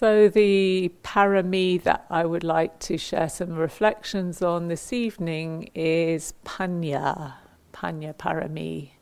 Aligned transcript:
So, 0.00 0.30
the 0.30 0.90
parami 1.04 1.82
that 1.82 2.06
I 2.08 2.24
would 2.24 2.42
like 2.42 2.78
to 2.78 2.96
share 2.96 3.28
some 3.28 3.54
reflections 3.54 4.40
on 4.40 4.68
this 4.68 4.94
evening 4.94 5.68
is 5.74 6.32
panya, 6.42 7.34
panya 7.74 8.14
parami, 8.14 8.92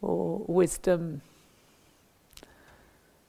or 0.00 0.42
wisdom. 0.46 1.20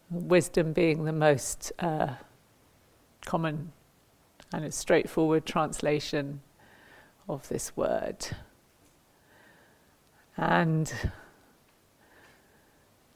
Wisdom 0.10 0.72
being 0.72 1.04
the 1.04 1.12
most 1.12 1.74
uh, 1.80 2.14
common 3.26 3.74
and 4.54 4.74
straightforward 4.74 5.46
translation 5.46 6.40
of 7.28 7.50
this 7.50 7.76
word. 7.76 8.28
And 10.38 11.12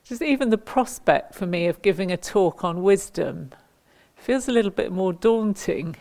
just 0.04 0.22
even 0.22 0.50
the 0.50 0.58
prospect 0.58 1.34
for 1.34 1.46
me 1.46 1.68
of 1.68 1.82
giving 1.82 2.12
a 2.12 2.18
talk 2.18 2.66
on 2.66 2.84
wisdom 2.84 3.52
feels 4.18 4.48
a 4.48 4.52
little 4.52 4.72
bit 4.72 4.92
more 4.92 5.14
daunting 5.14 5.96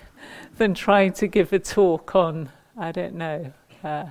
than 0.57 0.75
trying 0.75 1.13
to 1.13 1.27
give 1.27 1.53
a 1.53 1.59
talk 1.59 2.15
on, 2.15 2.51
I 2.77 2.93
don't 2.93 3.15
know, 3.15 3.53
uh, 3.85 4.07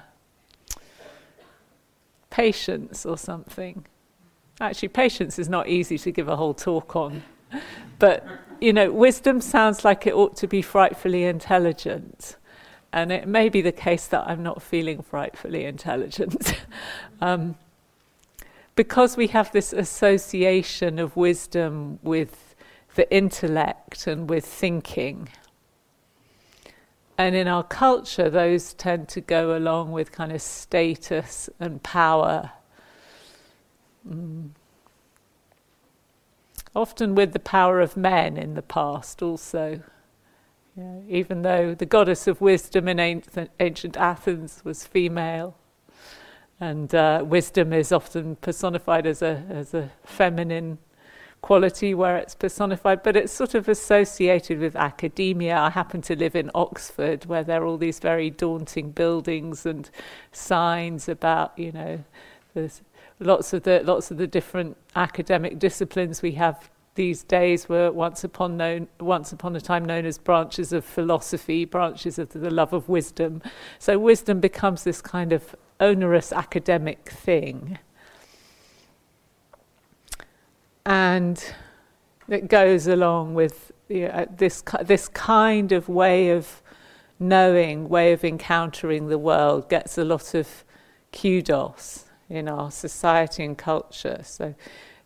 patience 2.29 3.05
or 3.05 3.17
something. 3.17 3.85
Actually, 4.61 4.89
patience 4.89 5.37
is 5.37 5.49
not 5.49 5.67
easy 5.67 5.97
to 5.97 6.11
give 6.11 6.27
a 6.27 6.35
whole 6.35 6.53
talk 6.53 6.95
on. 6.95 7.23
But, 7.99 8.25
you 8.61 8.73
know, 8.73 8.91
wisdom 8.91 9.41
sounds 9.41 9.83
like 9.83 10.07
it 10.07 10.13
ought 10.13 10.35
to 10.37 10.47
be 10.47 10.61
frightfully 10.61 11.25
intelligent. 11.25 12.37
And 12.93 13.11
it 13.11 13.27
may 13.27 13.49
be 13.49 13.61
the 13.61 13.71
case 13.71 14.07
that 14.07 14.25
I'm 14.27 14.43
not 14.43 14.61
feeling 14.61 15.01
frightfully 15.01 15.65
intelligent. 15.65 16.61
um, 17.21 17.55
because 18.75 19.17
we 19.17 19.27
have 19.27 19.51
this 19.51 19.73
association 19.73 20.99
of 20.99 21.15
wisdom 21.15 21.99
with 22.03 22.44
the 22.95 23.13
intellect 23.13 24.07
and 24.07 24.29
with 24.29 24.45
thinking. 24.45 25.29
And 27.17 27.35
in 27.35 27.47
our 27.47 27.63
culture, 27.63 28.29
those 28.29 28.73
tend 28.73 29.07
to 29.09 29.21
go 29.21 29.55
along 29.55 29.91
with 29.91 30.11
kind 30.11 30.31
of 30.31 30.41
status 30.41 31.49
and 31.59 31.81
power. 31.81 32.51
Mm. 34.07 34.49
Often 36.75 37.15
with 37.15 37.31
the 37.31 37.39
power 37.39 37.79
of 37.79 37.95
men 37.95 38.35
in 38.35 38.55
the 38.55 38.61
past, 38.61 39.21
also. 39.21 39.81
Yeah, 40.75 40.99
even 41.07 41.43
though 41.43 41.73
the 41.73 41.85
goddess 41.85 42.27
of 42.27 42.41
wisdom 42.41 42.89
in 42.89 42.99
ancient 42.99 43.95
Athens 43.95 44.61
was 44.65 44.85
female, 44.85 45.55
and 46.59 46.93
uh, 46.93 47.23
wisdom 47.25 47.71
is 47.71 47.93
often 47.93 48.35
personified 48.37 49.05
as 49.05 49.21
a, 49.21 49.45
as 49.49 49.73
a 49.73 49.91
feminine 50.03 50.77
quality 51.41 51.93
where 51.93 52.17
it's 52.17 52.33
personified, 52.35 53.03
but 53.03 53.15
it's 53.15 53.31
sort 53.31 53.53
of 53.53 53.69
associated 53.69 54.59
with 54.59 54.75
academia. 54.75 55.57
I 55.57 55.69
happen 55.69 56.01
to 56.03 56.15
live 56.15 56.35
in 56.35 56.49
Oxford, 56.55 57.25
where 57.25 57.43
there 57.43 57.61
are 57.61 57.65
all 57.65 57.77
these 57.77 57.99
very 57.99 58.29
daunting 58.29 58.91
buildings 58.91 59.65
and 59.65 59.89
signs 60.31 61.07
about, 61.07 61.57
you 61.57 61.71
know, 61.71 62.03
there's 62.53 62.81
lots 63.19 63.53
of 63.53 63.63
the 63.63 63.81
lots 63.83 64.11
of 64.11 64.17
the 64.17 64.27
different 64.27 64.75
academic 64.95 65.59
disciplines 65.59 66.21
we 66.21 66.31
have 66.33 66.69
these 66.95 67.23
days 67.23 67.69
were 67.69 67.91
once 67.91 68.23
upon 68.23 68.57
known 68.57 68.87
once 68.99 69.31
upon 69.31 69.55
a 69.55 69.61
time 69.61 69.85
known 69.85 70.05
as 70.05 70.17
branches 70.17 70.71
of 70.73 70.83
philosophy, 70.83 71.65
branches 71.65 72.17
of 72.17 72.29
the 72.29 72.49
love 72.49 72.73
of 72.73 72.89
wisdom. 72.89 73.41
So 73.79 73.99
wisdom 73.99 74.39
becomes 74.39 74.83
this 74.83 75.01
kind 75.01 75.33
of 75.33 75.55
onerous 75.79 76.31
academic 76.31 77.09
thing 77.09 77.77
and 80.85 81.43
it 82.27 82.47
goes 82.47 82.87
along 82.87 83.33
with 83.33 83.71
you 83.89 84.07
know, 84.07 84.27
this 84.35 84.63
this 84.83 85.07
kind 85.07 85.71
of 85.71 85.87
way 85.89 86.29
of 86.29 86.61
knowing, 87.19 87.87
way 87.87 88.13
of 88.13 88.23
encountering 88.23 89.07
the 89.07 89.17
world 89.17 89.69
gets 89.69 89.97
a 89.97 90.03
lot 90.03 90.33
of 90.33 90.63
kudos 91.11 92.05
in 92.29 92.49
our 92.49 92.71
society 92.71 93.43
and 93.43 93.57
culture. 93.57 94.19
So 94.23 94.55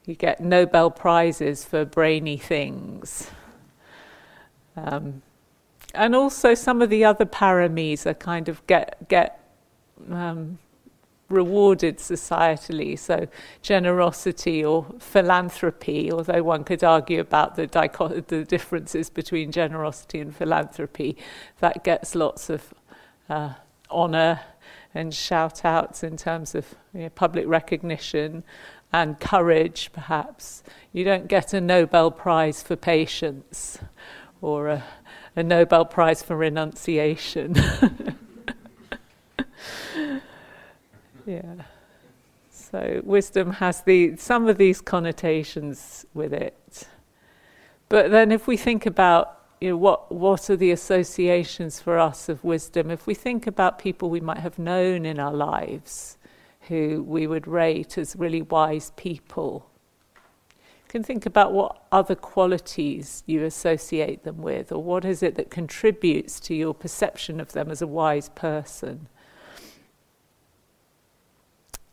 you 0.05 0.15
get 0.15 0.39
Nobel 0.39 0.89
prizes 0.89 1.63
for 1.63 1.85
brainy 1.85 2.37
things. 2.37 3.29
Um, 4.75 5.21
and 5.93 6.15
also 6.15 6.53
some 6.53 6.81
of 6.81 6.89
the 6.89 7.03
other 7.03 7.25
paramis 7.25 8.05
are 8.05 8.13
kind 8.13 8.47
of 8.47 8.65
get 8.67 9.07
get 9.07 9.39
um, 10.11 10.57
rewarded 11.29 11.97
societally. 11.97 12.97
So, 12.97 13.27
generosity 13.61 14.63
or 14.63 14.85
philanthropy, 14.99 16.11
although 16.11 16.43
one 16.43 16.63
could 16.63 16.83
argue 16.83 17.19
about 17.19 17.55
the, 17.55 17.67
the 18.27 18.43
differences 18.43 19.09
between 19.09 19.51
generosity 19.51 20.19
and 20.19 20.35
philanthropy, 20.35 21.17
that 21.59 21.83
gets 21.83 22.15
lots 22.15 22.49
of 22.49 22.73
uh, 23.29 23.53
honour 23.91 24.41
and 24.93 25.13
shout 25.13 25.63
outs 25.63 26.03
in 26.03 26.17
terms 26.17 26.55
of 26.55 26.75
you 26.93 27.01
know, 27.01 27.09
public 27.09 27.47
recognition 27.47 28.43
and 28.91 29.19
courage, 29.19 29.91
perhaps. 29.93 30.63
You 30.91 31.03
don't 31.03 31.27
get 31.27 31.53
a 31.53 31.61
Nobel 31.61 32.09
Prize 32.11 32.63
for 32.63 32.75
patience 32.75 33.77
or 34.41 34.67
a, 34.69 34.83
a 35.35 35.43
Nobel 35.43 35.85
Prize 35.85 36.23
for 36.23 36.35
renunciation. 36.35 37.55
Yeah. 41.29 41.61
So 42.49 43.01
wisdom 43.03 43.51
has 43.51 43.81
the 43.83 44.15
some 44.15 44.47
of 44.47 44.57
these 44.57 44.81
connotations 44.81 46.07
with 46.15 46.33
it. 46.33 46.87
But 47.87 48.09
then 48.09 48.31
if 48.31 48.47
we 48.47 48.57
think 48.57 48.87
about 48.87 49.37
you 49.61 49.69
know, 49.69 49.77
what 49.77 50.11
what 50.11 50.49
are 50.49 50.55
the 50.55 50.71
associations 50.71 51.79
for 51.79 51.99
us 51.99 52.29
of 52.29 52.43
wisdom? 52.43 52.89
If 52.89 53.05
we 53.05 53.13
think 53.13 53.45
about 53.45 53.77
people 53.77 54.09
we 54.09 54.19
might 54.19 54.39
have 54.39 54.57
known 54.57 55.05
in 55.05 55.19
our 55.19 55.33
lives 55.33 56.17
who 56.61 57.03
we 57.03 57.27
would 57.27 57.45
rate 57.45 57.99
as 57.99 58.15
really 58.15 58.41
wise 58.41 58.91
people, 58.95 59.69
you 60.55 60.87
can 60.87 61.03
think 61.03 61.27
about 61.27 61.53
what 61.53 61.83
other 61.91 62.15
qualities 62.15 63.23
you 63.27 63.43
associate 63.43 64.23
them 64.23 64.41
with, 64.41 64.71
or 64.71 64.81
what 64.81 65.05
is 65.05 65.21
it 65.21 65.35
that 65.35 65.51
contributes 65.51 66.39
to 66.39 66.55
your 66.55 66.73
perception 66.73 67.39
of 67.39 67.51
them 67.51 67.69
as 67.69 67.83
a 67.83 67.87
wise 67.87 68.29
person 68.29 69.09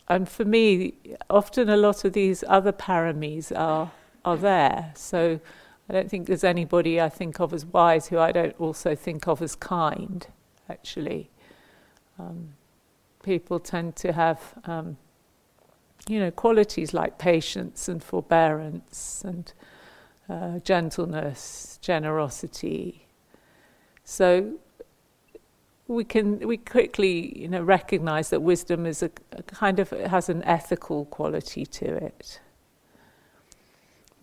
and 0.08 0.28
for 0.28 0.44
me, 0.44 0.94
often 1.28 1.68
a 1.68 1.76
lot 1.76 2.04
of 2.04 2.12
these 2.12 2.44
other 2.48 2.72
paramis 2.72 3.56
are 3.56 3.90
are 4.24 4.36
there. 4.36 4.92
So 4.96 5.40
I 5.88 5.92
don't 5.92 6.10
think 6.10 6.26
there's 6.26 6.44
anybody 6.44 7.00
I 7.00 7.08
think 7.08 7.40
of 7.40 7.54
as 7.54 7.64
wise 7.64 8.08
who 8.08 8.18
I 8.18 8.32
don't 8.32 8.58
also 8.60 8.94
think 8.94 9.28
of 9.28 9.40
as 9.40 9.54
kind. 9.54 10.26
Actually, 10.68 11.30
um, 12.18 12.54
people 13.22 13.60
tend 13.60 13.94
to 13.96 14.12
have, 14.12 14.40
um, 14.64 14.96
you 16.08 16.18
know, 16.18 16.32
qualities 16.32 16.92
like 16.92 17.18
patience 17.18 17.88
and 17.88 18.02
forbearance 18.02 19.22
and 19.24 19.52
uh, 20.28 20.58
gentleness, 20.58 21.78
generosity. 21.80 23.06
So 24.04 24.54
we 25.88 26.04
can 26.04 26.40
we 26.40 26.56
quickly 26.56 27.38
you 27.38 27.48
know 27.48 27.62
recognize 27.62 28.30
that 28.30 28.40
wisdom 28.40 28.86
is 28.86 29.02
a, 29.02 29.10
a 29.32 29.42
kind 29.44 29.78
of 29.78 29.90
has 29.90 30.28
an 30.28 30.42
ethical 30.44 31.04
quality 31.06 31.64
to 31.64 31.86
it. 31.86 32.40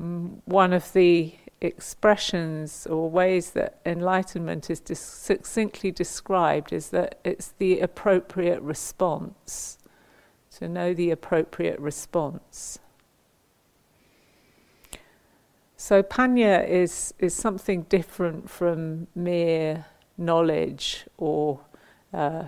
Mm, 0.01 0.41
one 0.45 0.73
of 0.73 0.91
the 0.93 1.33
expressions 1.61 2.85
or 2.87 3.09
ways 3.09 3.51
that 3.51 3.79
enlightenment 3.85 4.69
is 4.69 4.81
dis- 4.81 4.99
succinctly 4.99 5.91
described 5.91 6.73
is 6.73 6.89
that 6.89 7.19
it's 7.23 7.53
the 7.57 7.79
appropriate 7.79 8.61
response. 8.61 9.77
To 10.59 10.67
know 10.69 10.93
the 10.93 11.09
appropriate 11.09 11.79
response. 11.79 12.77
So 15.77 16.03
panya 16.03 16.67
is 16.67 17.13
is 17.17 17.33
something 17.33 17.83
different 17.83 18.49
from 18.49 19.07
mere 19.15 19.85
knowledge 20.17 21.05
or 21.17 21.59
uh, 22.13 22.45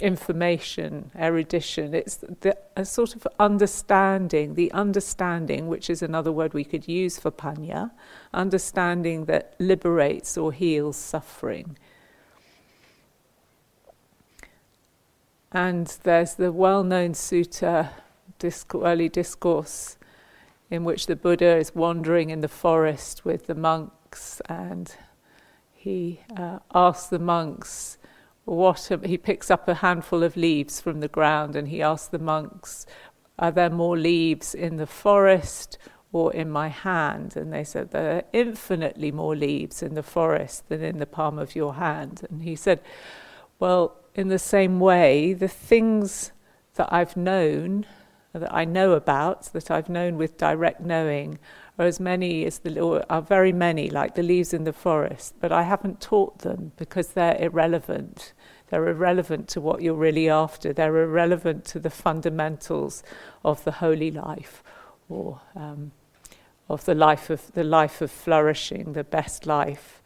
information, 0.00 1.10
erudition. 1.18 1.94
It's 1.94 2.16
the, 2.16 2.56
a 2.76 2.84
sort 2.84 3.16
of 3.16 3.26
understanding, 3.38 4.54
the 4.54 4.70
understanding, 4.72 5.66
which 5.66 5.90
is 5.90 6.02
another 6.02 6.30
word 6.30 6.54
we 6.54 6.64
could 6.64 6.86
use 6.86 7.18
for 7.18 7.30
panya, 7.30 7.90
understanding 8.32 9.24
that 9.24 9.54
liberates 9.58 10.36
or 10.36 10.52
heals 10.52 10.96
suffering. 10.96 11.76
And 15.50 15.86
there's 16.02 16.34
the 16.34 16.52
well 16.52 16.84
known 16.84 17.12
sutta, 17.12 17.90
early 18.74 19.08
discourse, 19.08 19.96
in 20.70 20.84
which 20.84 21.06
the 21.06 21.16
Buddha 21.16 21.56
is 21.56 21.74
wandering 21.74 22.30
in 22.30 22.40
the 22.40 22.48
forest 22.48 23.24
with 23.24 23.46
the 23.46 23.54
monks 23.54 24.40
and 24.48 24.94
he 25.78 26.20
uh, 26.36 26.58
asks 26.74 27.06
the 27.06 27.20
monks 27.20 27.98
what 28.44 28.90
he 29.04 29.16
picks 29.16 29.50
up 29.50 29.68
a 29.68 29.74
handful 29.74 30.22
of 30.22 30.36
leaves 30.36 30.80
from 30.80 31.00
the 31.00 31.08
ground 31.08 31.54
and 31.54 31.68
he 31.68 31.80
asks 31.80 32.08
the 32.08 32.18
monks 32.18 32.84
are 33.38 33.52
there 33.52 33.70
more 33.70 33.96
leaves 33.96 34.54
in 34.54 34.76
the 34.76 34.86
forest 34.86 35.78
or 36.12 36.32
in 36.32 36.50
my 36.50 36.68
hand. 36.68 37.36
And 37.36 37.52
they 37.52 37.62
said, 37.62 37.90
There 37.90 38.16
are 38.16 38.24
infinitely 38.32 39.12
more 39.12 39.36
leaves 39.36 39.82
in 39.82 39.94
the 39.94 40.02
forest 40.02 40.68
than 40.68 40.82
in 40.82 40.98
the 40.98 41.06
palm 41.06 41.38
of 41.38 41.54
your 41.54 41.74
hand. 41.74 42.26
And 42.28 42.42
he 42.42 42.56
said, 42.56 42.80
Well, 43.60 43.96
in 44.14 44.28
the 44.28 44.38
same 44.38 44.80
way, 44.80 45.32
the 45.32 45.48
things 45.48 46.32
that 46.74 46.92
I've 46.92 47.16
known, 47.16 47.86
that 48.32 48.52
I 48.52 48.64
know 48.64 48.92
about, 48.92 49.44
that 49.52 49.70
I've 49.70 49.88
known 49.88 50.16
with 50.16 50.36
direct 50.36 50.80
knowing, 50.80 51.38
are 51.78 51.86
as 51.86 52.00
many 52.00 52.44
as 52.44 52.58
the 52.58 53.06
are 53.08 53.22
very 53.22 53.52
many, 53.52 53.88
like 53.88 54.14
the 54.14 54.22
leaves 54.22 54.52
in 54.52 54.64
the 54.64 54.72
forest. 54.72 55.34
But 55.40 55.52
I 55.52 55.62
haven't 55.62 56.00
taught 56.00 56.40
them 56.40 56.72
because 56.76 57.08
they're 57.08 57.40
irrelevant. 57.40 58.32
They're 58.68 58.88
irrelevant 58.88 59.48
to 59.48 59.60
what 59.60 59.80
you're 59.80 59.94
really 59.94 60.28
after. 60.28 60.72
They're 60.72 61.04
irrelevant 61.04 61.64
to 61.66 61.80
the 61.80 61.90
fundamentals 61.90 63.02
of 63.44 63.62
the 63.64 63.72
holy 63.72 64.10
life, 64.10 64.62
or 65.08 65.40
um, 65.54 65.92
of 66.68 66.84
the 66.84 66.94
life 66.94 67.30
of 67.30 67.52
the 67.52 67.64
life 67.64 68.02
of 68.02 68.10
flourishing, 68.10 68.92
the 68.92 69.04
best 69.04 69.46
life. 69.46 70.02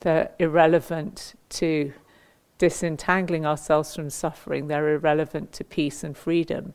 They're 0.00 0.30
irrelevant 0.38 1.34
to 1.50 1.92
disentangling 2.58 3.44
ourselves 3.44 3.94
from 3.94 4.10
suffering. 4.10 4.68
They're 4.68 4.94
irrelevant 4.94 5.52
to 5.52 5.64
peace 5.64 6.04
and 6.04 6.16
freedom. 6.16 6.72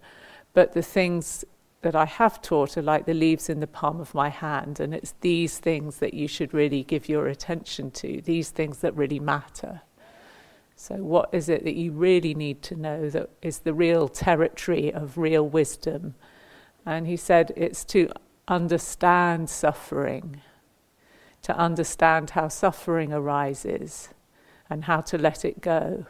But 0.54 0.74
the 0.74 0.82
things 0.82 1.46
that 1.82 1.96
I 1.96 2.06
have 2.06 2.42
taught 2.42 2.78
are 2.78 2.82
like 2.82 3.06
the 3.06 3.14
leaves 3.14 3.50
in 3.50 3.60
the 3.60 3.68
palm 3.68 4.00
of 4.00 4.14
my 4.14 4.30
hand, 4.30 4.80
and 4.80 4.94
it's 4.94 5.16
these 5.22 5.58
things 5.58 5.98
that 5.98 6.14
you 6.14 6.28
should 6.28 6.54
really 6.54 6.84
give 6.84 7.10
your 7.10 7.28
attention 7.28 7.90
to, 7.92 8.22
these 8.22 8.52
things 8.52 8.80
that 8.80 8.96
really 8.96 9.20
matter. 9.20 9.82
So, 10.76 10.96
what 10.96 11.30
is 11.32 11.50
it 11.50 11.64
that 11.64 11.76
you 11.76 11.92
really 11.92 12.34
need 12.34 12.62
to 12.64 12.76
know 12.76 13.10
that 13.10 13.30
is 13.42 13.60
the 13.60 13.74
real 13.74 14.08
territory 14.08 14.94
of 14.94 15.18
real 15.18 15.48
wisdom? 15.48 16.16
And 16.86 17.08
he 17.08 17.18
said 17.18 17.52
it's 17.56 17.84
to 17.86 18.12
understand 18.48 19.50
suffering, 19.50 20.42
to 21.44 21.56
understand 21.56 22.32
how 22.32 22.48
suffering 22.48 23.12
arises 23.14 24.10
and 24.70 24.86
how 24.86 25.02
to 25.02 25.18
let 25.18 25.46
it 25.46 25.62
go, 25.62 26.06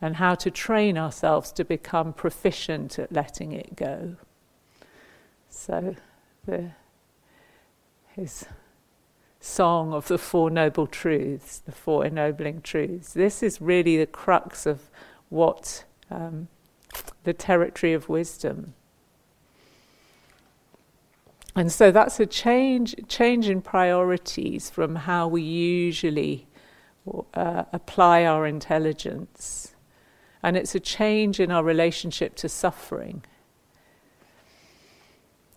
and 0.00 0.16
how 0.16 0.34
to 0.34 0.50
train 0.50 0.96
ourselves 0.96 1.52
to 1.52 1.64
become 1.64 2.12
proficient 2.12 2.98
at 2.98 3.12
letting 3.12 3.52
it 3.52 3.76
go. 3.76 4.16
So, 5.50 5.96
the, 6.46 6.70
his 8.14 8.46
song 9.40 9.92
of 9.92 10.08
the 10.08 10.18
Four 10.18 10.50
Noble 10.50 10.86
Truths, 10.86 11.58
the 11.58 11.72
Four 11.72 12.04
Ennobling 12.04 12.62
Truths, 12.62 13.12
this 13.12 13.42
is 13.42 13.60
really 13.60 13.96
the 13.96 14.06
crux 14.06 14.66
of 14.66 14.90
what 15.28 15.84
um, 16.10 16.48
the 17.24 17.32
territory 17.32 17.92
of 17.92 18.08
wisdom. 18.08 18.74
And 21.54 21.72
so 21.72 21.90
that's 21.90 22.20
a 22.20 22.26
change, 22.26 22.94
change 23.08 23.48
in 23.48 23.62
priorities 23.62 24.70
from 24.70 24.94
how 24.94 25.26
we 25.26 25.42
usually 25.42 26.46
uh, 27.34 27.64
apply 27.72 28.24
our 28.24 28.46
intelligence. 28.46 29.74
And 30.40 30.56
it's 30.56 30.76
a 30.76 30.80
change 30.80 31.40
in 31.40 31.50
our 31.50 31.64
relationship 31.64 32.36
to 32.36 32.48
suffering. 32.48 33.24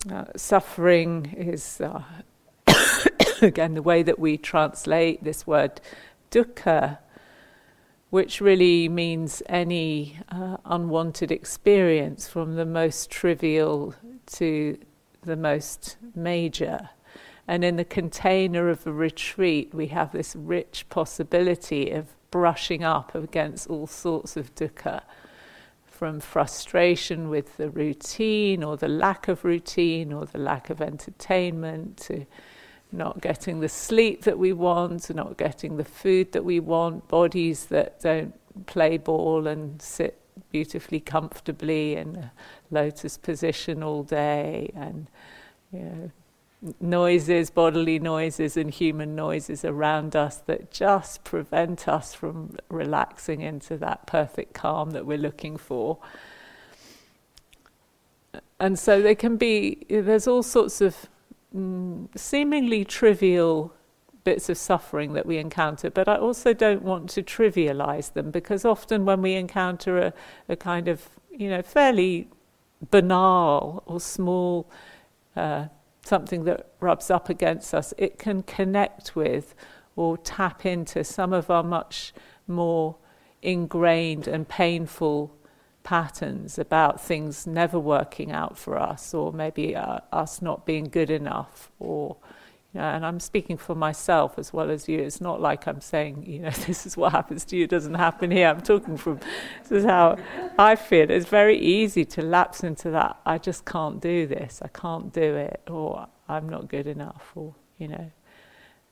Uh, 0.09 0.25
suffering 0.36 1.31
is, 1.38 1.80
uh, 1.80 2.01
again, 3.42 3.75
the 3.75 3.83
way 3.83 4.01
that 4.01 4.18
we 4.18 4.36
translate 4.36 5.24
this 5.24 5.45
word 5.45 5.80
dukkha, 6.31 6.98
which 8.09 8.42
really 8.42 8.89
means 8.89 9.44
any 9.45 10.18
uh, 10.30 10.57
unwanted 10.65 11.31
experience 11.31 12.27
from 12.27 12.56
the 12.56 12.65
most 12.65 13.12
trivial 13.12 13.94
to 14.25 14.75
the 15.21 15.36
most 15.36 15.98
major. 16.15 16.89
And 17.47 17.63
in 17.63 17.75
the 17.75 17.86
container 17.86 18.69
of 18.69 18.88
a 18.88 18.92
retreat, 18.92 19.71
we 19.71 19.88
have 19.88 20.13
this 20.13 20.36
rich 20.36 20.88
possibility 20.89 21.92
of 21.92 22.07
brushing 22.31 22.83
up 22.83 23.13
against 23.13 23.69
all 23.69 23.86
sorts 23.86 24.36
of 24.36 24.56
dukkha 24.56 25.04
from 26.01 26.19
frustration 26.19 27.30
with 27.30 27.57
the 27.57 27.69
routine 27.69 28.63
or 28.63 28.75
the 28.75 28.88
lack 28.88 29.27
of 29.27 29.45
routine 29.45 30.12
or 30.12 30.25
the 30.25 30.39
lack 30.39 30.71
of 30.71 30.81
entertainment 30.81 31.95
to 31.95 32.25
not 32.92 33.21
getting 33.21 33.59
the 33.59 33.69
sleep 33.69 34.24
that 34.24 34.39
we 34.39 34.51
want, 34.51 35.13
not 35.13 35.38
getting 35.38 35.77
the 35.77 35.83
food 35.86 36.31
that 36.31 36.44
we 36.44 36.59
want, 36.59 37.07
bodies 37.07 37.65
that 37.65 38.01
don't 38.01 38.33
play 38.65 38.98
ball 38.98 39.45
and 39.45 39.80
sit 39.80 40.19
beautifully 40.51 41.00
comfortably 41.00 41.95
in 41.95 42.15
a 42.15 42.31
lotus 42.71 43.15
position 43.15 43.83
all 43.83 44.01
day 44.01 44.71
and 44.74 45.07
you 45.71 45.81
know 45.81 46.12
noises, 46.80 47.50
bodily 47.50 48.00
noises, 48.00 48.56
and 48.56 48.69
human 48.69 49.16
noises 49.16 49.66
around 49.66 50.16
us 50.16 50.38
that 50.38 50.72
just 50.72 51.24
prevent 51.24 51.88
us 51.88 52.13
from 52.13 52.56
relaxing 52.69 53.42
into 53.42 53.78
that 53.78 54.06
perfect 54.06 54.54
calm 54.54 54.92
that 54.92 55.06
we're 55.06 55.18
looking 55.18 55.58
for. 55.58 55.98
And 58.60 58.78
so 58.78 59.02
there 59.02 59.16
can 59.16 59.38
be, 59.38 59.86
there's 59.90 60.28
all 60.28 60.44
sorts 60.44 60.81
of 60.81 61.10
mm, 61.56 62.08
seemingly 62.16 62.86
trivial 62.86 63.74
bits 64.24 64.50
of 64.50 64.57
suffering 64.57 65.14
that 65.14 65.25
we 65.25 65.38
encounter, 65.38 65.90
but 65.90 66.07
I 66.07 66.16
also 66.16 66.54
don't 66.54 66.84
want 66.84 67.10
to 67.12 67.24
trivialize 67.24 68.14
them 68.14 68.30
because 68.30 68.64
often 68.66 69.04
when 69.04 69.24
we 69.24 69.34
encounter 69.34 69.98
a, 69.98 70.14
a 70.48 70.56
kind 70.56 70.88
of, 70.88 71.10
you 71.31 71.50
know, 71.50 71.64
fairly 71.64 72.28
banal 72.92 73.81
or 73.88 74.00
small 74.00 74.69
uh, 75.36 75.66
something 76.03 76.44
that 76.45 76.71
rubs 76.80 77.09
up 77.09 77.30
against 77.30 77.74
us, 77.74 77.94
it 77.98 78.18
can 78.18 78.44
connect 78.44 79.15
with 79.15 79.56
or 79.95 80.18
tap 80.18 80.65
into 80.65 81.03
some 81.03 81.33
of 81.33 81.50
our 81.50 81.63
much 81.63 82.13
more 82.48 82.95
ingrained 83.42 84.27
and 84.27 84.48
painful 84.48 85.36
patterns 85.83 86.59
about 86.59 87.01
things 87.01 87.48
never 87.48 87.80
working 87.80 88.31
out 88.31 88.57
for 88.57 88.77
us, 88.80 89.13
or 89.13 89.33
maybe 89.33 89.75
uh, 89.75 90.00
us 90.12 90.42
not 90.42 90.65
being 90.65 90.86
good 90.86 91.09
enough, 91.09 91.71
or 91.80 92.18
know, 92.79 92.85
and 92.85 93.06
I'm 93.06 93.19
speaking 93.19 93.57
for 93.57 93.75
myself 93.75 94.38
as 94.38 94.53
well 94.53 94.71
as 94.71 94.88
you. 94.88 95.00
It's 95.00 95.19
not 95.19 95.41
like 95.41 95.68
I'm 95.68 95.81
saying, 95.81 96.23
you 96.25 96.39
know, 96.39 96.50
this 96.68 96.85
is 96.85 96.95
what 96.95 97.12
happens 97.12 97.44
to 97.45 97.57
you, 97.57 97.65
it 97.65 97.69
doesn't 97.69 97.95
happen 97.95 98.31
here. 98.31 98.47
I'm 98.47 98.62
talking 98.62 98.97
from, 98.97 99.19
this 99.63 99.71
is 99.71 99.85
how 99.85 100.18
I 100.57 100.75
feel. 100.75 101.09
It's 101.09 101.27
very 101.27 101.57
easy 101.57 102.06
to 102.06 102.21
lapse 102.21 102.63
into 102.63 102.91
that, 102.91 103.19
I 103.25 103.38
just 103.38 103.65
can't 103.65 104.01
do 104.01 104.25
this, 104.27 104.62
I 104.62 104.68
can't 104.69 105.12
do 105.12 105.35
it, 105.35 105.62
or 105.69 106.07
I'm 106.29 106.47
not 106.47 106.69
good 106.69 106.88
enough, 106.88 107.31
or, 107.35 107.56
you 107.77 107.89
know, 107.89 108.12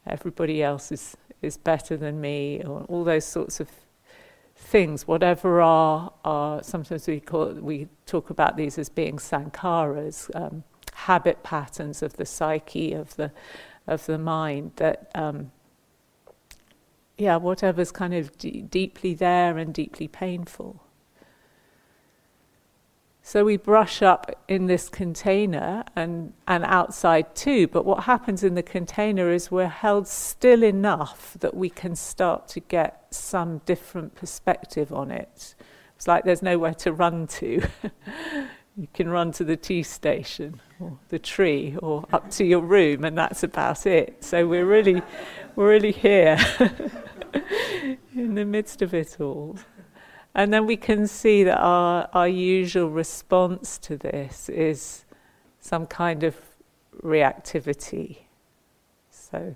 everybody 0.05 0.62
else 0.62 0.91
is, 0.91 1.15
is 1.41 1.55
better 1.57 1.95
than 1.95 2.19
me, 2.19 2.62
or 2.65 2.81
all 2.89 3.03
those 3.03 3.25
sorts 3.25 3.59
of 3.59 3.69
things, 4.59 5.07
whatever 5.07 5.62
are, 5.62 6.12
are 6.25 6.62
sometimes 6.62 7.07
we 7.07 7.19
call 7.19 7.53
we 7.53 7.88
talk 8.05 8.29
about 8.29 8.57
these 8.57 8.77
as 8.77 8.89
being 8.89 9.17
sankharas, 9.17 10.29
um, 10.36 10.63
habit 10.93 11.41
patterns 11.43 12.03
of 12.03 12.17
the 12.17 12.25
psyche, 12.25 12.93
of 12.93 13.15
the 13.15 13.31
of 13.89 14.05
the 14.05 14.17
mind 14.17 14.72
that 14.77 15.12
um, 15.15 15.51
yeah 17.17 17.36
whatever's 17.36 17.91
kind 17.91 18.13
of 18.13 18.38
d- 18.38 18.62
deeply 18.62 19.13
there 19.13 19.58
and 19.58 19.74
deeply 19.74 20.08
painful 20.08 20.81
so 23.29 23.46
we 23.46 23.58
brush 23.58 24.01
up 24.01 24.43
in 24.48 24.65
this 24.65 24.89
container 24.89 25.84
and, 25.96 26.34
and 26.48 26.63
outside 26.63 27.36
too, 27.36 27.67
but 27.67 27.86
what 27.86 28.05
happens 28.05 28.43
in 28.43 28.55
the 28.55 28.63
container 28.63 29.31
is 29.31 29.51
we're 29.51 29.67
held 29.67 30.08
still 30.08 30.63
enough 30.63 31.38
that 31.39 31.55
we 31.55 31.69
can 31.69 31.96
start 31.96 32.48
to 32.48 32.60
get 32.60 33.05
some 33.12 33.60
different 33.67 34.15
perspective 34.15 34.91
on 34.91 35.12
it. 35.12 35.53
It's 35.96 36.08
like 36.08 36.24
there's 36.24 36.41
nowhere 36.41 36.74
to 36.74 36.91
run 36.91 37.27
to. 37.27 37.62
you 38.79 38.88
can 38.93 39.09
run 39.09 39.33
to 39.33 39.43
the 39.43 39.57
tea 39.57 39.83
station 39.83 40.62
or 40.79 40.98
the 41.09 41.19
tree 41.19 41.75
or 41.81 42.05
up 42.13 42.31
to 42.31 42.45
your 42.45 42.62
room 42.62 43.03
and 43.03 43.17
that's 43.17 43.43
about 43.43 43.86
it. 43.86 44.24
So 44.24 44.48
we're 44.48 44.65
really 44.65 45.01
we're 45.57 45.67
really 45.67 45.91
here 45.91 46.38
in 48.15 48.36
the 48.36 48.45
midst 48.45 48.81
of 48.81 48.93
it 48.93 49.19
all. 49.19 49.57
And 50.33 50.53
then 50.53 50.65
we 50.65 50.77
can 50.77 51.07
see 51.07 51.43
that 51.43 51.57
our 51.57 52.07
our 52.13 52.29
usual 52.29 52.89
response 52.89 53.77
to 53.79 53.98
this 53.98 54.48
is 54.48 55.03
some 55.59 55.86
kind 55.86 56.24
of 56.24 56.38
reactivity. 57.03 58.19
So 59.09 59.55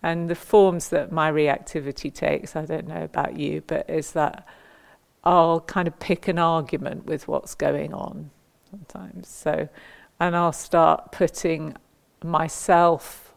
and 0.00 0.30
the 0.30 0.36
forms 0.36 0.90
that 0.90 1.10
my 1.10 1.32
reactivity 1.32 2.12
takes 2.12 2.54
i 2.54 2.64
don't 2.66 2.86
know 2.86 3.02
about 3.02 3.38
you 3.38 3.62
but 3.66 3.88
is 3.88 4.12
that 4.12 4.46
I'll 5.26 5.60
kind 5.60 5.88
of 5.88 5.98
pick 5.98 6.28
an 6.28 6.38
argument 6.38 7.06
with 7.06 7.26
what's 7.26 7.54
going 7.54 7.94
on 7.94 8.30
sometimes. 8.74 9.28
So, 9.28 9.68
and 10.18 10.34
I'll 10.34 10.52
start 10.52 11.12
putting 11.12 11.76
myself 12.24 13.34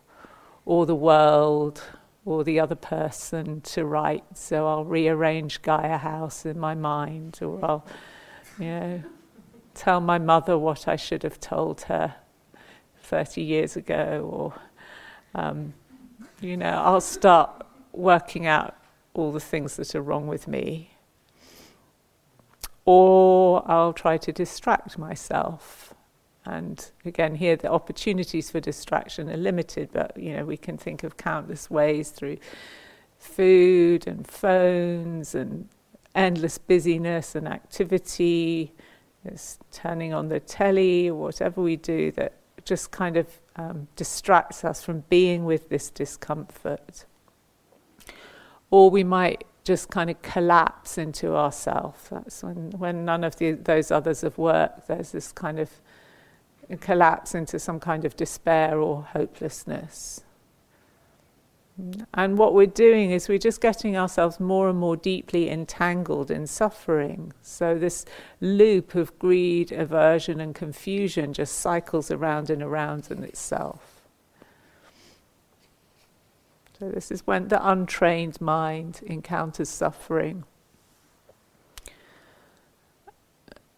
or 0.66 0.86
the 0.86 0.96
world 0.96 1.84
or 2.26 2.44
the 2.44 2.60
other 2.60 2.76
person 2.76 3.62
to 3.62 3.86
right. 3.86 4.24
So 4.34 4.68
I'll 4.68 4.86
rearrange 4.86 5.62
Gaia 5.62 5.98
House 5.98 6.46
in 6.46 6.60
my 6.60 6.74
mind, 6.74 7.40
or 7.42 7.64
I'll, 7.64 7.86
you 8.60 8.66
know, 8.66 9.04
tell 9.74 10.02
my 10.02 10.18
mother 10.18 10.58
what 10.58 10.88
I 10.88 10.96
should 10.96 11.24
have 11.24 11.40
told 11.40 11.82
her 11.82 12.16
30 13.04 13.42
years 13.42 13.78
ago, 13.78 14.28
or, 14.32 14.54
um, 15.40 15.74
you 16.42 16.58
know, 16.58 16.82
I'll 16.84 17.02
start 17.02 17.66
working 17.94 18.48
out 18.48 18.76
all 19.14 19.32
the 19.32 19.40
things 19.40 19.76
that 19.78 19.94
are 19.96 20.02
wrong 20.02 20.28
with 20.28 20.48
me. 20.48 20.92
Or 22.88 23.70
I'll 23.70 23.94
try 23.94 24.18
to 24.18 24.32
distract 24.32 24.98
myself. 24.98 25.94
And 26.46 26.90
again, 27.04 27.36
here 27.36 27.58
the 27.58 27.70
opportunities 27.70 28.50
for 28.50 28.62
distraction 28.62 29.30
are 29.30 29.38
limited, 29.38 29.90
but 29.92 30.16
you 30.18 30.34
know 30.34 30.46
we 30.46 30.58
can 30.58 30.78
think 30.78 31.04
of 31.04 31.18
countless 31.18 31.70
ways 31.70 32.10
through 32.12 32.38
food 33.20 34.08
and 34.08 34.26
phones 34.26 35.36
and 35.36 35.68
endless 36.16 36.58
busyness 36.58 37.36
and 37.36 37.48
activity, 37.48 38.74
it's 39.24 39.60
turning 39.72 40.14
on 40.14 40.30
the 40.30 40.40
telly 40.40 41.10
or 41.10 41.16
whatever 41.16 41.62
we 41.62 41.76
do 41.76 42.12
that 42.12 42.34
just 42.66 42.92
kind 42.92 43.18
of 43.18 43.28
um, 43.56 43.88
distracts 43.96 44.66
us 44.66 44.84
from 44.84 45.04
being 45.10 45.46
with 45.46 45.70
this 45.70 45.90
discomfort. 45.90 47.06
Or 48.72 48.90
we 48.90 49.04
might 49.04 49.46
just 49.68 49.90
kind 49.90 50.10
of 50.10 50.22
collapse 50.22 50.98
into 50.98 51.36
ourself. 51.36 52.08
That's 52.10 52.42
when, 52.42 52.72
when 52.72 53.04
none 53.04 53.26
of 53.26 53.36
the, 53.36 53.52
those 53.52 53.92
others 53.92 54.22
have 54.22 54.38
worked, 54.38 54.88
there's 54.88 55.12
this 55.12 55.34
kind 55.34 55.60
of 55.60 55.70
collapse 56.80 57.36
into 57.36 57.60
some 57.60 57.78
kind 57.80 58.06
of 58.06 58.16
despair 58.16 58.80
or 58.80 59.04
hopelessness. 59.04 60.24
And 62.14 62.38
what 62.38 62.54
we're 62.54 62.66
doing 62.66 63.12
is 63.12 63.28
we're 63.28 63.38
just 63.38 63.60
getting 63.60 63.98
ourselves 63.98 64.40
more 64.40 64.70
and 64.70 64.80
more 64.80 64.96
deeply 64.96 65.50
entangled 65.50 66.32
in 66.32 66.48
suffering. 66.48 67.34
So, 67.42 67.78
this 67.78 68.04
loop 68.42 68.96
of 68.96 69.20
greed, 69.20 69.72
aversion, 69.72 70.40
and 70.40 70.56
confusion 70.56 71.34
just 71.34 71.60
cycles 71.60 72.10
around 72.10 72.50
and 72.50 72.64
around 72.64 73.12
in 73.12 73.24
itself. 73.24 73.97
So, 76.80 76.90
this 76.90 77.12
is 77.12 77.26
when 77.26 77.48
the 77.48 77.68
untrained 77.68 78.40
mind 78.40 79.02
encounters 79.06 79.70
suffering. 79.70 80.44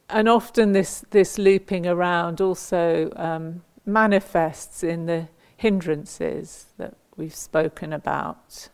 And 0.10 0.28
often, 0.28 0.74
this, 0.74 1.06
this 1.12 1.38
looping 1.38 1.86
around 1.88 2.42
also 2.42 3.12
um, 3.16 3.64
manifests 3.86 4.84
in 4.84 5.06
the 5.06 5.28
hindrances 5.56 6.66
that 6.78 6.96
we've 7.16 7.36
spoken 7.36 7.94
about. 7.94 8.70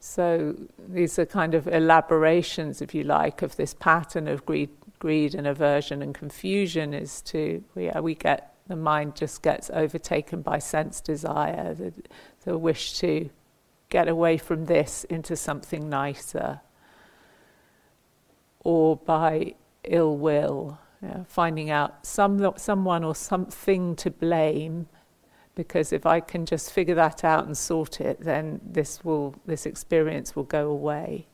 So 0.00 0.56
these 0.88 1.16
are 1.18 1.26
kind 1.26 1.54
of 1.54 1.68
elaborations, 1.68 2.82
if 2.82 2.92
you 2.92 3.04
like, 3.04 3.40
of 3.40 3.54
this 3.56 3.72
pattern 3.72 4.26
of 4.26 4.44
greed, 4.44 4.70
greed 4.98 5.34
and 5.34 5.46
aversion 5.46 6.02
and 6.02 6.12
confusion. 6.12 6.92
Is 6.92 7.22
to 7.22 7.62
we, 7.76 7.88
we 8.00 8.16
get 8.16 8.51
the 8.72 8.76
mind 8.76 9.14
just 9.14 9.42
gets 9.42 9.68
overtaken 9.68 10.40
by 10.40 10.58
sense 10.58 11.02
desire, 11.02 11.74
the, 11.74 11.92
the 12.44 12.56
wish 12.56 12.98
to 13.00 13.28
get 13.90 14.08
away 14.08 14.38
from 14.38 14.64
this 14.64 15.04
into 15.10 15.36
something 15.36 15.90
nicer, 15.90 16.62
or 18.60 18.96
by 18.96 19.54
ill 19.84 20.16
will, 20.16 20.78
you 21.02 21.08
know, 21.08 21.26
finding 21.28 21.68
out 21.68 22.06
some 22.06 22.54
someone 22.56 23.04
or 23.04 23.14
something 23.14 23.94
to 23.96 24.10
blame 24.10 24.88
because 25.54 25.92
if 25.92 26.06
I 26.06 26.20
can 26.20 26.46
just 26.46 26.72
figure 26.72 26.94
that 26.94 27.24
out 27.24 27.44
and 27.44 27.58
sort 27.58 28.00
it, 28.00 28.20
then 28.20 28.58
this 28.64 29.04
will 29.04 29.34
this 29.44 29.66
experience 29.66 30.34
will 30.34 30.44
go 30.44 30.70
away. 30.70 31.26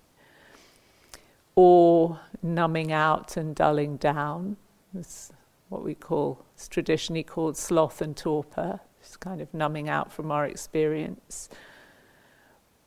Or 1.55 2.19
numbing 2.43 2.91
out 2.91 3.37
and 3.37 3.55
dulling 3.55 3.97
down. 3.97 4.57
That's 4.93 5.33
what 5.69 5.85
we 5.85 5.95
call 5.95 6.45
traditionally 6.67 7.23
called 7.23 7.57
sloth 7.57 8.01
and 8.01 8.17
torpor. 8.17 8.81
It's 9.01 9.17
kind 9.17 9.41
of 9.41 9.53
numbing 9.55 9.89
out 9.89 10.13
from 10.13 10.33
our 10.33 10.45
experience. 10.47 11.49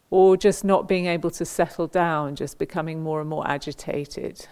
Or 0.09 0.35
just 0.35 0.65
not 0.65 0.89
being 0.89 1.05
able 1.05 1.29
to 1.31 1.45
settle 1.45 1.87
down, 1.87 2.35
just 2.35 2.57
becoming 2.57 3.01
more 3.01 3.21
and 3.21 3.29
more 3.29 3.47
agitated. 3.47 4.47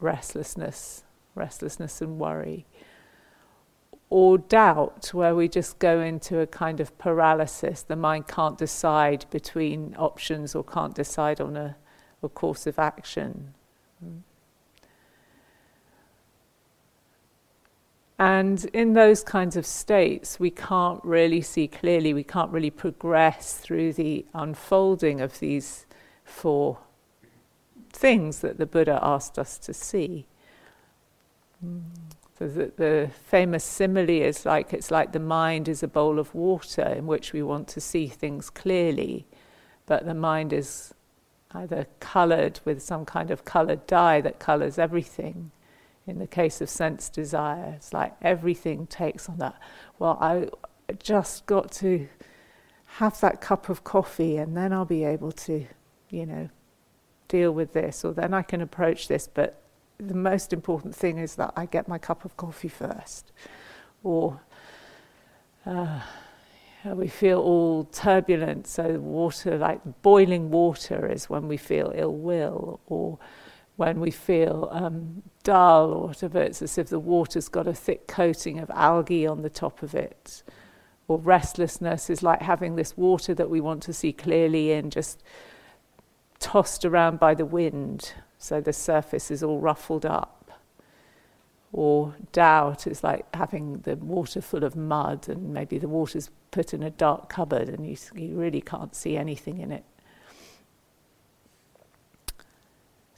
restlessness, 0.00 1.04
restlessness 1.34 2.02
and 2.02 2.18
worry 2.18 2.66
or 4.10 4.38
doubt, 4.38 5.14
where 5.14 5.36
we 5.36 5.48
just 5.48 5.78
go 5.78 6.00
into 6.00 6.40
a 6.40 6.46
kind 6.46 6.80
of 6.80 6.98
paralysis. 6.98 7.82
The 7.82 7.94
mind 7.94 8.26
can't 8.26 8.58
decide 8.58 9.24
between 9.30 9.94
options 9.96 10.56
or 10.56 10.64
can't 10.64 10.94
decide 10.94 11.40
on 11.40 11.56
a, 11.56 11.76
a 12.20 12.28
course 12.28 12.66
of 12.66 12.78
action. 12.78 13.54
And 18.20 18.66
in 18.74 18.92
those 18.92 19.24
kinds 19.24 19.56
of 19.56 19.64
states, 19.64 20.38
we 20.38 20.50
can't 20.50 21.02
really 21.02 21.40
see 21.40 21.66
clearly, 21.66 22.12
we 22.12 22.22
can't 22.22 22.52
really 22.52 22.70
progress 22.70 23.56
through 23.56 23.94
the 23.94 24.26
unfolding 24.34 25.22
of 25.22 25.40
these 25.40 25.86
four 26.22 26.76
things 27.88 28.40
that 28.40 28.58
the 28.58 28.66
Buddha 28.66 29.00
asked 29.02 29.38
us 29.38 29.56
to 29.60 29.72
see. 29.72 30.26
Mm. 31.64 31.80
So 32.38 32.46
the, 32.46 32.72
the 32.76 33.10
famous 33.26 33.64
simile 33.64 34.10
is 34.10 34.44
like 34.44 34.74
it's 34.74 34.90
like 34.90 35.12
the 35.12 35.18
mind 35.18 35.66
is 35.66 35.82
a 35.82 35.88
bowl 35.88 36.18
of 36.18 36.34
water 36.34 36.82
in 36.82 37.06
which 37.06 37.32
we 37.32 37.42
want 37.42 37.68
to 37.68 37.80
see 37.80 38.06
things 38.06 38.50
clearly, 38.50 39.24
but 39.86 40.04
the 40.04 40.14
mind 40.14 40.52
is 40.52 40.92
either 41.52 41.86
coloured 42.00 42.60
with 42.66 42.82
some 42.82 43.06
kind 43.06 43.30
of 43.30 43.46
coloured 43.46 43.86
dye 43.86 44.20
that 44.20 44.38
colours 44.38 44.78
everything. 44.78 45.52
In 46.06 46.18
the 46.18 46.26
case 46.26 46.60
of 46.60 46.68
sense 46.68 47.08
desire, 47.08 47.74
it's 47.76 47.92
like 47.92 48.14
everything 48.22 48.86
takes 48.86 49.28
on 49.28 49.38
that. 49.38 49.60
Well, 49.98 50.18
I 50.20 50.48
just 50.98 51.46
got 51.46 51.70
to 51.72 52.08
have 52.96 53.20
that 53.20 53.40
cup 53.40 53.68
of 53.68 53.84
coffee 53.84 54.36
and 54.36 54.56
then 54.56 54.72
I'll 54.72 54.84
be 54.84 55.04
able 55.04 55.32
to, 55.32 55.66
you 56.08 56.26
know, 56.26 56.48
deal 57.28 57.52
with 57.52 57.72
this, 57.72 58.04
or 58.04 58.12
then 58.12 58.34
I 58.34 58.42
can 58.42 58.60
approach 58.60 59.06
this, 59.06 59.28
but 59.32 59.62
the 59.98 60.14
most 60.14 60.52
important 60.52 60.94
thing 60.94 61.18
is 61.18 61.36
that 61.36 61.52
I 61.56 61.66
get 61.66 61.86
my 61.86 61.98
cup 61.98 62.24
of 62.24 62.36
coffee 62.36 62.68
first. 62.68 63.30
Or 64.02 64.40
uh, 65.64 66.00
we 66.84 67.06
feel 67.06 67.38
all 67.38 67.84
turbulent, 67.84 68.66
so 68.66 68.98
water, 68.98 69.58
like 69.58 69.80
boiling 70.02 70.50
water, 70.50 71.06
is 71.06 71.30
when 71.30 71.46
we 71.46 71.56
feel 71.56 71.92
ill 71.94 72.14
will, 72.14 72.80
or 72.86 73.18
when 73.80 73.98
we 73.98 74.10
feel 74.10 74.68
um, 74.72 75.22
dull, 75.42 75.90
or 75.90 76.06
whatever. 76.08 76.42
It's 76.42 76.60
as 76.60 76.76
if 76.76 76.90
the 76.90 76.98
water's 76.98 77.48
got 77.48 77.66
a 77.66 77.72
thick 77.72 78.06
coating 78.06 78.58
of 78.58 78.70
algae 78.74 79.26
on 79.26 79.40
the 79.40 79.48
top 79.48 79.82
of 79.82 79.94
it. 79.94 80.42
Or 81.08 81.18
restlessness 81.18 82.10
is 82.10 82.22
like 82.22 82.42
having 82.42 82.76
this 82.76 82.94
water 82.94 83.32
that 83.32 83.48
we 83.48 83.58
want 83.58 83.82
to 83.84 83.94
see 83.94 84.12
clearly 84.12 84.70
in, 84.70 84.90
just 84.90 85.22
tossed 86.38 86.84
around 86.84 87.18
by 87.18 87.34
the 87.34 87.46
wind 87.46 88.12
so 88.38 88.60
the 88.60 88.74
surface 88.74 89.30
is 89.30 89.42
all 89.42 89.60
ruffled 89.60 90.04
up. 90.04 90.52
Or 91.72 92.14
doubt 92.32 92.86
is 92.86 93.02
like 93.02 93.24
having 93.34 93.78
the 93.78 93.96
water 93.96 94.42
full 94.42 94.62
of 94.62 94.76
mud, 94.76 95.26
and 95.26 95.54
maybe 95.54 95.78
the 95.78 95.88
water's 95.88 96.28
put 96.50 96.74
in 96.74 96.82
a 96.82 96.90
dark 96.90 97.30
cupboard 97.30 97.70
and 97.70 97.86
you, 97.86 97.96
you 98.14 98.34
really 98.34 98.60
can't 98.60 98.94
see 98.94 99.16
anything 99.16 99.56
in 99.56 99.72
it. 99.72 99.84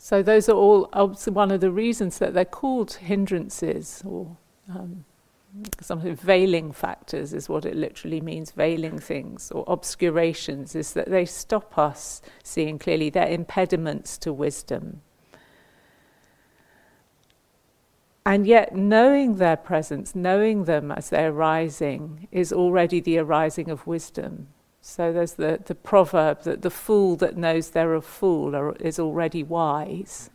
So, 0.05 0.21
those 0.21 0.49
are 0.49 0.57
all 0.57 0.87
one 1.27 1.53
of 1.53 1.61
the 1.61 1.71
reasons 1.71 2.19
that 2.19 2.35
they're 2.35 2.45
called 2.45 2.95
hindrances 2.95 4.03
or 4.05 4.37
um, 4.69 5.05
something 5.81 6.17
veiling 6.17 6.73
factors 6.73 7.33
is 7.33 7.49
what 7.49 7.65
it 7.65 7.77
literally 7.77 8.21
means 8.21 8.51
veiling 8.51 8.99
things 8.99 9.53
or 9.53 9.63
obscurations 9.69 10.75
is 10.75 10.95
that 10.95 11.09
they 11.09 11.25
stop 11.25 11.79
us 11.79 12.21
seeing 12.43 12.81
clearly 12.81 13.11
they're 13.11 13.29
impediments 13.29 14.19
to 14.19 14.33
wisdom 14.33 15.03
And 18.25 18.47
yet, 18.47 18.75
knowing 18.75 19.37
their 19.37 19.57
presence, 19.57 20.15
knowing 20.15 20.65
them 20.65 20.93
as 20.93 21.11
they're 21.11 21.33
arising, 21.33 22.29
is 22.31 22.53
already 22.53 23.01
the 23.01 23.19
arising 23.19 23.69
of 23.69 23.87
wisdom. 23.87 24.49
So 24.85 25.12
there's 25.12 25.35
the, 25.35 25.61
the 25.65 25.77
proverb 25.77 26.43
that 26.43 26.62
the 26.62 26.71
fool 26.71 27.15
that 27.17 27.37
knows 27.37 27.71
they're 27.71 27.95
a 27.95 28.03
fool 28.03 28.57
are, 28.57 28.75
is 28.77 28.99
already 28.99 29.45
wise. 29.45 30.29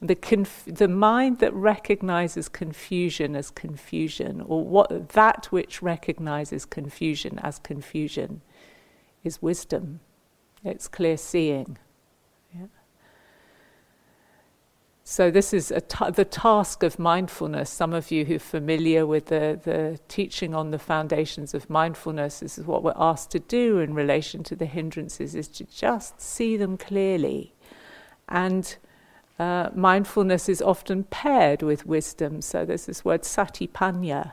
The, 0.00 0.14
conf- 0.14 0.64
the 0.66 0.88
mind 0.88 1.38
that 1.40 1.52
recognizes 1.52 2.48
confusion 2.48 3.36
as 3.36 3.50
confusion, 3.50 4.40
or 4.40 4.64
what, 4.64 5.10
that 5.10 5.46
which 5.46 5.82
recognizes 5.82 6.64
confusion 6.64 7.38
as 7.40 7.58
confusion, 7.58 8.40
is 9.22 9.42
wisdom. 9.42 10.00
It's 10.64 10.88
clear 10.88 11.18
seeing. 11.18 11.76
So, 15.06 15.30
this 15.30 15.52
is 15.52 15.68
the 15.68 16.26
task 16.30 16.82
of 16.82 16.98
mindfulness. 16.98 17.68
Some 17.68 17.92
of 17.92 18.10
you 18.10 18.24
who 18.24 18.36
are 18.36 18.38
familiar 18.38 19.06
with 19.06 19.26
the, 19.26 19.60
the 19.62 20.00
teaching 20.08 20.54
on 20.54 20.70
the 20.70 20.78
foundations 20.78 21.52
of 21.52 21.68
mindfulness, 21.68 22.40
this 22.40 22.56
is 22.56 22.64
what 22.64 22.82
we're 22.82 22.94
asked 22.96 23.30
to 23.32 23.38
do 23.38 23.80
in 23.80 23.92
relation 23.92 24.42
to 24.44 24.56
the 24.56 24.64
hindrances, 24.64 25.34
is 25.34 25.46
to 25.48 25.64
just 25.64 26.22
see 26.22 26.56
them 26.56 26.78
clearly. 26.78 27.52
And 28.30 28.76
uh, 29.38 29.68
mindfulness 29.74 30.48
is 30.48 30.62
often 30.62 31.04
paired 31.04 31.60
with 31.60 31.84
wisdom. 31.84 32.40
So, 32.40 32.64
there's 32.64 32.86
this 32.86 33.04
word 33.04 33.24
satipanya, 33.24 34.32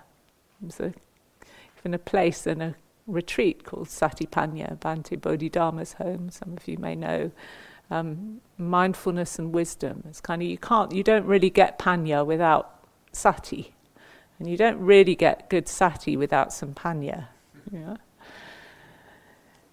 There's 0.61 0.79
a, 0.79 0.93
even 1.79 1.93
a 1.93 1.99
place 1.99 2.47
and 2.47 2.63
a 2.63 2.75
retreat 3.07 3.65
called 3.65 3.87
Satipanya, 3.87 4.79
Bhante 4.79 5.19
Bodhidhamma's 5.19 5.93
home, 5.93 6.29
some 6.29 6.55
of 6.55 6.65
you 6.65 6.77
may 6.77 6.95
know. 6.95 7.31
Um, 7.91 8.41
mindfulness 8.57 9.37
and 9.37 9.53
wisdom. 9.53 10.03
It's 10.07 10.21
kind 10.21 10.41
of, 10.41 10.47
you 10.47 10.57
can't, 10.57 10.93
you 10.93 11.03
don't 11.03 11.25
really 11.25 11.49
get 11.49 11.77
panya 11.77 12.25
without 12.25 12.85
sati. 13.11 13.75
And 14.39 14.49
you 14.49 14.57
don't 14.57 14.79
really 14.79 15.13
get 15.13 15.49
good 15.49 15.67
sati 15.67 16.15
without 16.17 16.53
some 16.53 16.73
panya. 16.73 17.27
Yeah? 17.71 17.97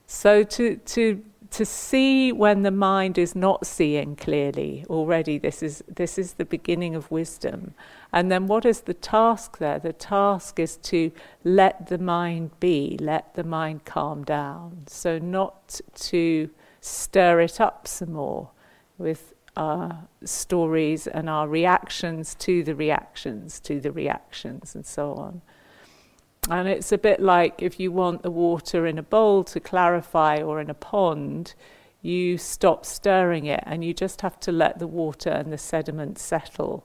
So 0.06 0.42
to, 0.42 0.76
to 0.76 1.22
to 1.50 1.64
see 1.64 2.30
when 2.30 2.62
the 2.62 2.70
mind 2.70 3.16
is 3.16 3.34
not 3.34 3.66
seeing 3.66 4.14
clearly 4.16 4.84
already 4.90 5.38
this 5.38 5.62
is 5.62 5.82
this 5.88 6.18
is 6.18 6.34
the 6.34 6.44
beginning 6.44 6.94
of 6.94 7.10
wisdom 7.10 7.74
and 8.12 8.30
then 8.30 8.46
what 8.46 8.66
is 8.66 8.82
the 8.82 8.94
task 8.94 9.58
there 9.58 9.78
the 9.78 9.92
task 9.92 10.58
is 10.58 10.76
to 10.76 11.10
let 11.44 11.86
the 11.86 11.98
mind 11.98 12.50
be 12.60 12.98
let 13.00 13.34
the 13.34 13.44
mind 13.44 13.84
calm 13.84 14.24
down 14.24 14.84
so 14.86 15.18
not 15.18 15.80
to 15.94 16.50
stir 16.88 17.40
it 17.40 17.60
up 17.60 17.86
some 17.86 18.12
more 18.12 18.50
with 18.96 19.34
our 19.56 20.08
stories 20.24 21.06
and 21.06 21.28
our 21.28 21.48
reactions 21.48 22.34
to 22.34 22.62
the 22.62 22.74
reactions 22.74 23.60
to 23.60 23.80
the 23.80 23.90
reactions 23.90 24.74
and 24.74 24.86
so 24.86 25.14
on 25.14 25.42
and 26.50 26.66
it's 26.66 26.92
a 26.92 26.98
bit 26.98 27.20
like 27.20 27.62
if 27.62 27.78
you 27.78 27.92
want 27.92 28.22
the 28.22 28.30
water 28.30 28.86
in 28.86 28.98
a 28.98 29.02
bowl 29.02 29.44
to 29.44 29.60
clarify 29.60 30.40
or 30.40 30.60
in 30.60 30.70
a 30.70 30.74
pond, 30.74 31.54
you 32.00 32.38
stop 32.38 32.86
stirring 32.86 33.44
it 33.46 33.62
and 33.66 33.84
you 33.84 33.92
just 33.92 34.22
have 34.22 34.40
to 34.40 34.52
let 34.52 34.78
the 34.78 34.86
water 34.86 35.30
and 35.30 35.52
the 35.52 35.58
sediment 35.58 36.18
settle. 36.18 36.84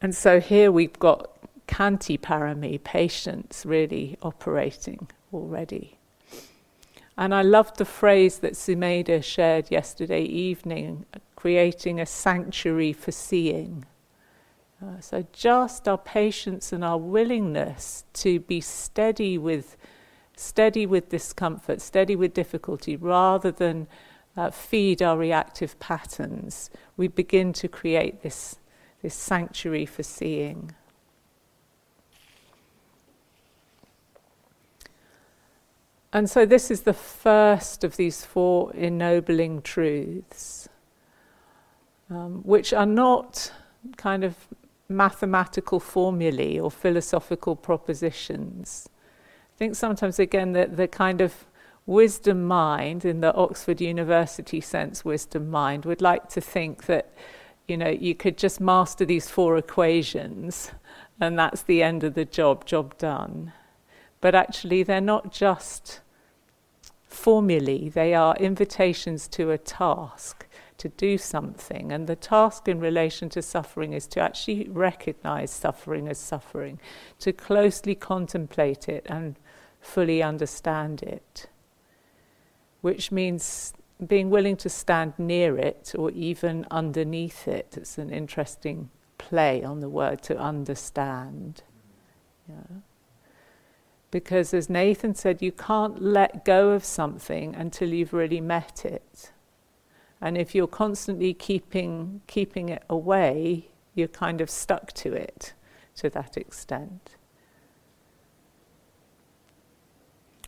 And 0.00 0.14
so 0.14 0.40
here 0.40 0.70
we've 0.70 0.98
got 0.98 1.30
Khanti 1.66 2.18
Parami, 2.18 2.82
patience, 2.82 3.66
really 3.66 4.16
operating 4.22 5.08
already. 5.32 5.99
And 7.16 7.34
I 7.34 7.42
loved 7.42 7.76
the 7.76 7.84
phrase 7.84 8.38
that 8.38 8.54
Sumedha 8.54 9.22
shared 9.22 9.70
yesterday 9.70 10.22
evening 10.22 11.06
creating 11.40 11.98
a 11.98 12.04
sanctuary 12.04 12.92
for 12.92 13.12
seeing. 13.12 13.86
Uh, 14.82 15.00
so, 15.00 15.26
just 15.32 15.88
our 15.88 15.96
patience 15.96 16.72
and 16.72 16.84
our 16.84 16.98
willingness 16.98 18.04
to 18.12 18.40
be 18.40 18.60
steady 18.60 19.38
with, 19.38 19.76
steady 20.36 20.84
with 20.86 21.08
discomfort, 21.08 21.80
steady 21.80 22.14
with 22.14 22.34
difficulty, 22.34 22.94
rather 22.96 23.50
than 23.50 23.86
uh, 24.36 24.50
feed 24.50 25.02
our 25.02 25.16
reactive 25.16 25.78
patterns, 25.80 26.70
we 26.96 27.08
begin 27.08 27.52
to 27.52 27.68
create 27.68 28.22
this, 28.22 28.56
this 29.02 29.14
sanctuary 29.14 29.86
for 29.86 30.02
seeing. 30.02 30.74
And 36.12 36.28
so, 36.28 36.44
this 36.44 36.70
is 36.70 36.82
the 36.82 36.92
first 36.92 37.84
of 37.84 37.96
these 37.96 38.24
four 38.24 38.72
ennobling 38.74 39.62
truths, 39.62 40.68
um, 42.10 42.42
which 42.42 42.72
are 42.72 42.86
not 42.86 43.52
kind 43.96 44.24
of 44.24 44.34
mathematical 44.88 45.78
formulae 45.78 46.58
or 46.58 46.70
philosophical 46.70 47.54
propositions. 47.54 48.88
I 49.54 49.56
think 49.56 49.76
sometimes, 49.76 50.18
again, 50.18 50.52
that 50.52 50.76
the 50.76 50.88
kind 50.88 51.20
of 51.20 51.46
wisdom 51.86 52.44
mind, 52.44 53.04
in 53.04 53.20
the 53.20 53.32
Oxford 53.34 53.80
University 53.80 54.60
sense, 54.60 55.04
wisdom 55.04 55.48
mind, 55.48 55.84
would 55.84 56.02
like 56.02 56.28
to 56.30 56.40
think 56.40 56.86
that 56.86 57.14
you 57.68 57.76
know 57.76 57.88
you 57.88 58.16
could 58.16 58.36
just 58.36 58.60
master 58.60 59.04
these 59.04 59.28
four 59.28 59.56
equations 59.56 60.72
and 61.20 61.38
that's 61.38 61.62
the 61.62 61.82
end 61.82 62.02
of 62.02 62.14
the 62.14 62.24
job, 62.24 62.64
job 62.64 62.96
done. 62.96 63.52
But 64.20 64.34
actually, 64.34 64.82
they're 64.82 65.00
not 65.00 65.32
just 65.32 66.00
formulae, 67.06 67.88
they 67.88 68.14
are 68.14 68.36
invitations 68.36 69.26
to 69.28 69.50
a 69.50 69.58
task 69.58 70.46
to 70.78 70.88
do 70.88 71.18
something. 71.18 71.92
And 71.92 72.06
the 72.06 72.16
task 72.16 72.68
in 72.68 72.80
relation 72.80 73.28
to 73.30 73.42
suffering 73.42 73.92
is 73.92 74.06
to 74.08 74.20
actually 74.20 74.68
recognize 74.68 75.50
suffering 75.50 76.08
as 76.08 76.18
suffering, 76.18 76.80
to 77.18 77.32
closely 77.32 77.94
contemplate 77.94 78.88
it 78.88 79.06
and 79.08 79.36
fully 79.80 80.22
understand 80.22 81.02
it. 81.02 81.48
Which 82.80 83.12
means 83.12 83.74
being 84.06 84.30
willing 84.30 84.56
to 84.56 84.70
stand 84.70 85.12
near 85.18 85.58
it 85.58 85.94
or 85.98 86.10
even 86.12 86.66
underneath 86.70 87.46
it. 87.46 87.76
It's 87.76 87.98
an 87.98 88.10
interesting 88.10 88.90
play 89.18 89.62
on 89.62 89.80
the 89.80 89.90
word 89.90 90.22
to 90.22 90.38
understand. 90.38 91.62
Yeah. 92.48 92.78
Because 94.10 94.52
as 94.52 94.68
Nathan 94.68 95.14
said, 95.14 95.40
you 95.40 95.52
can't 95.52 96.02
let 96.02 96.44
go 96.44 96.70
of 96.70 96.84
something 96.84 97.54
until 97.54 97.88
you've 97.90 98.12
really 98.12 98.40
met 98.40 98.84
it. 98.84 99.30
And 100.20 100.36
if 100.36 100.54
you're 100.54 100.66
constantly 100.66 101.32
keeping, 101.32 102.20
keeping 102.26 102.68
it 102.68 102.82
away, 102.90 103.68
you're 103.94 104.08
kind 104.08 104.40
of 104.40 104.50
stuck 104.50 104.92
to 104.94 105.12
it 105.12 105.54
to 105.96 106.10
that 106.10 106.36
extent. 106.36 107.16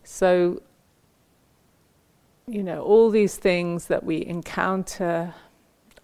So, 0.02 0.60
you 2.46 2.62
know, 2.62 2.82
all 2.82 3.10
these 3.10 3.36
things 3.36 3.86
that 3.86 4.04
we 4.04 4.26
encounter, 4.26 5.34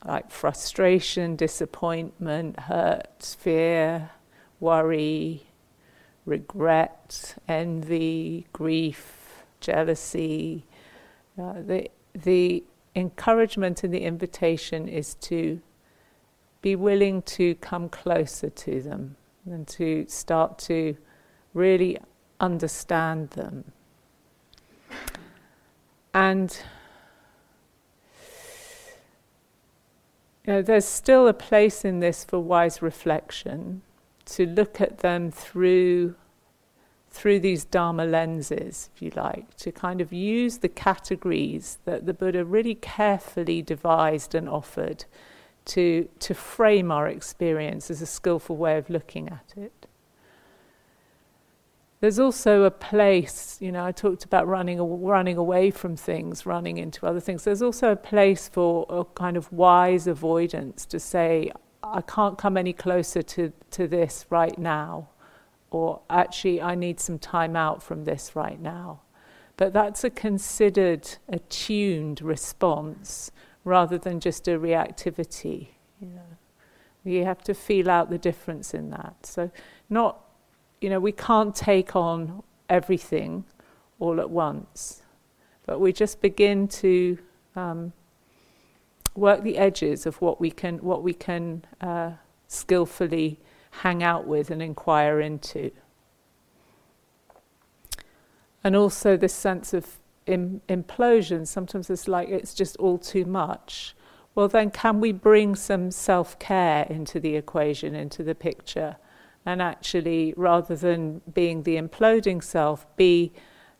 like 0.04 0.30
frustration, 0.30 1.36
disappointment, 1.36 2.60
hurt, 2.60 3.36
fear, 3.38 4.10
worry, 4.60 5.47
regret, 6.28 7.36
envy, 7.48 8.46
grief, 8.52 9.42
jealousy, 9.60 10.64
uh, 11.40 11.54
the, 11.54 11.90
the 12.14 12.62
encouragement 12.94 13.82
and 13.82 13.92
the 13.92 14.02
invitation 14.02 14.88
is 14.88 15.14
to 15.14 15.60
be 16.60 16.76
willing 16.76 17.22
to 17.22 17.54
come 17.56 17.88
closer 17.88 18.50
to 18.50 18.82
them 18.82 19.16
and 19.46 19.66
to 19.66 20.04
start 20.08 20.58
to 20.58 20.96
really 21.54 21.96
understand 22.40 23.30
them. 23.30 23.72
And 26.12 26.56
you 30.44 30.54
know, 30.54 30.62
there's 30.62 30.84
still 30.84 31.28
a 31.28 31.34
place 31.34 31.84
in 31.84 32.00
this 32.00 32.24
for 32.24 32.40
wise 32.40 32.82
reflection 32.82 33.82
to 34.28 34.46
look 34.46 34.80
at 34.80 34.98
them 34.98 35.30
through 35.30 36.14
through 37.10 37.40
these 37.40 37.64
Dharma 37.64 38.04
lenses, 38.04 38.90
if 38.94 39.02
you 39.02 39.10
like, 39.16 39.56
to 39.56 39.72
kind 39.72 40.00
of 40.00 40.12
use 40.12 40.58
the 40.58 40.68
categories 40.68 41.78
that 41.84 42.06
the 42.06 42.12
Buddha 42.12 42.44
really 42.44 42.74
carefully 42.74 43.62
devised 43.62 44.34
and 44.34 44.48
offered 44.48 45.06
to, 45.64 46.08
to 46.18 46.34
frame 46.34 46.92
our 46.92 47.08
experience 47.08 47.90
as 47.90 48.02
a 48.02 48.06
skillful 48.06 48.56
way 48.56 48.76
of 48.76 48.90
looking 48.90 49.28
at 49.28 49.54
it. 49.56 49.86
There's 52.00 52.20
also 52.20 52.62
a 52.62 52.70
place, 52.70 53.56
you 53.60 53.72
know, 53.72 53.84
I 53.84 53.90
talked 53.90 54.24
about 54.24 54.46
running, 54.46 54.78
running 55.02 55.36
away 55.36 55.72
from 55.72 55.96
things, 55.96 56.46
running 56.46 56.76
into 56.78 57.06
other 57.06 57.18
things. 57.18 57.42
There's 57.42 57.62
also 57.62 57.90
a 57.90 57.96
place 57.96 58.48
for 58.48 58.86
a 58.88 59.04
kind 59.04 59.36
of 59.36 59.52
wise 59.52 60.06
avoidance 60.06 60.86
to 60.86 61.00
say, 61.00 61.50
I 61.82 62.00
can't 62.02 62.36
come 62.36 62.56
any 62.56 62.72
closer 62.72 63.22
to, 63.22 63.52
to 63.70 63.86
this 63.86 64.26
right 64.30 64.58
now 64.58 65.08
or 65.70 66.00
actually, 66.08 66.62
I 66.62 66.74
need 66.74 66.98
some 66.98 67.18
time 67.18 67.54
out 67.54 67.82
from 67.82 68.04
this 68.04 68.34
right 68.34 68.60
now. 68.60 69.00
But 69.56 69.72
that's 69.72 70.04
a 70.04 70.10
considered, 70.10 71.08
attuned 71.28 72.22
response 72.22 73.30
rather 73.64 73.98
than 73.98 74.20
just 74.20 74.48
a 74.48 74.52
reactivity. 74.52 75.68
You 76.00 76.08
know, 76.08 76.36
you 77.04 77.24
have 77.24 77.42
to 77.44 77.54
feel 77.54 77.90
out 77.90 78.08
the 78.08 78.18
difference 78.18 78.72
in 78.72 78.90
that. 78.90 79.26
So, 79.26 79.50
not, 79.90 80.24
you 80.80 80.88
know, 80.88 81.00
we 81.00 81.12
can't 81.12 81.54
take 81.54 81.94
on 81.94 82.42
everything 82.68 83.44
all 83.98 84.20
at 84.20 84.30
once, 84.30 85.02
but 85.66 85.80
we 85.80 85.92
just 85.92 86.22
begin 86.22 86.68
to 86.68 87.18
um, 87.56 87.92
work 89.14 89.42
the 89.42 89.58
edges 89.58 90.06
of 90.06 90.20
what 90.20 90.40
we 90.40 90.50
can, 90.50 90.78
what 90.78 91.02
we 91.02 91.14
can 91.14 91.64
uh, 91.80 92.12
skillfully 92.46 93.40
hang 93.82 94.02
out 94.02 94.26
with 94.26 94.50
and 94.50 94.62
inquire 94.62 95.20
into. 95.20 95.70
And 98.64 98.74
also 98.74 99.16
this 99.16 99.34
sense 99.34 99.72
of 99.72 99.98
Im- 100.26 100.60
implosion, 100.68 101.46
sometimes 101.46 101.88
it's 101.88 102.06
like 102.06 102.28
it's 102.28 102.52
just 102.52 102.76
all 102.76 102.98
too 102.98 103.24
much. 103.24 103.94
Well, 104.34 104.46
then, 104.46 104.70
can 104.70 105.00
we 105.00 105.10
bring 105.10 105.56
some 105.56 105.90
self 105.90 106.38
care 106.38 106.86
into 106.90 107.18
the 107.18 107.34
equation, 107.34 107.94
into 107.94 108.22
the 108.22 108.34
picture? 108.34 108.96
And 109.46 109.62
actually, 109.62 110.34
rather 110.36 110.76
than 110.76 111.22
being 111.32 111.62
the 111.62 111.76
imploding 111.76 112.44
self, 112.44 112.86
be 112.96 113.32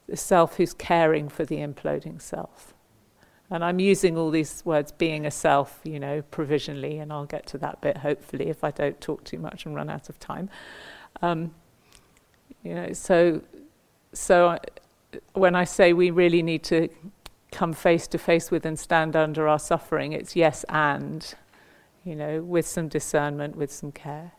the 0.09 0.17
self 0.17 0.57
who's 0.57 0.73
caring 0.73 1.29
for 1.29 1.45
the 1.45 1.59
imploding 1.59 2.21
self. 2.21 2.75
And 3.51 3.65
I'm 3.65 3.81
using 3.81 4.19
all 4.19 4.31
these 4.31 4.63
words, 4.65 4.93
being 4.93 5.25
a 5.25 5.31
self, 5.31 5.81
you 5.83 5.99
know, 5.99 6.23
provisionally, 6.31 6.99
and 6.99 7.13
I'll 7.13 7.25
get 7.25 7.47
to 7.47 7.59
that 7.59 7.81
bit 7.81 7.99
hopefully 7.99 8.49
if 8.49 8.63
I 8.63 8.71
don't 8.71 9.01
talk 9.01 9.25
too 9.25 9.39
much 9.39 9.65
and 9.65 9.75
run 9.75 9.89
out 9.89 10.09
of 10.09 10.21
time. 10.21 10.51
Um, 11.23 11.55
you 12.63 12.75
know, 12.75 12.93
so, 12.93 13.43
so 14.13 14.49
I, 14.49 14.59
when 15.33 15.55
I 15.55 15.65
say 15.65 15.95
we 15.95 16.11
really 16.11 16.43
need 16.43 16.63
to 16.65 16.89
come 17.51 17.73
face 17.73 18.07
to 18.09 18.19
face 18.19 18.51
with 18.51 18.67
and 18.67 18.79
stand 18.79 19.17
under 19.17 19.49
our 19.49 19.59
suffering, 19.59 20.13
it's 20.13 20.37
yes 20.37 20.65
and, 20.69 21.35
you 22.05 22.15
know, 22.15 22.43
with 22.43 22.67
some 22.67 22.89
discernment, 22.89 23.57
with 23.57 23.73
some 23.73 23.93
care. 23.93 24.33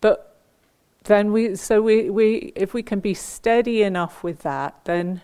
But 0.00 0.36
then 1.04 1.30
we, 1.30 1.54
so 1.54 1.80
we, 1.80 2.10
we, 2.10 2.52
if 2.56 2.74
we 2.74 2.82
can 2.82 2.98
be 2.98 3.14
steady 3.14 3.84
enough 3.84 4.24
with 4.24 4.40
that, 4.40 4.80
then 4.84 5.20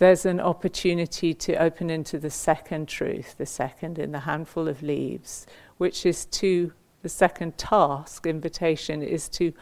there's 0.00 0.24
an 0.24 0.40
opportunity 0.40 1.34
to 1.34 1.54
open 1.56 1.90
into 1.90 2.18
the 2.18 2.30
second 2.30 2.88
truth, 2.88 3.34
the 3.36 3.44
second 3.44 3.98
in 3.98 4.12
the 4.12 4.20
handful 4.20 4.66
of 4.66 4.82
leaves, 4.82 5.46
which 5.76 6.06
is 6.06 6.24
to, 6.24 6.72
the 7.02 7.08
second 7.10 7.58
task, 7.58 8.26
invitation, 8.26 9.02
is 9.02 9.28
to 9.28 9.52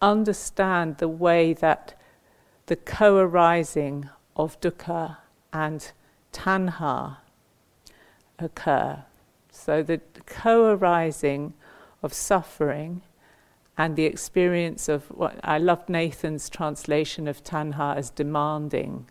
understand 0.00 0.96
the 0.96 1.08
way 1.08 1.52
that 1.52 1.94
the 2.64 2.76
co 2.76 3.18
arising 3.18 4.08
of 4.34 4.58
dukkha 4.62 5.18
and 5.52 5.92
tanha 6.32 7.18
occur. 8.38 9.04
So 9.50 9.82
the 9.82 10.00
co 10.24 10.70
arising 10.72 11.52
of 12.02 12.14
suffering 12.14 13.02
and 13.76 13.94
the 13.94 14.04
experience 14.04 14.88
of 14.88 15.04
what 15.10 15.38
I 15.44 15.58
love 15.58 15.86
Nathan's 15.86 16.48
translation 16.48 17.28
of 17.28 17.44
tanha 17.44 17.94
as 17.94 18.08
demanding 18.08 19.10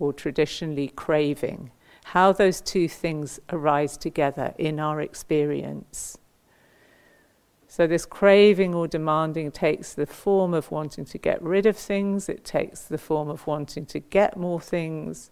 or 0.00 0.12
traditionally 0.12 0.88
craving, 0.88 1.70
how 2.06 2.32
those 2.32 2.60
two 2.60 2.88
things 2.88 3.38
arise 3.50 3.96
together 3.96 4.52
in 4.58 4.80
our 4.80 5.00
experience. 5.00 6.18
So, 7.68 7.86
this 7.86 8.04
craving 8.04 8.74
or 8.74 8.88
demanding 8.88 9.52
takes 9.52 9.94
the 9.94 10.06
form 10.06 10.54
of 10.54 10.72
wanting 10.72 11.04
to 11.04 11.18
get 11.18 11.40
rid 11.40 11.66
of 11.66 11.76
things, 11.76 12.28
it 12.28 12.44
takes 12.44 12.80
the 12.80 12.98
form 12.98 13.28
of 13.28 13.46
wanting 13.46 13.86
to 13.86 14.00
get 14.00 14.36
more 14.36 14.60
things, 14.60 15.30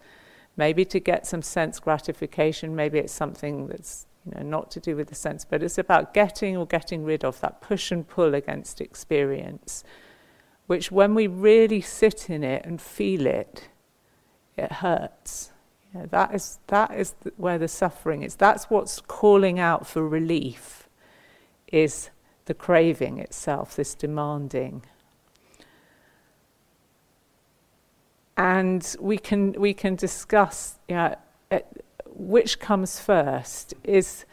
maybe 0.56 0.84
to 0.84 1.00
get 1.00 1.26
some 1.26 1.42
sense 1.42 1.80
gratification, 1.80 2.76
maybe 2.76 3.00
it's 3.00 3.12
something 3.12 3.66
that's 3.66 4.06
you 4.24 4.32
know, 4.36 4.42
not 4.42 4.70
to 4.72 4.78
do 4.78 4.94
with 4.94 5.08
the 5.08 5.16
sense, 5.16 5.44
but 5.44 5.64
it's 5.64 5.78
about 5.78 6.14
getting 6.14 6.56
or 6.56 6.64
getting 6.64 7.04
rid 7.04 7.24
of 7.24 7.40
that 7.40 7.60
push 7.60 7.90
and 7.90 8.06
pull 8.06 8.34
against 8.34 8.80
experience, 8.80 9.82
which 10.68 10.92
when 10.92 11.16
we 11.16 11.26
really 11.26 11.80
sit 11.80 12.30
in 12.30 12.44
it 12.44 12.64
and 12.64 12.80
feel 12.80 13.26
it, 13.26 13.68
it 14.58 14.72
hurts. 14.72 15.52
You 15.92 16.00
know, 16.00 16.06
that 16.06 16.34
is, 16.34 16.58
that 16.66 16.94
is 16.94 17.14
where 17.36 17.58
the 17.58 17.68
suffering 17.68 18.22
is. 18.22 18.36
That's 18.36 18.64
what's 18.64 19.00
calling 19.00 19.58
out 19.58 19.86
for 19.86 20.06
relief, 20.06 20.88
is 21.72 22.10
the 22.44 22.54
craving 22.54 23.18
itself, 23.18 23.76
this 23.76 23.94
demanding. 23.94 24.82
And 28.36 28.96
we 29.00 29.18
can, 29.18 29.52
we 29.52 29.74
can 29.74 29.96
discuss 29.96 30.78
you 30.88 30.94
know, 30.94 31.16
uh, 31.50 31.58
which 32.06 32.60
comes 32.60 33.00
first. 33.00 33.74
Is, 33.82 34.24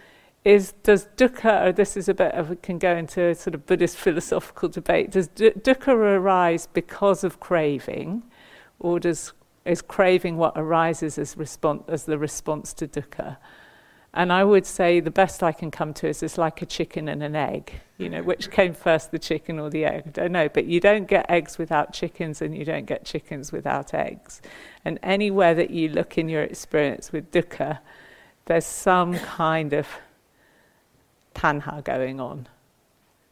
is 0.43 0.73
does 0.83 1.07
dukkha, 1.17 1.67
or 1.67 1.71
this 1.71 1.97
is 1.97 2.07
a 2.07 2.13
bit 2.13 2.33
of, 2.33 2.49
we 2.51 2.55
can 2.57 2.77
go 2.77 2.95
into 2.95 3.21
a 3.21 3.35
sort 3.35 3.55
of 3.55 3.65
Buddhist 3.65 3.97
philosophical 4.05 4.69
debate, 4.69 5.11
does 5.11 5.29
dukkha 5.29 5.87
arise 5.87 6.67
because 6.71 7.23
of 7.23 7.39
craving, 7.39 8.23
or 8.79 8.99
does 8.99 9.33
is 9.65 9.81
craving 9.81 10.37
what 10.37 10.53
arises 10.55 11.17
as, 11.17 11.35
response, 11.35 11.83
as 11.87 12.05
the 12.05 12.17
response 12.17 12.73
to 12.73 12.87
dukkha. 12.87 13.37
And 14.13 14.31
I 14.31 14.45
would 14.45 14.65
say 14.65 15.01
the 15.01 15.11
best 15.11 15.43
I 15.43 15.51
can 15.51 15.71
come 15.71 15.93
to 15.95 16.07
is 16.07 16.23
it's 16.23 16.37
like 16.37 16.61
a 16.61 16.65
chicken 16.65 17.09
and 17.09 17.21
an 17.21 17.35
egg. 17.35 17.81
You 17.97 18.09
know, 18.09 18.23
which 18.23 18.49
came 18.49 18.73
first, 18.73 19.11
the 19.11 19.19
chicken 19.19 19.59
or 19.59 19.69
the 19.69 19.83
egg? 19.83 20.03
I 20.07 20.09
don't 20.11 20.31
know. 20.31 20.47
But 20.47 20.65
you 20.65 20.79
don't 20.79 21.05
get 21.05 21.29
eggs 21.29 21.57
without 21.57 21.91
chickens, 21.91 22.41
and 22.41 22.55
you 22.55 22.63
don't 22.63 22.85
get 22.85 23.03
chickens 23.03 23.51
without 23.51 23.93
eggs. 23.93 24.41
And 24.85 24.99
anywhere 25.03 25.53
that 25.55 25.69
you 25.69 25.89
look 25.89 26.17
in 26.17 26.29
your 26.29 26.43
experience 26.43 27.11
with 27.11 27.31
dukkha, 27.31 27.79
there's 28.45 28.65
some 28.65 29.15
kind 29.15 29.73
of 29.73 29.87
tanha 31.33 31.83
going 31.83 32.21
on, 32.21 32.47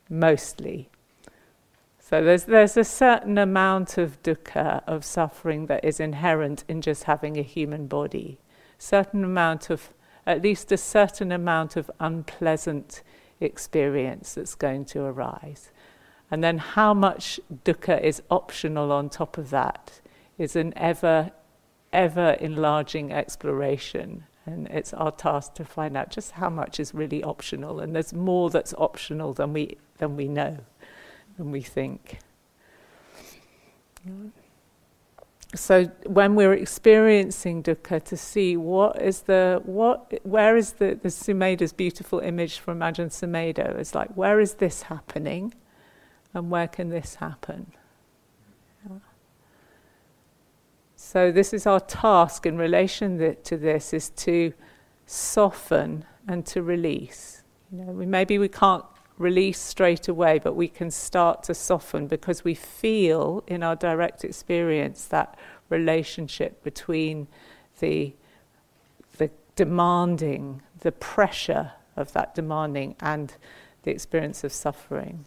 mostly. 0.09 0.89
So 2.05 2.21
there's, 2.21 2.43
there's 2.43 2.75
a 2.75 2.83
certain 2.83 3.37
amount 3.37 3.97
of 3.97 4.21
dukkha, 4.23 4.83
of 4.85 5.05
suffering, 5.05 5.67
that 5.67 5.85
is 5.85 6.01
inherent 6.01 6.65
in 6.67 6.81
just 6.81 7.05
having 7.05 7.37
a 7.37 7.41
human 7.41 7.87
body. 7.87 8.41
Certain 8.77 9.23
amount 9.23 9.69
of, 9.69 9.93
at 10.27 10.41
least 10.41 10.73
a 10.73 10.77
certain 10.77 11.31
amount 11.31 11.77
of 11.77 11.89
unpleasant 12.01 13.03
experience 13.39 14.33
that's 14.33 14.53
going 14.53 14.83
to 14.83 15.03
arise. 15.03 15.71
And 16.29 16.43
then 16.43 16.57
how 16.57 16.93
much 16.93 17.39
dukkha 17.63 18.03
is 18.03 18.21
optional 18.29 18.91
on 18.91 19.09
top 19.09 19.37
of 19.37 19.49
that 19.51 20.01
is 20.37 20.57
an 20.57 20.73
ever, 20.75 21.31
ever 21.93 22.31
enlarging 22.41 23.13
exploration. 23.13 24.25
And 24.45 24.67
it's 24.67 24.93
our 24.93 25.11
task 25.11 25.53
to 25.53 25.63
find 25.63 25.95
out 25.95 26.09
just 26.09 26.31
how 26.31 26.49
much 26.49 26.81
is 26.81 26.93
really 26.93 27.23
optional. 27.23 27.79
And 27.79 27.95
there's 27.95 28.13
more 28.13 28.49
that's 28.49 28.73
optional 28.77 29.31
than 29.31 29.53
we, 29.53 29.77
than 29.99 30.17
we 30.17 30.27
know 30.27 30.57
than 31.37 31.51
we 31.51 31.61
think. 31.61 32.19
So 35.55 35.85
when 36.05 36.35
we're 36.35 36.53
experiencing 36.53 37.61
dukkha, 37.61 38.03
to 38.05 38.17
see 38.17 38.57
what 38.57 38.99
is 39.01 39.21
the 39.21 39.61
what, 39.65 40.11
where 40.23 40.57
is 40.57 40.73
the 40.73 40.97
the 40.99 41.09
Sumedho's 41.09 41.73
beautiful 41.73 42.19
image 42.19 42.57
from 42.59 42.79
Ajahn 42.79 43.09
Sumedho 43.09 43.79
is 43.79 43.93
like 43.93 44.09
where 44.15 44.39
is 44.39 44.55
this 44.55 44.83
happening, 44.83 45.53
and 46.33 46.49
where 46.49 46.67
can 46.67 46.89
this 46.89 47.15
happen? 47.15 47.71
So 50.95 51.31
this 51.31 51.53
is 51.53 51.67
our 51.67 51.79
task 51.79 52.47
in 52.47 52.57
relation 52.57 53.37
to 53.43 53.57
this: 53.57 53.93
is 53.93 54.09
to 54.09 54.53
soften 55.05 56.05
and 56.27 56.45
to 56.47 56.63
release. 56.63 57.43
You 57.71 57.85
know, 57.85 57.91
we, 57.91 58.07
maybe 58.07 58.39
we 58.39 58.47
can't 58.47 58.85
release 59.23 59.59
straight 59.59 60.07
away, 60.07 60.37
but 60.37 60.55
we 60.55 60.67
can 60.67 60.91
start 60.91 61.41
to 61.43 61.55
soften 61.55 62.07
because 62.07 62.43
we 62.43 62.53
feel 62.53 63.43
in 63.47 63.63
our 63.63 63.75
direct 63.75 64.23
experience 64.23 65.05
that 65.05 65.37
relationship 65.69 66.61
between 66.63 67.27
the, 67.79 68.13
the 69.17 69.31
demanding, 69.55 70.61
the 70.81 70.91
pressure 70.91 71.71
of 71.95 72.13
that 72.13 72.35
demanding, 72.35 72.95
and 72.99 73.35
the 73.83 73.91
experience 73.91 74.43
of 74.43 74.51
suffering. 74.51 75.25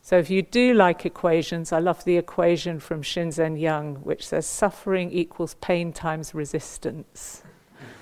So, 0.00 0.18
if 0.18 0.28
you 0.30 0.42
do 0.42 0.74
like 0.74 1.06
equations, 1.06 1.72
I 1.72 1.78
love 1.78 2.04
the 2.04 2.18
equation 2.18 2.78
from 2.78 3.02
Shinzen 3.02 3.58
Young, 3.58 3.96
which 3.96 4.26
says 4.26 4.46
suffering 4.46 5.10
equals 5.10 5.54
pain 5.62 5.92
times 5.92 6.34
resistance. 6.34 7.42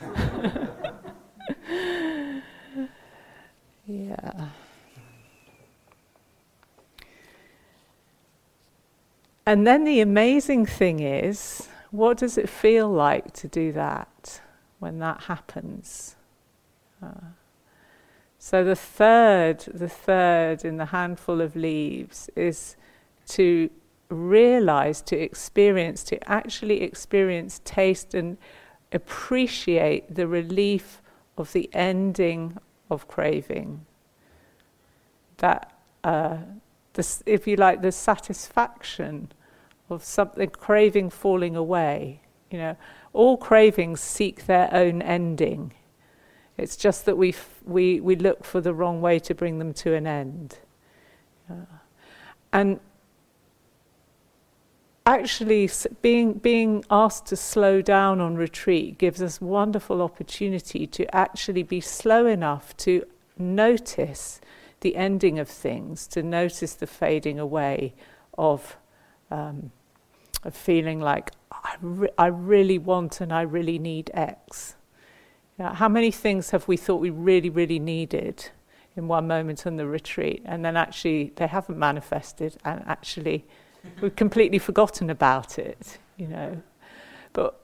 yeah. 3.86 4.48
And 9.44 9.66
then 9.66 9.84
the 9.84 10.00
amazing 10.00 10.66
thing 10.66 11.00
is, 11.00 11.68
what 11.90 12.18
does 12.18 12.38
it 12.38 12.48
feel 12.48 12.88
like 12.88 13.32
to 13.34 13.48
do 13.48 13.72
that 13.72 14.40
when 14.78 14.98
that 15.00 15.22
happens? 15.22 16.16
Uh, 17.02 17.32
so 18.38 18.64
the 18.64 18.76
third, 18.76 19.60
the 19.72 19.88
third 19.88 20.64
in 20.64 20.76
the 20.76 20.86
handful 20.86 21.40
of 21.40 21.56
leaves 21.56 22.30
is 22.36 22.76
to 23.28 23.68
realize, 24.08 25.00
to 25.02 25.16
experience, 25.18 26.02
to 26.04 26.28
actually 26.30 26.82
experience, 26.82 27.60
taste, 27.64 28.14
and 28.14 28.36
appreciate 28.92 30.14
the 30.14 30.26
relief 30.26 31.02
of 31.36 31.52
the 31.52 31.68
ending 31.72 32.58
of 32.90 33.08
craving. 33.08 33.86
That 35.38 35.72
uh, 36.04 36.38
if 37.26 37.46
you 37.46 37.56
like, 37.56 37.82
the 37.82 37.92
satisfaction 37.92 39.32
of 39.88 40.04
something, 40.04 40.48
craving 40.50 41.10
falling 41.10 41.56
away. 41.56 42.20
You 42.50 42.58
know, 42.58 42.76
all 43.12 43.36
cravings 43.36 44.00
seek 44.00 44.46
their 44.46 44.72
own 44.72 45.00
ending. 45.00 45.72
It's 46.58 46.76
just 46.76 47.06
that 47.06 47.16
we, 47.16 47.30
f- 47.30 47.60
we, 47.64 48.00
we 48.00 48.14
look 48.14 48.44
for 48.44 48.60
the 48.60 48.74
wrong 48.74 49.00
way 49.00 49.18
to 49.20 49.34
bring 49.34 49.58
them 49.58 49.72
to 49.74 49.94
an 49.94 50.06
end. 50.06 50.58
Uh, 51.50 51.54
and 52.52 52.78
actually, 55.06 55.70
being, 56.02 56.34
being 56.34 56.84
asked 56.90 57.26
to 57.26 57.36
slow 57.36 57.80
down 57.80 58.20
on 58.20 58.36
retreat 58.36 58.98
gives 58.98 59.22
us 59.22 59.40
wonderful 59.40 60.02
opportunity 60.02 60.86
to 60.86 61.16
actually 61.16 61.62
be 61.62 61.80
slow 61.80 62.26
enough 62.26 62.76
to 62.76 63.06
notice 63.38 64.41
the 64.82 64.94
ending 64.94 65.38
of 65.38 65.48
things, 65.48 66.06
to 66.08 66.22
notice 66.22 66.74
the 66.74 66.86
fading 66.86 67.38
away 67.38 67.94
of, 68.36 68.76
um, 69.30 69.72
of 70.44 70.54
feeling 70.54 71.00
like 71.00 71.32
I, 71.50 71.76
re- 71.80 72.10
I 72.18 72.26
really 72.26 72.78
want 72.78 73.20
and 73.20 73.32
I 73.32 73.42
really 73.42 73.78
need 73.78 74.10
X. 74.14 74.76
Yeah, 75.58 75.74
how 75.74 75.88
many 75.88 76.10
things 76.10 76.50
have 76.50 76.68
we 76.68 76.76
thought 76.76 77.00
we 77.00 77.10
really, 77.10 77.50
really 77.50 77.78
needed 77.78 78.50
in 78.96 79.08
one 79.08 79.26
moment 79.26 79.66
on 79.66 79.76
the 79.76 79.86
retreat, 79.86 80.42
and 80.44 80.64
then 80.64 80.76
actually 80.76 81.32
they 81.36 81.46
haven't 81.46 81.78
manifested, 81.78 82.56
and 82.64 82.82
actually 82.86 83.44
we've 84.00 84.16
completely 84.16 84.58
forgotten 84.58 85.10
about 85.10 85.58
it, 85.58 85.98
you 86.16 86.26
know? 86.26 86.62
But 87.32 87.60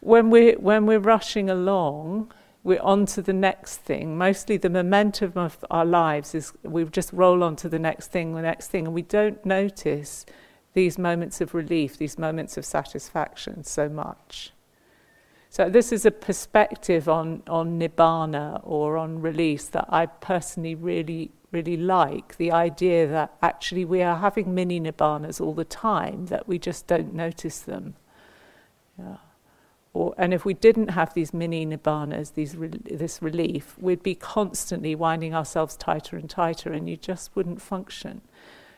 when 0.00 0.30
we're, 0.30 0.56
when 0.58 0.86
we're 0.86 0.98
rushing 0.98 1.48
along, 1.50 2.32
we're 2.64 2.82
on 2.82 3.06
to 3.06 3.22
the 3.22 3.32
next 3.32 3.78
thing. 3.78 4.18
Mostly 4.18 4.56
the 4.56 4.70
momentum 4.70 5.32
of 5.36 5.64
our 5.70 5.84
lives 5.84 6.34
is 6.34 6.52
we 6.62 6.84
just 6.84 7.12
roll 7.12 7.42
on 7.42 7.56
to 7.56 7.68
the 7.68 7.78
next 7.78 8.08
thing, 8.10 8.34
the 8.34 8.42
next 8.42 8.68
thing, 8.68 8.86
and 8.86 8.94
we 8.94 9.02
don't 9.02 9.44
notice 9.46 10.26
these 10.74 10.98
moments 10.98 11.40
of 11.40 11.54
relief, 11.54 11.96
these 11.96 12.18
moments 12.18 12.56
of 12.56 12.64
satisfaction 12.64 13.64
so 13.64 13.88
much. 13.88 14.52
So 15.50 15.70
this 15.70 15.92
is 15.92 16.04
a 16.04 16.10
perspective 16.10 17.08
on, 17.08 17.42
on 17.48 17.80
nibbana 17.80 18.60
or 18.64 18.96
on 18.98 19.22
release 19.22 19.68
that 19.68 19.86
I 19.88 20.06
personally 20.06 20.74
really, 20.74 21.30
really 21.52 21.76
like. 21.76 22.36
The 22.36 22.52
idea 22.52 23.06
that 23.06 23.34
actually 23.40 23.84
we 23.84 24.02
are 24.02 24.16
having 24.16 24.54
mini 24.54 24.78
nibbanas 24.78 25.40
all 25.40 25.54
the 25.54 25.64
time, 25.64 26.26
that 26.26 26.46
we 26.46 26.58
just 26.58 26.86
don't 26.86 27.14
notice 27.14 27.60
them. 27.60 27.94
Yeah. 28.98 29.16
Or, 29.94 30.14
and 30.18 30.34
if 30.34 30.44
we 30.44 30.54
didn't 30.54 30.88
have 30.88 31.14
these 31.14 31.32
mini 31.32 31.64
nibbanas, 31.66 32.34
these 32.34 32.56
re- 32.56 32.68
this 32.68 33.22
relief, 33.22 33.76
we'd 33.78 34.02
be 34.02 34.14
constantly 34.14 34.94
winding 34.94 35.34
ourselves 35.34 35.76
tighter 35.76 36.16
and 36.16 36.28
tighter, 36.28 36.72
and 36.72 36.88
you 36.88 36.96
just 36.96 37.34
wouldn't 37.34 37.62
function. 37.62 38.20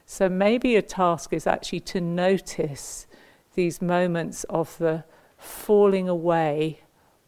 So 0.06 0.28
maybe 0.28 0.76
a 0.76 0.82
task 0.82 1.32
is 1.32 1.46
actually 1.46 1.80
to 1.80 2.00
notice 2.00 3.06
these 3.54 3.82
moments 3.82 4.44
of 4.44 4.78
the 4.78 5.04
falling 5.36 6.08
away 6.08 6.80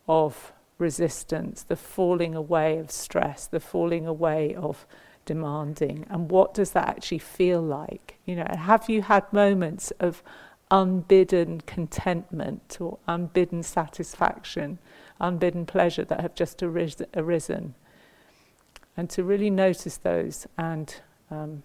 of 0.08 0.52
resistance, 0.78 1.62
the 1.62 1.76
falling 1.76 2.34
away 2.34 2.78
of 2.78 2.90
stress, 2.90 3.46
the 3.46 3.60
falling 3.60 4.06
away 4.06 4.54
of 4.54 4.86
demanding, 5.24 6.06
and 6.10 6.30
what 6.30 6.52
does 6.54 6.72
that 6.72 6.88
actually 6.88 7.18
feel 7.18 7.62
like? 7.62 8.18
You 8.26 8.36
know, 8.36 8.46
have 8.50 8.88
you 8.88 9.02
had 9.02 9.32
moments 9.32 9.92
of 10.00 10.22
unbidden 10.72 11.60
contentment 11.60 12.78
or 12.80 12.98
unbidden 13.06 13.62
satisfaction, 13.62 14.78
unbidden 15.20 15.66
pleasure 15.66 16.04
that 16.04 16.20
have 16.20 16.34
just 16.34 16.62
aris- 16.62 17.02
arisen. 17.14 17.74
And 18.96 19.08
to 19.10 19.22
really 19.22 19.50
notice 19.50 19.98
those 19.98 20.46
and 20.56 20.94
um, 21.30 21.62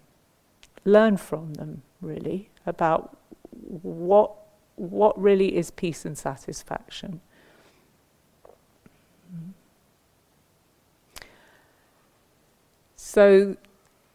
learn 0.84 1.16
from 1.16 1.54
them, 1.54 1.82
really, 2.00 2.50
about 2.66 3.16
what, 3.50 4.30
what 4.76 5.20
really 5.20 5.56
is 5.56 5.70
peace 5.70 6.04
and 6.04 6.16
satisfaction. 6.16 7.20
So 12.96 13.56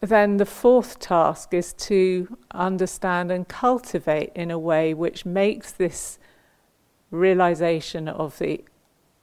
then 0.10 0.38
the 0.38 0.46
fourth 0.46 1.00
task 1.00 1.54
is 1.54 1.72
to 1.74 2.38
understand 2.52 3.32
and 3.32 3.48
cultivate 3.48 4.32
in 4.36 4.52
a 4.52 4.60
way 4.60 4.94
which 4.94 5.26
makes 5.26 5.72
this 5.72 6.20
realization 7.10 8.08
of 8.08 8.38
the 8.40 8.64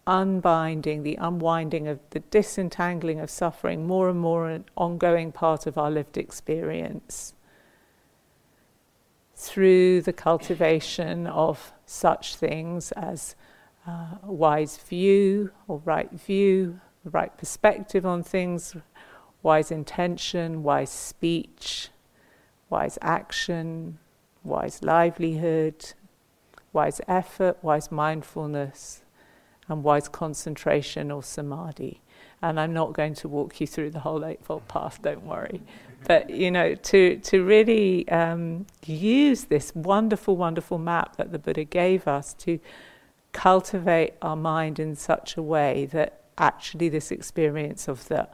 unbinding, 0.06 1.02
the 1.02 1.16
unwinding 1.16 1.86
of 1.86 2.00
the 2.10 2.20
disentangling 2.20 3.20
of 3.20 3.30
suffering 3.30 3.86
more 3.86 4.08
and 4.08 4.18
more 4.18 4.48
an 4.48 4.64
ongoing 4.76 5.32
part 5.32 5.66
of 5.66 5.76
our 5.76 5.90
lived 5.90 6.16
experience. 6.16 7.34
Through 9.36 10.02
the 10.02 10.12
cultivation 10.12 11.26
of 11.26 11.72
such 11.84 12.36
things 12.36 12.92
as 12.92 13.36
uh, 13.86 14.16
wise 14.22 14.78
view 14.78 15.50
or 15.68 15.80
right 15.84 16.10
view, 16.10 16.80
the 17.04 17.10
right 17.10 17.36
perspective 17.36 18.04
on 18.04 18.22
things, 18.22 18.76
wise 19.42 19.70
intention, 19.70 20.62
wise 20.62 20.90
speech, 20.90 21.88
wise 22.68 22.98
action, 23.02 23.98
wise 24.44 24.82
livelihood, 24.82 25.92
wise 26.72 27.00
effort, 27.08 27.58
wise 27.62 27.90
mindfulness, 27.90 29.02
and 29.68 29.82
wise 29.82 30.08
concentration 30.08 31.10
or 31.10 31.22
samadhi. 31.22 32.00
And 32.42 32.58
I'm 32.58 32.72
not 32.72 32.92
going 32.92 33.14
to 33.16 33.28
walk 33.28 33.60
you 33.60 33.66
through 33.66 33.90
the 33.90 34.00
whole 34.00 34.24
Eightfold 34.24 34.66
Path, 34.68 35.00
don't 35.02 35.24
worry. 35.24 35.62
But, 36.06 36.30
you 36.30 36.50
know, 36.50 36.74
to, 36.74 37.16
to 37.18 37.44
really 37.44 38.08
um, 38.08 38.66
use 38.86 39.44
this 39.44 39.74
wonderful, 39.74 40.36
wonderful 40.36 40.78
map 40.78 41.16
that 41.16 41.32
the 41.32 41.38
Buddha 41.38 41.64
gave 41.64 42.08
us 42.08 42.32
to 42.34 42.58
cultivate 43.32 44.14
our 44.22 44.36
mind 44.36 44.78
in 44.78 44.96
such 44.96 45.36
a 45.36 45.42
way 45.42 45.86
that 45.92 46.22
actually 46.38 46.88
this 46.88 47.10
experience 47.10 47.86
of 47.86 48.08
the 48.08 48.26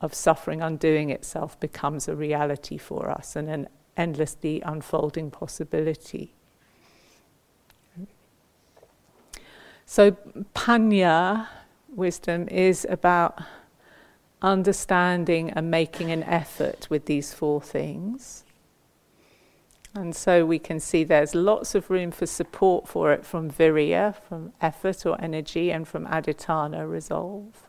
of 0.00 0.14
suffering 0.14 0.60
undoing 0.60 1.10
itself 1.10 1.58
becomes 1.60 2.08
a 2.08 2.16
reality 2.16 2.76
for 2.76 3.10
us 3.10 3.36
and 3.36 3.48
an 3.48 3.68
endlessly 3.96 4.60
unfolding 4.62 5.30
possibility. 5.30 6.34
So, 9.86 10.12
panya, 10.54 11.48
wisdom, 11.88 12.48
is 12.48 12.86
about 12.88 13.40
understanding 14.42 15.50
and 15.50 15.70
making 15.70 16.10
an 16.10 16.22
effort 16.22 16.86
with 16.90 17.06
these 17.06 17.32
four 17.32 17.60
things. 17.60 18.44
And 19.94 20.14
so 20.16 20.44
we 20.44 20.58
can 20.58 20.80
see 20.80 21.04
there's 21.04 21.34
lots 21.34 21.74
of 21.74 21.88
room 21.88 22.10
for 22.10 22.26
support 22.26 22.88
for 22.88 23.12
it 23.12 23.24
from 23.24 23.50
virya, 23.50 24.16
from 24.28 24.52
effort 24.60 25.06
or 25.06 25.20
energy, 25.20 25.70
and 25.70 25.86
from 25.86 26.06
adhitthana, 26.06 26.90
resolve. 26.90 27.68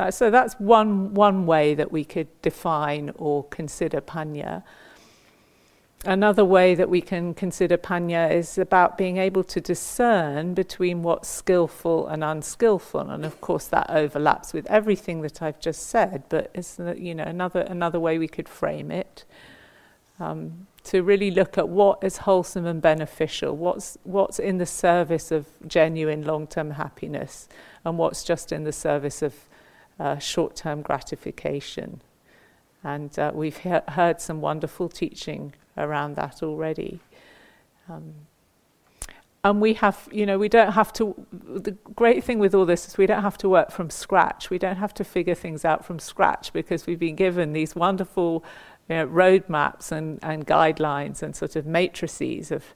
Uh, 0.00 0.10
so 0.10 0.30
that's 0.30 0.54
one, 0.54 1.12
one 1.12 1.44
way 1.44 1.74
that 1.74 1.92
we 1.92 2.06
could 2.06 2.28
define 2.40 3.12
or 3.16 3.44
consider 3.44 4.00
panya. 4.00 4.62
Another 6.06 6.42
way 6.42 6.74
that 6.74 6.88
we 6.88 7.02
can 7.02 7.34
consider 7.34 7.76
panya 7.76 8.32
is 8.32 8.56
about 8.56 8.96
being 8.96 9.18
able 9.18 9.44
to 9.44 9.60
discern 9.60 10.54
between 10.54 11.02
what's 11.02 11.28
skillful 11.28 12.06
and 12.06 12.24
unskillful, 12.24 13.10
and 13.10 13.26
of 13.26 13.42
course 13.42 13.66
that 13.66 13.90
overlaps 13.90 14.54
with 14.54 14.66
everything 14.70 15.20
that 15.20 15.42
I've 15.42 15.60
just 15.60 15.88
said. 15.88 16.22
But 16.30 16.50
it's 16.54 16.78
you 16.96 17.14
know 17.14 17.24
another 17.24 17.60
another 17.60 18.00
way 18.00 18.16
we 18.16 18.28
could 18.28 18.48
frame 18.48 18.90
it 18.90 19.26
um, 20.18 20.66
to 20.84 21.02
really 21.02 21.30
look 21.30 21.58
at 21.58 21.68
what 21.68 22.02
is 22.02 22.16
wholesome 22.16 22.64
and 22.64 22.80
beneficial, 22.80 23.54
what's 23.54 23.98
what's 24.04 24.38
in 24.38 24.56
the 24.56 24.64
service 24.64 25.30
of 25.30 25.46
genuine 25.66 26.24
long-term 26.24 26.70
happiness, 26.70 27.50
and 27.84 27.98
what's 27.98 28.24
just 28.24 28.50
in 28.50 28.64
the 28.64 28.72
service 28.72 29.20
of 29.20 29.34
uh, 30.00 30.18
short 30.18 30.56
term 30.56 30.82
gratification. 30.82 32.00
And 32.82 33.16
uh, 33.18 33.30
we've 33.34 33.58
he- 33.58 33.88
heard 33.88 34.20
some 34.20 34.40
wonderful 34.40 34.88
teaching 34.88 35.52
around 35.76 36.16
that 36.16 36.42
already. 36.42 36.98
Um, 37.88 38.14
and 39.44 39.60
we 39.60 39.74
have, 39.74 40.08
you 40.10 40.26
know, 40.26 40.38
we 40.38 40.48
don't 40.48 40.72
have 40.72 40.92
to. 40.94 41.14
The 41.32 41.72
great 41.94 42.24
thing 42.24 42.38
with 42.38 42.54
all 42.54 42.66
this 42.66 42.88
is 42.88 42.98
we 42.98 43.06
don't 43.06 43.22
have 43.22 43.38
to 43.38 43.48
work 43.48 43.70
from 43.70 43.88
scratch. 43.88 44.50
We 44.50 44.58
don't 44.58 44.76
have 44.76 44.92
to 44.94 45.04
figure 45.04 45.34
things 45.34 45.64
out 45.64 45.84
from 45.84 45.98
scratch 45.98 46.52
because 46.52 46.86
we've 46.86 46.98
been 46.98 47.16
given 47.16 47.52
these 47.52 47.74
wonderful 47.74 48.44
you 48.88 48.96
know, 48.96 49.06
roadmaps 49.06 49.92
and, 49.92 50.18
and 50.22 50.46
guidelines 50.46 51.22
and 51.22 51.34
sort 51.34 51.56
of 51.56 51.64
matrices 51.64 52.50
of, 52.50 52.74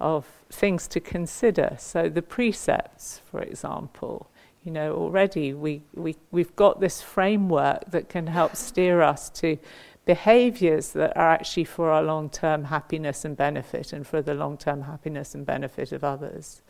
of 0.00 0.26
things 0.50 0.88
to 0.88 1.00
consider. 1.00 1.76
So 1.78 2.08
the 2.08 2.22
precepts, 2.22 3.20
for 3.30 3.42
example, 3.42 4.30
you 4.66 4.72
know, 4.72 4.94
already 4.94 5.54
we, 5.54 5.80
we, 5.94 6.16
we've 6.32 6.54
got 6.56 6.80
this 6.80 7.00
framework 7.00 7.88
that 7.92 8.08
can 8.08 8.26
help 8.26 8.56
steer 8.56 9.00
us 9.00 9.30
to 9.30 9.56
behaviors 10.04 10.90
that 10.90 11.16
are 11.16 11.30
actually 11.30 11.62
for 11.62 11.92
our 11.92 12.02
long 12.02 12.28
term 12.28 12.64
happiness 12.64 13.24
and 13.24 13.36
benefit 13.36 13.92
and 13.92 14.04
for 14.04 14.20
the 14.20 14.34
long 14.34 14.58
term 14.58 14.82
happiness 14.82 15.36
and 15.36 15.46
benefit 15.46 15.92
of 15.92 16.02
others. 16.02 16.62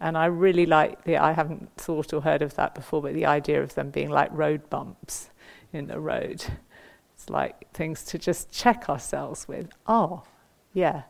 And 0.00 0.16
I 0.16 0.26
really 0.26 0.64
like 0.64 1.04
the, 1.04 1.18
I 1.18 1.32
haven't 1.32 1.70
thought 1.76 2.14
or 2.14 2.22
heard 2.22 2.40
of 2.40 2.54
that 2.56 2.74
before, 2.74 3.02
but 3.02 3.12
the 3.12 3.26
idea 3.26 3.62
of 3.62 3.74
them 3.74 3.90
being 3.90 4.08
like 4.08 4.30
road 4.32 4.70
bumps 4.70 5.28
in 5.74 5.88
the 5.88 6.00
road. 6.00 6.42
It's 7.14 7.28
like 7.28 7.70
things 7.72 8.02
to 8.04 8.18
just 8.18 8.50
check 8.50 8.88
ourselves 8.88 9.46
with. 9.46 9.68
Oh, 9.86 10.22
yeah. 10.72 11.02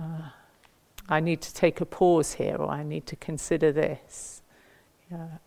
Uh, 0.00 0.30
I 1.08 1.18
need 1.18 1.40
to 1.42 1.52
take 1.52 1.80
a 1.80 1.86
pause 1.86 2.34
here, 2.34 2.56
or 2.56 2.68
I 2.68 2.84
need 2.84 3.06
to 3.06 3.16
consider 3.16 3.72
this. 3.72 4.41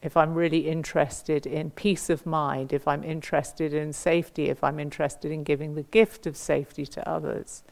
If 0.01 0.15
I'm 0.15 0.33
really 0.33 0.67
interested 0.67 1.47
in 1.47 1.71
peace 1.71 2.09
of 2.09 2.25
mind, 2.25 2.73
if 2.73 2.87
I'm 2.87 3.03
interested 3.03 3.73
in 3.73 3.93
safety, 3.93 4.49
if 4.49 4.63
I'm 4.63 4.79
interested 4.79 5.31
in 5.31 5.43
giving 5.43 5.75
the 5.75 5.83
gift 5.83 6.27
of 6.27 6.37
safety 6.37 6.85
to 6.85 7.09
others, 7.09 7.63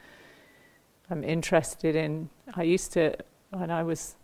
I'm 1.10 1.24
interested 1.24 1.96
in. 1.96 2.30
I 2.56 2.64
used 2.64 2.94
to, 2.94 3.16
when 3.52 3.70
I 3.70 3.84
was 3.84 4.16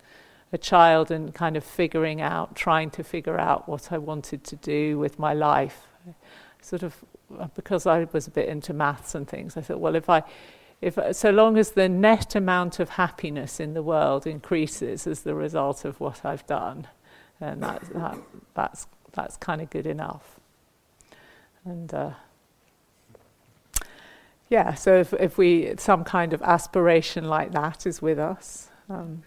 a 0.51 0.57
child 0.57 1.11
and 1.11 1.33
kind 1.33 1.55
of 1.55 1.63
figuring 1.63 2.21
out, 2.21 2.55
trying 2.55 2.89
to 2.91 3.03
figure 3.03 3.39
out 3.39 3.69
what 3.69 3.91
I 3.91 3.97
wanted 3.97 4.43
to 4.45 4.55
do 4.55 4.97
with 4.97 5.19
my 5.19 5.33
life, 5.33 5.87
sort 6.61 6.83
of 6.83 6.95
because 7.53 7.85
I 7.85 8.07
was 8.11 8.25
a 8.27 8.31
bit 8.31 8.49
into 8.49 8.73
maths 8.73 9.13
and 9.13 9.27
things, 9.27 9.55
I 9.55 9.61
thought, 9.61 9.79
well, 9.79 9.95
if 9.95 10.09
I, 10.09 10.23
if 10.81 10.97
so 11.11 11.29
long 11.29 11.57
as 11.57 11.71
the 11.71 11.87
net 11.87 12.35
amount 12.35 12.79
of 12.79 12.89
happiness 12.89 13.59
in 13.59 13.73
the 13.75 13.83
world 13.83 14.25
increases 14.25 15.05
as 15.05 15.21
the 15.21 15.35
result 15.35 15.85
of 15.85 15.99
what 15.99 16.25
I've 16.25 16.47
done, 16.47 16.87
then 17.39 17.59
that, 17.61 17.81
that 17.93 18.17
that's 18.53 18.87
that's 19.13 19.37
kind 19.37 19.61
of 19.61 19.69
good 19.69 19.87
enough. 19.87 20.39
And 21.65 21.93
uh, 21.93 22.11
yeah, 24.49 24.73
so 24.73 24.95
if, 24.97 25.13
if 25.13 25.37
we 25.37 25.73
some 25.77 26.03
kind 26.03 26.33
of 26.33 26.41
aspiration 26.41 27.25
like 27.25 27.51
that 27.51 27.85
is 27.85 28.01
with 28.01 28.19
us, 28.19 28.69
um, 28.89 29.23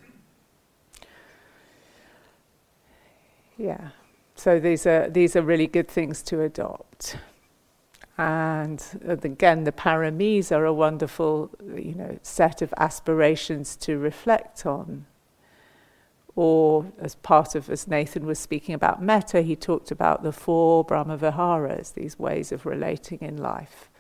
yeah. 3.57 3.89
So 4.35 4.59
these 4.59 4.87
are 4.87 5.09
these 5.09 5.37
are 5.37 5.43
really 5.43 5.67
good 5.67 5.89
things 5.89 6.23
to 6.25 6.43
adopt. 6.43 7.17
And 8.19 8.85
again, 9.07 9.65
the 9.65 9.73
paramis 9.73 10.53
are 10.55 10.65
a 10.65 10.73
wonderful, 10.73 11.51
you 11.75 11.95
know, 11.95 12.19
set 12.23 12.61
of 12.61 12.75
aspirations 12.77 13.75
to 13.77 13.99
reflect 13.99 14.67
on. 14.67 15.07
Or 16.35 16.91
as 16.99 17.15
part 17.17 17.55
of, 17.55 17.69
as 17.69 17.87
Nathan 17.87 18.25
was 18.25 18.39
speaking 18.39 18.75
about 18.75 19.03
metta, 19.03 19.43
he 19.43 19.55
talked 19.55 19.91
about 19.91 20.23
the 20.23 20.33
four 20.33 20.85
Brahmaviharas, 20.85 21.93
these 21.93 22.19
ways 22.19 22.53
of 22.53 22.65
relating 22.65 23.19
in 23.21 23.37
life. 23.37 23.91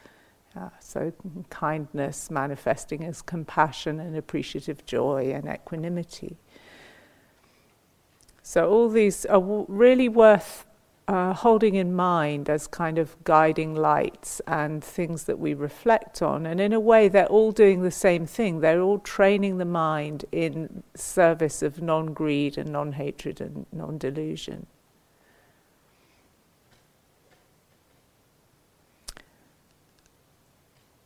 Uh, 0.56 0.68
so 0.80 1.12
kindness 1.50 2.30
manifesting 2.30 3.04
as 3.04 3.22
compassion 3.22 4.00
and 4.00 4.16
appreciative 4.16 4.84
joy 4.84 5.32
and 5.32 5.46
equanimity. 5.46 6.36
So 8.42 8.68
all 8.70 8.88
these 8.88 9.24
are 9.26 9.40
w- 9.40 9.66
really 9.68 10.08
worth 10.08 10.66
uh, 11.08 11.32
holding 11.32 11.74
in 11.74 11.94
mind 11.94 12.48
as 12.48 12.66
kind 12.66 12.98
of 12.98 13.16
guiding 13.24 13.74
lights 13.74 14.40
and 14.46 14.82
things 14.82 15.24
that 15.24 15.38
we 15.38 15.52
reflect 15.52 16.22
on. 16.22 16.46
And 16.46 16.60
in 16.60 16.72
a 16.72 16.80
way, 16.80 17.08
they're 17.08 17.26
all 17.26 17.52
doing 17.52 17.82
the 17.82 17.90
same 17.90 18.26
thing. 18.26 18.60
They're 18.60 18.80
all 18.80 18.98
training 18.98 19.58
the 19.58 19.64
mind 19.64 20.24
in 20.30 20.82
service 20.94 21.62
of 21.62 21.82
non 21.82 22.12
greed 22.12 22.56
and 22.56 22.70
non 22.70 22.92
hatred 22.92 23.40
and 23.40 23.66
non 23.72 23.98
delusion. 23.98 24.66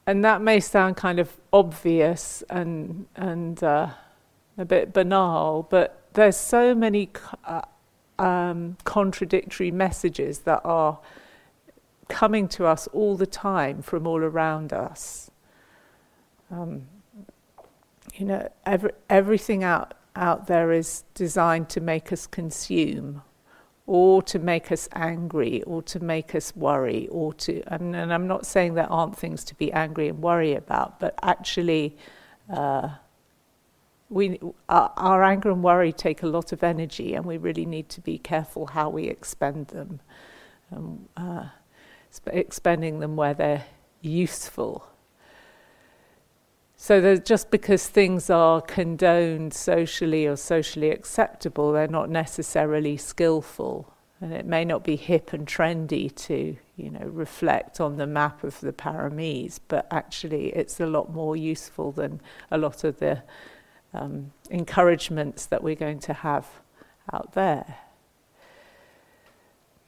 And 0.07 0.25
that 0.25 0.41
may 0.41 0.61
sound 0.61 0.97
kind 0.97 1.19
of 1.19 1.37
obvious 1.53 2.45
and, 2.49 3.07
and 3.17 3.63
uh, 3.65 3.89
a 4.57 4.65
bit 4.65 4.93
banal, 4.93 5.67
but 5.69 6.05
there's 6.13 6.37
so 6.37 6.77
many 6.77 7.11
uh, 7.45 7.63
um, 8.19 8.77
contradictory 8.85 9.71
messages 9.71 10.41
that 10.41 10.61
are 10.65 10.99
coming 12.09 12.49
to 12.49 12.67
us 12.67 12.87
all 12.89 13.17
the 13.17 13.27
time 13.27 13.83
from 13.83 14.07
all 14.07 14.23
around 14.23 14.73
us. 14.73 15.31
Um, 16.51 16.87
you 18.15 18.27
know, 18.27 18.49
every, 18.65 18.93
everything 19.11 19.65
out, 19.65 19.95
out 20.15 20.47
there 20.47 20.73
is 20.73 21.05
designed 21.15 21.69
to 21.71 21.81
make 21.81 22.13
us 22.13 22.27
consume 22.27 23.23
or 23.87 24.21
to 24.23 24.39
make 24.39 24.73
us 24.73 24.89
angry 24.95 25.63
or 25.63 25.83
to 25.83 26.01
make 26.01 26.35
us 26.35 26.55
worry 26.57 27.07
or 27.09 27.33
to 27.33 27.63
and, 27.69 27.95
and 27.95 28.13
I'm 28.13 28.27
not 28.27 28.45
saying 28.45 28.75
there 28.75 28.91
aren't 28.91 29.17
things 29.17 29.45
to 29.45 29.55
be 29.55 29.73
angry 29.73 30.09
and 30.09 30.21
worry 30.21 30.55
about 30.55 30.99
but 30.99 31.17
actually 31.23 31.97
uh, 32.53 32.89
we, 34.09 34.41
our, 34.69 34.93
our, 34.97 35.25
anger 35.25 35.51
and 35.51 35.63
worry 35.63 35.93
take 35.93 36.23
a 36.23 36.27
lot 36.27 36.53
of 36.53 36.63
energy, 36.63 37.15
and 37.15 37.25
we 37.25 37.39
really 37.39 37.67
need 37.67 37.89
to 37.91 38.01
be 38.01 38.19
careful 38.19 38.67
how 38.67 38.89
we 38.89 39.05
expend 39.05 39.69
them. 39.69 40.01
Um, 40.75 41.09
uh, 41.17 41.47
expending 42.27 43.01
them 43.01 43.17
where 43.17 43.35
they're 43.35 43.65
useful. 44.01 44.89
So 46.77 47.17
just 47.17 47.51
because 47.51 47.87
things 47.89 48.29
are 48.29 48.61
condoned 48.61 49.55
socially 49.55 50.27
or 50.27 50.37
socially 50.37 50.91
acceptable, 50.91 51.73
they're 51.73 51.89
not 51.89 52.11
necessarily 52.11 52.97
skillful. 52.97 53.93
And 54.21 54.33
it 54.33 54.47
may 54.47 54.65
not 54.65 54.85
be 54.85 54.97
hip 54.97 55.33
and 55.33 55.47
trendy 55.47 56.15
to, 56.27 56.57
you 56.77 56.91
know, 56.91 57.07
reflect 57.07 57.81
on 57.81 57.97
the 57.97 58.07
map 58.07 58.45
of 58.45 58.61
the 58.61 58.73
paramis, 58.73 59.59
but 59.69 59.87
actually 59.91 60.49
it's 60.49 60.81
a 60.81 60.87
lot 60.87 61.13
more 61.13 61.37
useful 61.37 61.93
than 61.93 62.21
a 62.51 62.59
lot 62.59 62.85
of 62.85 62.99
the 62.99 63.23
um, 63.97 64.33
encouragements 64.51 65.47
that 65.47 65.63
we're 65.63 65.75
going 65.75 65.99
to 66.01 66.13
have 66.13 66.47
out 67.13 67.33
there. 67.33 67.79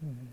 Hmm. 0.00 0.26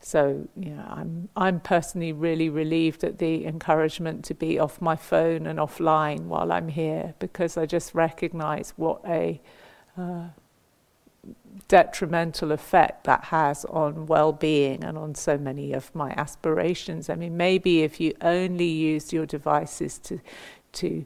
So, 0.00 0.46
yeah, 0.54 0.84
I'm, 0.86 1.30
I'm 1.34 1.60
personally 1.60 2.12
really 2.12 2.50
relieved 2.50 3.04
at 3.04 3.18
the 3.18 3.46
encouragement 3.46 4.22
to 4.26 4.34
be 4.34 4.58
off 4.58 4.80
my 4.82 4.96
phone 4.96 5.46
and 5.46 5.58
offline 5.58 6.26
while 6.26 6.52
I'm 6.52 6.68
here 6.68 7.14
because 7.20 7.56
I 7.56 7.64
just 7.64 7.94
recognize 7.94 8.74
what 8.76 9.00
a 9.06 9.40
uh, 9.96 10.24
detrimental 11.68 12.52
effect 12.52 13.04
that 13.04 13.24
has 13.24 13.64
on 13.64 14.04
well 14.04 14.32
being 14.32 14.84
and 14.84 14.98
on 14.98 15.14
so 15.14 15.38
many 15.38 15.72
of 15.72 15.94
my 15.94 16.10
aspirations. 16.18 17.08
I 17.08 17.14
mean, 17.14 17.36
maybe 17.36 17.82
if 17.82 17.98
you 17.98 18.12
only 18.20 18.68
used 18.68 19.10
your 19.12 19.24
devices 19.24 19.98
to 20.00 20.20
to 20.74 21.04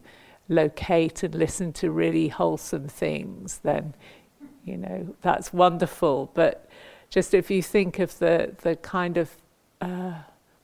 locate 0.48 1.22
and 1.22 1.35
listen 1.35 1.72
to 1.74 1.90
really 1.90 2.28
wholesome 2.28 2.88
things, 2.88 3.61
then 3.62 3.94
you 4.64 4.76
know 4.76 5.14
that's 5.22 5.52
wonderful. 5.52 6.31
But 6.35 6.68
just 7.11 7.35
if 7.35 7.50
you 7.50 7.62
think 7.62 7.98
of 7.98 8.18
the 8.18 8.54
the 8.62 8.76
kind 8.76 9.16
of 9.16 9.37
uh, 9.81 10.14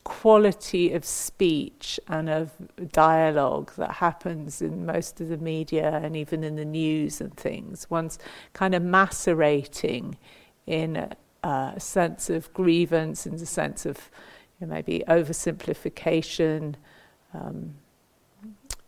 quality 0.05 0.93
of 0.93 1.05
speech 1.05 1.99
and 2.09 2.29
of 2.29 2.51
dialogue 2.93 3.73
that 3.77 3.93
happens 3.93 4.61
in 4.61 4.85
most 4.85 5.21
of 5.21 5.29
the 5.29 5.39
media 5.39 6.01
and 6.03 6.15
even 6.15 6.45
in 6.45 6.57
the 6.57 6.65
news 6.65 7.21
and 7.21 7.35
things, 7.37 7.89
one's 7.91 8.19
kind 8.53 8.75
of 8.75 8.83
macerating 8.83 10.17
in 10.67 10.97
a, 10.97 11.17
a 11.43 11.81
sense 11.81 12.29
of 12.31 12.53
grievance, 12.53 13.27
in 13.27 13.35
a 13.35 13.47
sense 13.47 13.87
of 13.87 14.11
you 14.61 14.67
know, 14.67 14.75
maybe 14.75 15.03
oversimplification. 15.09 16.75
Um, 17.33 17.75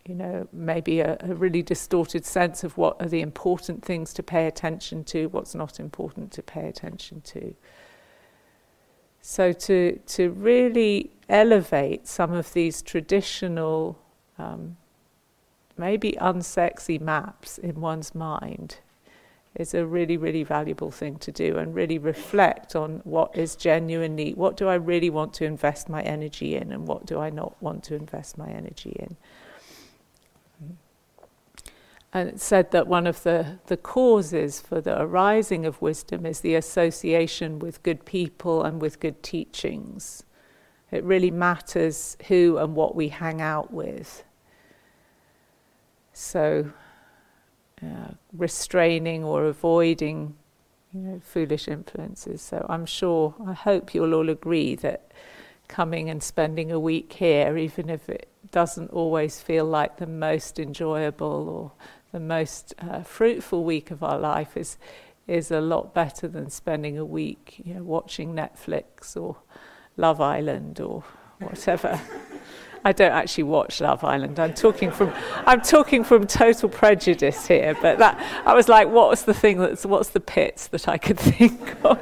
you 0.07 0.14
know, 0.14 0.47
maybe 0.53 1.01
a, 1.01 1.16
a, 1.21 1.35
really 1.35 1.62
distorted 1.62 2.25
sense 2.25 2.62
of 2.62 2.77
what 2.79 3.01
are 3.01 3.09
the 3.09 3.21
important 3.21 3.85
things 3.85 4.12
to 4.14 4.23
pay 4.23 4.47
attention 4.47 5.03
to, 5.05 5.27
what's 5.27 5.55
not 5.55 5.81
important 5.81 6.31
to 6.33 6.42
pay 6.42 6.69
attention 6.69 7.21
to. 7.23 7.55
So 9.21 9.53
to 9.53 9.99
to 10.07 10.31
really 10.31 11.11
elevate 11.29 12.07
some 12.07 12.33
of 12.33 12.53
these 12.53 12.83
traditional, 12.83 13.99
um, 14.38 14.77
maybe 15.77 16.12
unsexy 16.21 17.01
maps 17.01 17.59
in 17.59 17.81
one's 17.81 18.14
mind 18.14 18.79
is 19.57 19.75
a 19.75 19.85
really 19.85 20.16
really 20.16 20.45
valuable 20.45 20.92
thing 20.92 21.16
to 21.16 21.33
do, 21.33 21.59
and 21.59 21.75
really 21.75 21.99
reflect 21.99 22.77
on 22.77 23.01
what 23.03 23.37
is 23.37 23.57
genuinely 23.57 24.33
what 24.35 24.57
do 24.57 24.69
I 24.69 24.77
really 24.77 25.11
want 25.11 25.35
to 25.35 25.45
invest 25.45 25.88
my 25.88 26.03
energy 26.03 26.55
in, 26.55 26.71
and 26.71 26.87
what 26.87 27.05
do 27.05 27.19
I 27.19 27.31
not 27.31 27.61
want 27.61 27.83
to 27.85 27.97
invest 27.97 28.38
my 28.38 28.49
energy 28.49 28.95
in. 29.01 29.16
And 32.12 32.29
it 32.29 32.40
said 32.40 32.71
that 32.71 32.87
one 32.87 33.07
of 33.07 33.23
the, 33.25 33.59
the 33.66 33.77
causes 33.77 34.61
for 34.61 34.81
the 34.81 35.01
arising 35.01 35.66
of 35.66 35.83
wisdom 35.83 36.25
is 36.25 36.40
the 36.40 36.55
association 36.55 37.59
with 37.59 37.83
good 37.83 38.05
people 38.05 38.62
and 38.62 38.81
with 38.81 39.01
good 39.01 39.23
teachings. 39.23 40.25
It 40.90 41.05
really 41.05 41.31
matters 41.31 42.16
who 42.29 42.59
and 42.59 42.75
what 42.75 42.95
we 42.95 43.09
hang 43.09 43.40
out 43.40 43.73
with. 43.73 44.25
So, 46.12 46.73
uh, 47.83 48.12
restraining 48.33 49.23
or 49.23 49.45
avoiding 49.45 50.37
you 50.95 51.01
know, 51.01 51.21
foolish 51.23 51.69
influences. 51.69 52.40
So, 52.40 52.64
I'm 52.69 52.87
sure, 52.87 53.35
I 53.47 53.53
hope 53.53 53.95
you'll 53.95 54.14
all 54.14 54.31
agree 54.31 54.77
that 54.77 55.12
coming 55.69 56.09
and 56.09 56.23
spending 56.23 56.71
a 56.71 56.81
week 56.81 57.12
here, 57.12 57.57
even 57.57 57.90
if 57.90 58.09
it 58.09 58.29
doesn't 58.51 58.90
always 58.90 59.40
feel 59.40 59.64
like 59.64 59.97
the 59.97 60.07
most 60.07 60.59
enjoyable 60.59 61.48
or 61.48 61.73
the 62.17 62.21
most 62.21 62.73
uh, 62.79 63.02
fruitful 63.02 63.62
week 63.62 63.90
of 63.90 64.02
our 64.02 64.19
life 64.19 64.56
is 64.56 64.79
is 65.27 65.50
a 65.50 65.60
lot 65.60 65.92
better 65.92 66.27
than 66.27 66.48
spending 66.48 66.96
a 66.96 67.04
week 67.04 67.60
you 67.62 67.75
know, 67.75 67.83
watching 67.83 68.33
Netflix 68.33 69.14
or 69.21 69.37
Love 69.98 70.19
Island 70.19 70.81
or 70.81 71.04
whatever. 71.40 72.00
I 72.87 72.92
don't 72.92 73.12
actually 73.12 73.44
watch 73.44 73.83
Love 73.83 74.02
Island. 74.02 74.40
I'm 74.40 74.54
talking 74.54 74.90
from 74.90 75.12
I'm 75.44 75.60
talking 75.60 76.04
from 76.04 76.27
total 76.27 76.71
prejudice 76.71 77.46
here, 77.46 77.77
but 77.83 77.98
that 77.98 78.17
I 78.46 78.54
was 78.54 78.67
like, 78.67 78.88
what 78.88 79.10
was 79.10 79.25
the 79.25 79.35
thing 79.35 79.58
that's 79.58 79.85
what's 79.85 80.08
the 80.10 80.21
pits 80.21 80.69
that 80.69 80.88
I 80.88 80.96
could 80.96 81.19
think 81.35 81.60
of? 81.85 82.00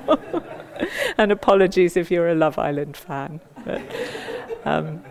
and 1.18 1.32
apologies 1.32 1.96
if 1.96 2.08
you're 2.08 2.28
a 2.28 2.36
Love 2.36 2.56
Island 2.56 2.96
fan. 2.96 3.40
But, 3.64 3.82
um, 4.64 5.02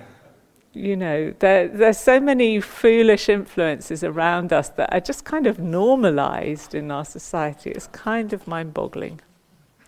you 0.74 0.96
know, 0.96 1.34
there, 1.40 1.68
there's 1.68 2.00
so 2.00 2.20
many 2.20 2.60
foolish 2.60 3.30
influences 3.30 4.04
around 4.04 4.52
us 4.52 4.70
that 4.70 4.92
are 4.94 5.00
just 5.00 5.24
kind 5.24 5.46
of 5.46 5.60
normalized 5.60 6.74
in 6.74 6.90
our 6.92 7.06
society. 7.06 7.72
It's 7.72 7.88
kind 7.88 8.34
of 8.34 8.48
mind 8.48 8.74
boggling. 8.74 9.22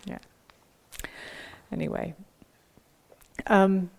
Yeah. 0.04 0.18
Anyway, 1.72 2.14
Um, 3.46 3.90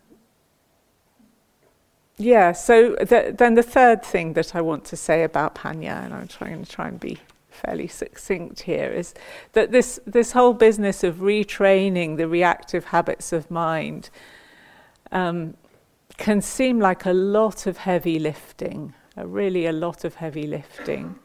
yeah, 2.17 2.51
so 2.51 2.95
the, 2.95 3.35
then 3.37 3.53
the 3.53 3.63
third 3.63 4.03
thing 4.03 4.33
that 4.33 4.55
I 4.55 4.61
want 4.61 4.85
to 4.85 4.95
say 4.95 5.23
about 5.23 5.55
Pañña, 5.55 6.03
and 6.03 6.13
I'm 6.13 6.27
trying 6.27 6.63
to 6.63 6.69
try 6.69 6.87
and 6.87 6.99
be 6.99 7.19
fairly 7.49 7.87
succinct 7.87 8.61
here, 8.61 8.89
is 8.89 9.13
that 9.53 9.71
this, 9.71 9.99
this 10.07 10.31
whole 10.31 10.53
business 10.53 11.03
of 11.03 11.17
retraining 11.17 12.17
the 12.17 12.27
reactive 12.27 12.85
habits 12.85 13.31
of 13.33 13.51
mind 13.51 14.09
um, 15.11 15.55
can 16.17 16.41
seem 16.41 16.79
like 16.79 17.05
a 17.05 17.13
lot 17.13 17.67
of 17.67 17.77
heavy 17.77 18.19
lifting, 18.19 18.93
uh, 19.17 19.25
really 19.25 19.65
a 19.65 19.71
lot 19.71 20.03
of 20.03 20.15
heavy 20.15 20.47
lifting. 20.47 21.15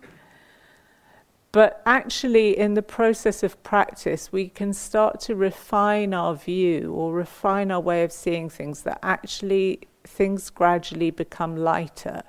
But 1.51 1.83
actually, 1.85 2.59
in 2.59 2.75
the 2.75 2.83
process 2.83 3.43
of 3.43 3.63
practice, 3.63 4.33
we 4.33 4.49
can 4.49 4.73
start 4.73 5.21
to 5.21 5.35
refine 5.35 6.15
our 6.15 6.35
view 6.35 6.93
or 6.95 7.13
refine 7.13 7.71
our 7.71 7.81
way 7.81 8.05
of 8.05 8.13
seeing 8.13 8.49
things 8.49 8.83
that 8.83 8.99
actually 9.03 9.81
things 10.05 10.49
gradually 10.49 11.11
become 11.11 11.57
lighter. 11.57 12.23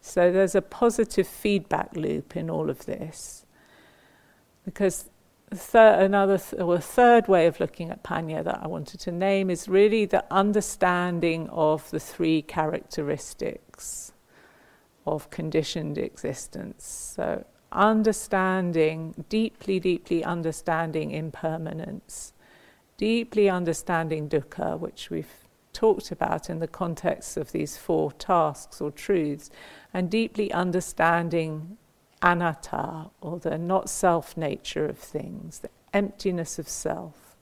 So 0.00 0.32
there's 0.32 0.54
a 0.54 0.62
positive 0.62 1.28
feedback 1.28 1.94
loop 1.94 2.34
in 2.34 2.48
all 2.48 2.70
of 2.70 2.86
this. 2.86 3.44
Because 4.64 5.10
thir- 5.54 6.00
another 6.00 6.38
th- 6.38 6.60
or 6.60 6.78
third 6.78 7.28
way 7.28 7.46
of 7.46 7.60
looking 7.60 7.90
at 7.90 8.02
pañña 8.02 8.42
that 8.44 8.60
I 8.62 8.66
wanted 8.66 9.00
to 9.00 9.12
name 9.12 9.50
is 9.50 9.68
really 9.68 10.04
the 10.04 10.24
understanding 10.30 11.48
of 11.50 11.90
the 11.90 12.00
three 12.00 12.42
characteristics 12.42 14.12
of 15.06 15.30
conditioned 15.30 15.98
existence. 15.98 16.84
So 17.16 17.44
understanding, 17.72 19.24
deeply, 19.28 19.78
deeply 19.78 20.24
understanding 20.24 21.10
impermanence, 21.12 22.32
deeply 22.96 23.48
understanding 23.48 24.28
dukkha, 24.28 24.78
which 24.78 25.10
we've 25.10 25.46
talked 25.72 26.10
about 26.10 26.48
in 26.48 26.58
the 26.58 26.66
context 26.66 27.36
of 27.36 27.52
these 27.52 27.76
four 27.76 28.10
tasks 28.12 28.80
or 28.80 28.90
truths, 28.90 29.50
and 29.92 30.10
deeply 30.10 30.50
understanding 30.52 31.76
anatta, 32.22 33.10
or 33.20 33.38
the 33.38 33.58
not 33.58 33.88
self 33.88 34.36
nature 34.36 34.86
of 34.86 34.98
things, 34.98 35.60
the 35.60 35.70
emptiness 35.92 36.58
of 36.58 36.68
self. 36.68 37.36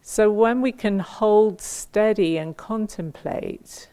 So 0.00 0.30
when 0.30 0.60
we 0.60 0.70
can 0.70 1.00
hold 1.00 1.60
steady 1.60 2.38
and 2.38 2.56
contemplate, 2.56 3.88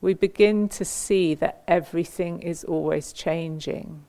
we 0.00 0.14
begin 0.14 0.68
to 0.68 0.84
see 0.84 1.34
that 1.36 1.62
everything 1.66 2.40
is 2.42 2.64
always 2.64 3.12
changing. 3.12 4.04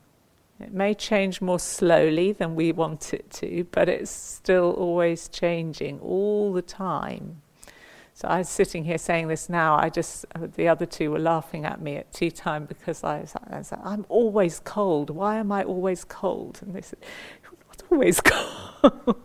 It 0.59 0.74
may 0.74 0.93
change 0.93 1.41
more 1.41 1.59
slowly 1.59 2.34
than 2.34 2.55
we 2.55 2.74
want 2.74 3.13
it 3.13 3.32
to, 3.36 3.65
but 3.72 3.88
it's 3.88 4.11
still 4.11 4.72
always 4.74 5.30
changing 5.30 5.99
all 6.01 6.51
the 6.51 6.61
time. 6.61 7.41
So 8.20 8.28
I 8.28 8.39
was 8.39 8.49
sitting 8.49 8.84
here 8.84 8.97
saying 8.97 9.30
this 9.30 9.47
now. 9.47 9.78
I 9.78 9.88
just 9.88 10.26
the 10.57 10.67
other 10.67 10.86
two 10.86 11.11
were 11.11 11.20
laughing 11.20 11.63
at 11.63 11.80
me 11.80 11.95
at 11.95 12.11
tea 12.11 12.32
time 12.32 12.65
because 12.65 13.01
I 13.01 13.22
was, 13.22 13.34
I 13.49 13.59
was 13.59 13.72
like, 13.72 13.80
I'm 13.86 14.05
always 14.09 14.59
cold. 14.59 15.09
Why 15.09 15.38
am 15.38 15.53
I 15.53 15.63
always 15.63 16.03
cold? 16.03 16.59
And 16.61 16.76
they 16.76 16.82
said, 16.82 16.99
You're 17.43 17.53
not 17.70 17.84
always 17.89 18.20
cold. 18.26 19.22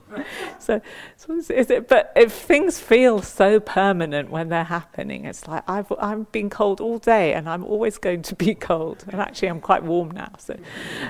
so, 0.60 0.80
so 1.16 1.34
is 1.34 1.50
it? 1.50 1.88
But 1.88 2.12
if 2.14 2.30
things 2.32 2.78
feel 2.78 3.20
so 3.20 3.58
permanent 3.58 4.30
when 4.30 4.48
they're 4.48 4.62
happening, 4.62 5.24
it's 5.24 5.48
like 5.48 5.68
I've 5.68 5.92
I've 5.98 6.30
been 6.30 6.48
cold 6.48 6.80
all 6.80 6.98
day 6.98 7.32
and 7.32 7.48
I'm 7.48 7.64
always 7.64 7.98
going 7.98 8.22
to 8.22 8.36
be 8.36 8.54
cold. 8.54 9.02
And 9.08 9.20
actually, 9.20 9.48
I'm 9.48 9.60
quite 9.60 9.82
warm 9.82 10.12
now. 10.12 10.30
So, 10.38 10.56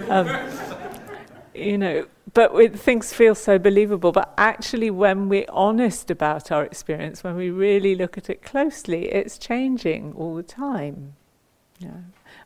um, 0.08 0.50
you 1.54 1.76
know, 1.76 2.06
but 2.34 2.76
things 2.76 3.12
feel 3.12 3.34
so 3.36 3.58
believable. 3.58 4.10
But 4.10 4.34
actually, 4.36 4.90
when 4.90 5.28
we're 5.28 5.46
honest 5.48 6.10
about 6.10 6.50
our 6.50 6.64
experience, 6.64 7.22
when 7.22 7.36
we 7.36 7.50
really 7.50 7.94
look 7.94 8.18
at 8.18 8.28
it 8.28 8.42
closely, 8.42 9.06
it's 9.06 9.38
changing 9.38 10.14
all 10.16 10.34
the 10.34 10.42
time. 10.42 11.14
Yeah. 11.78 12.00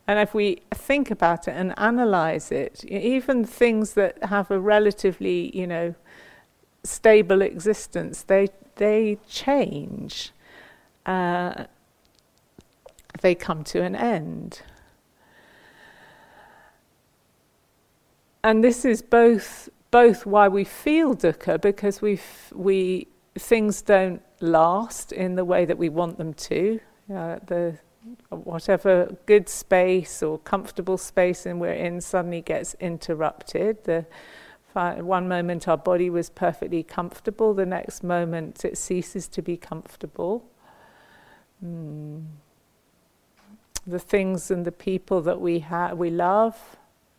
And 0.07 0.19
if 0.19 0.33
we 0.33 0.61
think 0.71 1.11
about 1.11 1.47
it 1.47 1.51
and 1.51 1.77
analyze 1.77 2.51
it, 2.51 2.85
even 2.85 3.45
things 3.45 3.93
that 3.93 4.23
have 4.23 4.51
a 4.51 4.59
relatively, 4.59 5.55
you 5.57 5.67
know, 5.67 5.95
stable 6.83 7.41
existence, 7.41 8.23
they 8.23 8.47
they 8.75 9.17
change. 9.27 10.31
Uh, 11.05 11.65
they 13.21 13.35
come 13.35 13.63
to 13.65 13.81
an 13.81 13.95
end. 13.95 14.61
And 18.43 18.63
this 18.63 18.85
is 18.85 19.01
both 19.01 19.69
both 19.91 20.25
why 20.25 20.47
we 20.47 20.63
feel 20.63 21.15
dukkha 21.15 21.59
because 21.59 22.01
we 22.01 22.19
we 22.53 23.07
things 23.37 23.81
don't 23.81 24.21
last 24.41 25.11
in 25.11 25.35
the 25.35 25.45
way 25.45 25.65
that 25.65 25.77
we 25.77 25.89
want 25.89 26.17
them 26.17 26.33
to. 26.33 26.79
Uh, 27.13 27.39
the 27.47 27.77
whatever 28.29 29.15
good 29.25 29.49
space 29.49 30.23
or 30.23 30.39
comfortable 30.39 30.97
space 30.97 31.45
and 31.45 31.59
we're 31.59 31.73
in 31.73 31.99
suddenly 32.01 32.41
gets 32.41 32.75
interrupted. 32.75 33.83
The 33.83 34.05
one 34.73 35.27
moment 35.27 35.67
our 35.67 35.77
body 35.77 36.09
was 36.09 36.29
perfectly 36.29 36.83
comfortable, 36.83 37.53
the 37.53 37.65
next 37.65 38.03
moment 38.03 38.63
it 38.63 38.77
ceases 38.77 39.27
to 39.29 39.41
be 39.41 39.57
comfortable. 39.57 40.45
Mm. 41.65 42.25
The 43.85 43.99
things 43.99 44.51
and 44.51 44.65
the 44.65 44.71
people 44.71 45.21
that 45.21 45.41
we 45.41 45.59
ha- 45.59 45.93
we 45.93 46.09
love 46.09 46.77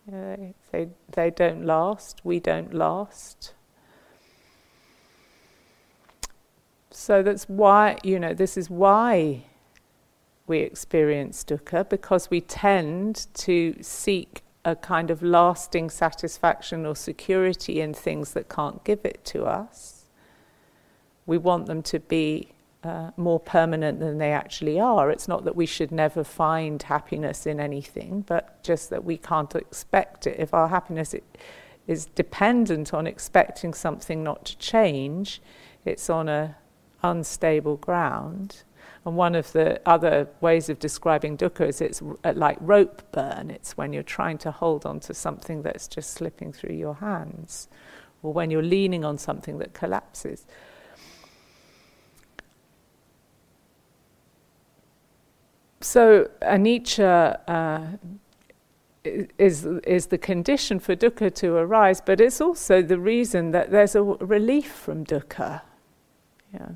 uh, 0.08 0.36
they, 0.72 0.88
they 1.12 1.30
don't 1.30 1.64
last, 1.64 2.20
we 2.24 2.40
don't 2.40 2.74
last. 2.74 3.54
So 6.90 7.22
that's 7.22 7.44
why, 7.48 7.98
you 8.02 8.18
know, 8.18 8.34
this 8.34 8.56
is 8.56 8.68
why 8.68 9.44
we 10.46 10.58
experience 10.58 11.44
dukkha, 11.44 11.88
because 11.88 12.28
we 12.30 12.40
tend 12.40 13.26
to 13.34 13.76
seek 13.80 14.42
a 14.64 14.76
kind 14.76 15.10
of 15.10 15.22
lasting 15.22 15.88
satisfaction 15.90 16.84
or 16.84 16.94
security 16.94 17.80
in 17.80 17.94
things 17.94 18.32
that 18.32 18.48
can't 18.48 18.82
give 18.84 19.04
it 19.04 19.24
to 19.26 19.44
us. 19.44 20.04
We 21.24 21.38
want 21.38 21.66
them 21.66 21.82
to 21.84 22.00
be 22.00 22.52
uh, 22.82 23.10
more 23.16 23.38
permanent 23.38 24.00
than 24.00 24.18
they 24.18 24.32
actually 24.32 24.80
are. 24.80 25.10
It's 25.10 25.28
not 25.28 25.44
that 25.44 25.54
we 25.54 25.66
should 25.66 25.92
never 25.92 26.24
find 26.24 26.82
happiness 26.82 27.46
in 27.46 27.60
anything, 27.60 28.22
but 28.26 28.62
just 28.62 28.90
that 28.90 29.04
we 29.04 29.16
can't 29.18 29.54
expect 29.54 30.26
it. 30.26 30.36
If 30.38 30.54
our 30.54 30.68
happiness 30.68 31.14
is 31.86 32.06
dependent 32.06 32.94
on 32.94 33.06
expecting 33.06 33.74
something 33.74 34.22
not 34.22 34.44
to 34.46 34.58
change, 34.58 35.42
it's 35.84 36.08
on 36.08 36.28
a 36.28 36.56
unstable 37.02 37.76
ground. 37.76 38.62
And 39.04 39.16
one 39.16 39.34
of 39.34 39.52
the 39.52 39.80
other 39.86 40.28
ways 40.40 40.68
of 40.68 40.78
describing 40.78 41.36
dukkha 41.36 41.68
is 41.68 41.80
it's 41.80 42.02
r- 42.02 42.32
like 42.34 42.58
rope 42.60 43.02
burn. 43.12 43.50
It's 43.50 43.76
when 43.76 43.92
you're 43.92 44.02
trying 44.02 44.38
to 44.38 44.50
hold 44.50 44.84
on 44.84 45.00
to 45.00 45.14
something 45.14 45.62
that's 45.62 45.88
just 45.88 46.10
slipping 46.12 46.52
through 46.52 46.74
your 46.74 46.94
hands, 46.96 47.68
or 48.22 48.32
when 48.32 48.50
you're 48.50 48.62
leaning 48.62 49.04
on 49.04 49.16
something 49.16 49.58
that 49.58 49.72
collapses. 49.72 50.46
So 55.80 56.28
anicca 56.42 57.40
uh, 57.48 57.86
is 59.38 59.64
is 59.64 60.08
the 60.08 60.18
condition 60.18 60.78
for 60.78 60.94
dukkha 60.94 61.34
to 61.36 61.56
arise, 61.56 62.02
but 62.02 62.20
it's 62.20 62.40
also 62.40 62.82
the 62.82 62.98
reason 62.98 63.52
that 63.52 63.70
there's 63.70 63.94
a 63.94 64.02
relief 64.02 64.70
from 64.70 65.04
dukkha. 65.04 65.62
Yeah. 66.52 66.68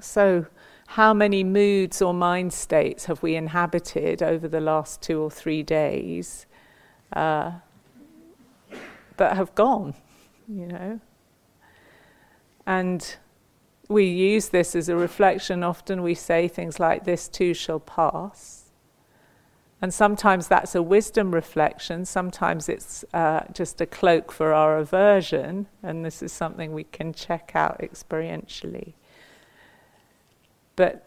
So, 0.00 0.46
how 0.86 1.12
many 1.12 1.44
moods 1.44 2.00
or 2.00 2.14
mind 2.14 2.52
states 2.52 3.04
have 3.04 3.22
we 3.22 3.36
inhabited 3.36 4.22
over 4.22 4.48
the 4.48 4.60
last 4.60 5.02
two 5.02 5.20
or 5.20 5.30
three 5.30 5.62
days 5.62 6.46
uh, 7.12 7.52
that 9.18 9.36
have 9.36 9.54
gone? 9.54 9.94
You 10.48 10.66
know, 10.66 11.00
and 12.66 13.16
we 13.88 14.04
use 14.04 14.48
this 14.48 14.74
as 14.74 14.88
a 14.88 14.96
reflection. 14.96 15.62
Often 15.62 16.02
we 16.02 16.14
say 16.14 16.48
things 16.48 16.80
like, 16.80 17.04
This 17.04 17.28
too 17.28 17.54
shall 17.54 17.80
pass. 17.80 18.64
And 19.82 19.92
sometimes 19.92 20.48
that's 20.48 20.74
a 20.74 20.82
wisdom 20.82 21.34
reflection, 21.34 22.06
sometimes 22.06 22.70
it's 22.70 23.04
uh, 23.12 23.42
just 23.52 23.82
a 23.82 23.86
cloak 23.86 24.32
for 24.32 24.54
our 24.54 24.78
aversion, 24.78 25.66
and 25.82 26.02
this 26.02 26.22
is 26.22 26.32
something 26.32 26.72
we 26.72 26.84
can 26.84 27.12
check 27.12 27.52
out 27.54 27.80
experientially. 27.80 28.94
But 30.74 31.06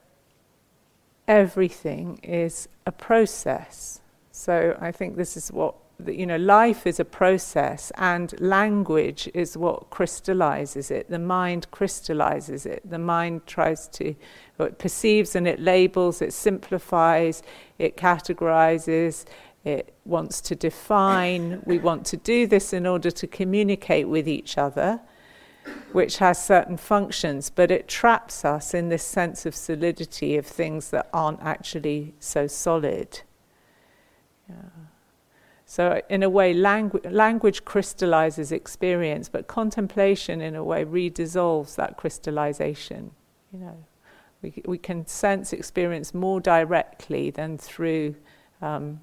everything 1.27 2.19
is 2.21 2.69
a 2.85 2.91
process. 2.91 3.99
So 4.31 4.77
I 4.79 4.91
think 4.91 5.17
this 5.17 5.35
is 5.35 5.51
what 5.51 5.73
you 6.05 6.25
know, 6.25 6.37
life 6.37 6.85
is 6.85 6.99
a 6.99 7.05
process, 7.05 7.91
and 7.95 8.39
language 8.39 9.29
is 9.33 9.57
what 9.57 9.89
crystallizes 9.89 10.91
it. 10.91 11.09
The 11.09 11.19
mind 11.19 11.71
crystallizes 11.71 12.65
it. 12.65 12.87
The 12.89 12.99
mind 12.99 13.47
tries 13.47 13.87
to, 13.89 14.15
it 14.59 14.77
perceives 14.77 15.35
and 15.35 15.47
it 15.47 15.59
labels, 15.59 16.21
it 16.21 16.33
simplifies, 16.33 17.41
it 17.79 17.97
categorizes, 17.97 19.25
it 19.63 19.93
wants 20.05 20.39
to 20.41 20.55
define. 20.55 21.61
we 21.65 21.79
want 21.79 22.05
to 22.05 22.17
do 22.17 22.47
this 22.47 22.73
in 22.73 22.85
order 22.85 23.11
to 23.11 23.27
communicate 23.27 24.07
with 24.07 24.27
each 24.27 24.57
other. 24.57 25.01
which 25.91 26.17
has 26.17 26.43
certain 26.43 26.77
functions, 26.77 27.49
but 27.49 27.71
it 27.71 27.87
traps 27.87 28.45
us 28.45 28.73
in 28.73 28.89
this 28.89 29.03
sense 29.03 29.45
of 29.45 29.55
solidity 29.55 30.37
of 30.37 30.45
things 30.45 30.89
that 30.91 31.09
aren't 31.13 31.41
actually 31.41 32.13
so 32.19 32.47
solid. 32.47 33.21
Yeah. 34.49 34.55
So, 35.69 36.01
in 36.09 36.23
a 36.23 36.29
way, 36.29 36.55
langu- 36.55 37.11
language 37.11 37.65
crystallizes 37.65 38.53
experience, 38.53 39.27
but 39.27 39.47
contemplation, 39.47 40.39
in 40.39 40.55
a 40.55 40.63
way, 40.63 40.85
redissolves 40.85 41.75
that 41.75 41.97
crystallization. 41.97 43.11
You 43.51 43.59
know, 43.59 43.83
we, 44.41 44.63
we 44.65 44.77
can 44.77 45.05
sense 45.07 45.51
experience 45.51 46.13
more 46.13 46.39
directly 46.39 47.31
than 47.31 47.57
through, 47.57 48.15
um, 48.61 49.01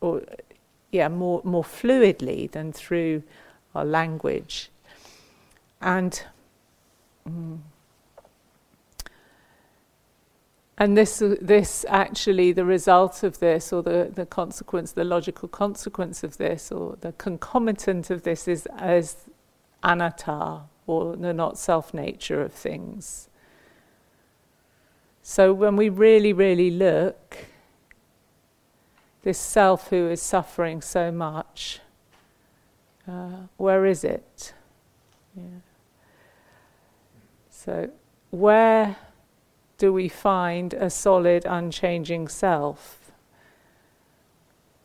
or 0.00 0.22
yeah, 0.92 1.08
more 1.08 1.40
more 1.42 1.64
fluidly 1.64 2.48
than 2.48 2.72
through 2.72 3.24
our 3.74 3.84
language. 3.84 4.70
And 5.80 6.22
mm, 7.28 7.58
and 10.78 10.96
this 10.96 11.22
this 11.40 11.84
actually 11.88 12.52
the 12.52 12.64
result 12.64 13.22
of 13.22 13.38
this 13.38 13.72
or 13.72 13.82
the, 13.82 14.10
the 14.14 14.26
consequence 14.26 14.92
the 14.92 15.04
logical 15.04 15.48
consequence 15.48 16.24
of 16.24 16.38
this 16.38 16.72
or 16.72 16.96
the 17.00 17.12
concomitant 17.12 18.10
of 18.10 18.22
this 18.22 18.48
is 18.48 18.66
as 18.78 19.28
anatta 19.82 20.62
or 20.86 21.16
the 21.16 21.32
not 21.32 21.58
self 21.58 21.92
nature 21.92 22.40
of 22.40 22.52
things 22.52 23.28
so 25.22 25.52
when 25.52 25.76
we 25.76 25.88
really 25.88 26.32
really 26.32 26.70
look 26.70 27.46
this 29.22 29.38
self 29.38 29.90
who 29.90 30.08
is 30.08 30.20
suffering 30.20 30.80
so 30.80 31.12
much 31.12 31.80
uh, 33.06 33.46
where 33.56 33.86
is 33.86 34.04
it 34.04 34.54
yeah. 35.36 35.44
So, 37.50 37.90
where 38.30 38.96
do 39.82 39.92
we 39.92 40.08
find 40.08 40.74
a 40.74 40.88
solid, 40.88 41.44
unchanging 41.44 42.28
self? 42.28 43.10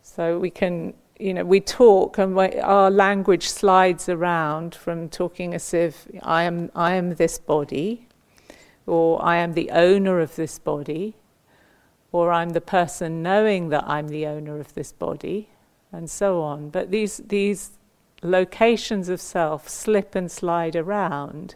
So 0.01 0.39
we 0.39 0.49
can, 0.49 0.95
you 1.19 1.35
know, 1.35 1.45
we 1.45 1.59
talk 1.59 2.17
and 2.17 2.35
we, 2.35 2.59
our 2.61 2.89
language 2.89 3.47
slides 3.47 4.09
around 4.09 4.73
from 4.73 5.07
talking 5.07 5.53
as 5.53 5.71
if 5.71 6.07
I 6.23 6.45
am, 6.45 6.71
I 6.73 6.95
am 6.95 7.13
this 7.13 7.37
body, 7.37 8.07
or 8.87 9.23
I 9.23 9.37
am 9.37 9.53
the 9.53 9.69
owner 9.69 10.19
of 10.19 10.35
this 10.35 10.57
body, 10.57 11.13
or 12.11 12.31
I'm 12.31 12.49
the 12.49 12.67
person 12.77 13.21
knowing 13.21 13.69
that 13.69 13.83
I'm 13.87 14.07
the 14.07 14.25
owner 14.25 14.59
of 14.59 14.73
this 14.73 14.93
body, 14.93 15.49
and 15.91 16.09
so 16.09 16.41
on. 16.41 16.71
But 16.71 16.89
these, 16.89 17.17
these 17.17 17.77
locations 18.23 19.09
of 19.09 19.21
self 19.21 19.69
slip 19.69 20.15
and 20.15 20.31
slide 20.31 20.75
around. 20.75 21.53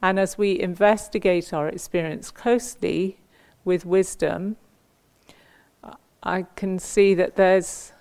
And 0.00 0.18
as 0.18 0.38
we 0.38 0.58
investigate 0.58 1.52
our 1.52 1.68
experience 1.68 2.30
closely 2.30 3.18
with 3.64 3.84
wisdom, 3.84 4.56
I 6.22 6.42
can 6.56 6.78
see 6.78 7.14
that 7.14 7.36
there's, 7.36 7.92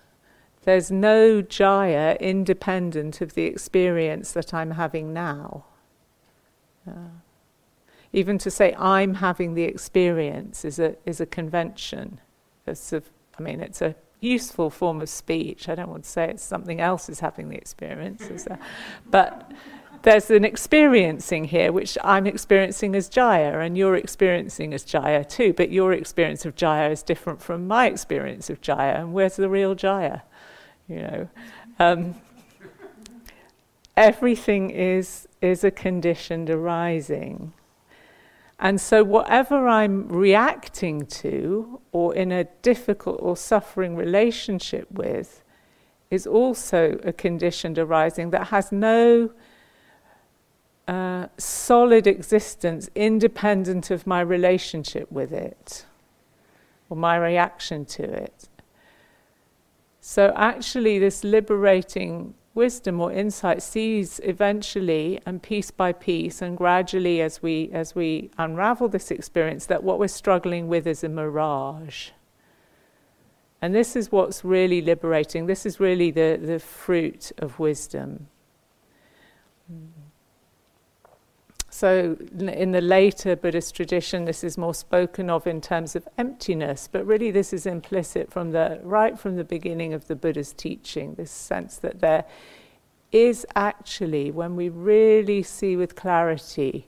there's 0.63 0.91
no 0.91 1.41
jaya 1.41 2.17
independent 2.19 3.21
of 3.21 3.33
the 3.33 3.43
experience 3.43 4.31
that 4.33 4.53
I'm 4.53 4.71
having 4.71 5.13
now. 5.13 5.65
Uh, 6.87 7.09
even 8.13 8.37
to 8.39 8.49
say 8.49 8.73
I'm 8.75 9.15
having 9.15 9.53
the 9.53 9.63
experience 9.63 10.63
is 10.65 10.79
a, 10.79 10.95
is 11.05 11.19
a 11.19 11.25
convention. 11.25 12.19
It's 12.65 12.93
a, 12.93 13.03
I 13.37 13.41
mean, 13.41 13.59
it's 13.59 13.81
a 13.81 13.95
useful 14.19 14.69
form 14.69 15.01
of 15.01 15.09
speech. 15.09 15.69
I 15.69 15.75
don't 15.75 15.89
want 15.89 16.03
to 16.03 16.09
say 16.09 16.29
it's 16.29 16.43
something 16.43 16.81
else 16.81 17.09
is 17.09 17.19
having 17.19 17.49
the 17.49 17.55
experience, 17.55 18.47
but 19.09 19.51
there's 20.03 20.29
an 20.29 20.45
experiencing 20.45 21.45
here 21.45 21.71
which 21.71 21.97
I'm 22.03 22.27
experiencing 22.27 22.95
as 22.95 23.09
Jaya, 23.09 23.59
and 23.59 23.77
you're 23.77 23.95
experiencing 23.95 24.73
as 24.73 24.83
Jaya 24.83 25.23
too. 25.23 25.53
But 25.53 25.71
your 25.71 25.93
experience 25.93 26.45
of 26.45 26.55
Jaya 26.55 26.89
is 26.89 27.03
different 27.03 27.41
from 27.41 27.67
my 27.67 27.87
experience 27.87 28.49
of 28.49 28.61
Jaya, 28.61 28.95
and 28.95 29.13
where's 29.13 29.35
the 29.35 29.49
real 29.49 29.75
Jaya? 29.75 30.21
You 30.87 30.95
know, 30.97 31.29
um, 31.79 32.15
everything 33.95 34.69
is 34.69 35.27
is 35.41 35.63
a 35.63 35.71
conditioned 35.71 36.49
arising. 36.49 37.53
And 38.59 38.81
so, 38.81 39.03
whatever 39.03 39.67
I'm 39.67 40.07
reacting 40.07 41.05
to 41.05 41.79
or 41.91 42.15
in 42.15 42.31
a 42.31 42.45
difficult 42.63 43.19
or 43.21 43.37
suffering 43.37 43.95
relationship 43.95 44.87
with 44.91 45.43
is 46.09 46.25
also 46.25 46.99
a 47.03 47.13
conditioned 47.13 47.77
arising 47.77 48.31
that 48.31 48.47
has 48.47 48.71
no 48.71 49.31
solid 51.37 52.07
existence 52.07 52.89
independent 52.95 53.91
of 53.91 54.07
my 54.07 54.21
relationship 54.21 55.11
with 55.11 55.31
it 55.31 55.85
or 56.89 56.95
my 56.95 57.17
reaction 57.17 57.85
to 57.85 58.03
it. 58.03 58.47
So, 59.99 60.33
actually, 60.37 60.99
this 60.99 61.23
liberating 61.23 62.33
wisdom 62.53 63.01
or 63.01 63.11
insight 63.11 63.61
sees 63.61 64.19
eventually 64.23 65.19
and 65.25 65.43
piece 65.43 65.69
by 65.69 65.91
piece 65.91 66.41
and 66.41 66.57
gradually 66.57 67.21
as 67.21 67.43
we 67.43 67.69
as 67.71 67.93
we 67.93 68.31
unravel 68.37 68.87
this 68.87 69.11
experience 69.11 69.67
that 69.67 69.83
what 69.83 69.99
we're 69.99 70.07
struggling 70.07 70.67
with 70.67 70.87
is 70.87 71.03
a 71.03 71.09
mirage. 71.09 72.09
And 73.61 73.75
this 73.75 73.95
is 73.95 74.11
what's 74.11 74.45
really 74.45 74.81
liberating. 74.81 75.45
This 75.45 75.65
is 75.65 75.79
really 75.79 76.09
the 76.09 76.39
the 76.41 76.59
fruit 76.59 77.31
of 77.37 77.59
wisdom 77.59 78.27
so 81.77 82.17
in 82.39 82.71
the 82.71 82.81
later 82.81 83.35
buddhist 83.35 83.75
tradition 83.75 84.25
this 84.25 84.43
is 84.43 84.57
more 84.57 84.73
spoken 84.73 85.29
of 85.29 85.45
in 85.45 85.59
terms 85.61 85.95
of 85.95 86.07
emptiness 86.17 86.89
but 86.91 87.05
really 87.05 87.31
this 87.31 87.53
is 87.53 87.65
implicit 87.65 88.31
from 88.31 88.51
the 88.51 88.79
right 88.83 89.19
from 89.19 89.35
the 89.35 89.43
beginning 89.43 89.93
of 89.93 90.07
the 90.07 90.15
buddha's 90.15 90.53
teaching 90.53 91.13
this 91.15 91.31
sense 91.31 91.77
that 91.77 91.99
there 91.99 92.25
is 93.11 93.45
actually, 93.55 94.31
when 94.31 94.55
we 94.55 94.69
really 94.69 95.43
see 95.43 95.75
with 95.75 95.95
clarity, 95.95 96.87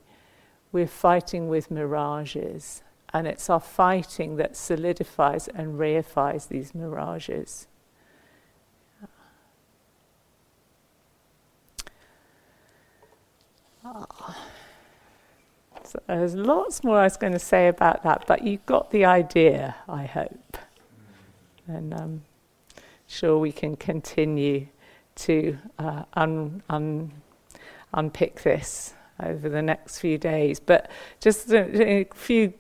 we're 0.71 0.87
fighting 0.87 1.47
with 1.47 1.71
mirages. 1.71 2.83
And 3.13 3.25
it's 3.25 3.49
our 3.49 3.59
fighting 3.59 4.35
that 4.35 4.55
solidifies 4.55 5.47
and 5.47 5.79
reifies 5.79 6.47
these 6.47 6.75
mirages. 6.75 7.67
Oh. 13.83 14.35
There's 16.07 16.35
lots 16.35 16.83
more 16.83 16.99
I 16.99 17.03
was 17.03 17.17
going 17.17 17.33
to 17.33 17.39
say 17.39 17.67
about 17.67 18.03
that, 18.03 18.25
but 18.27 18.43
you 18.43 18.59
got 18.65 18.91
the 18.91 19.05
idea, 19.05 19.75
I 19.87 20.05
hope. 20.05 20.57
And 21.67 21.93
I'm 21.93 22.01
um, 22.01 22.21
sure 23.07 23.37
we 23.37 23.51
can 23.51 23.75
continue 23.75 24.67
to 25.15 25.57
uh, 25.77 26.03
un, 26.13 26.63
un, 26.69 27.11
unpick 27.93 28.41
this 28.43 28.93
over 29.21 29.49
the 29.49 29.61
next 29.61 29.99
few 29.99 30.17
days. 30.17 30.59
But 30.59 30.89
just 31.19 31.51
a, 31.51 31.99
a 31.99 32.05
few 32.13 32.53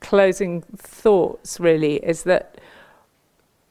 closing 0.00 0.62
thoughts 0.76 1.60
really 1.60 1.96
is 1.96 2.24
that 2.24 2.58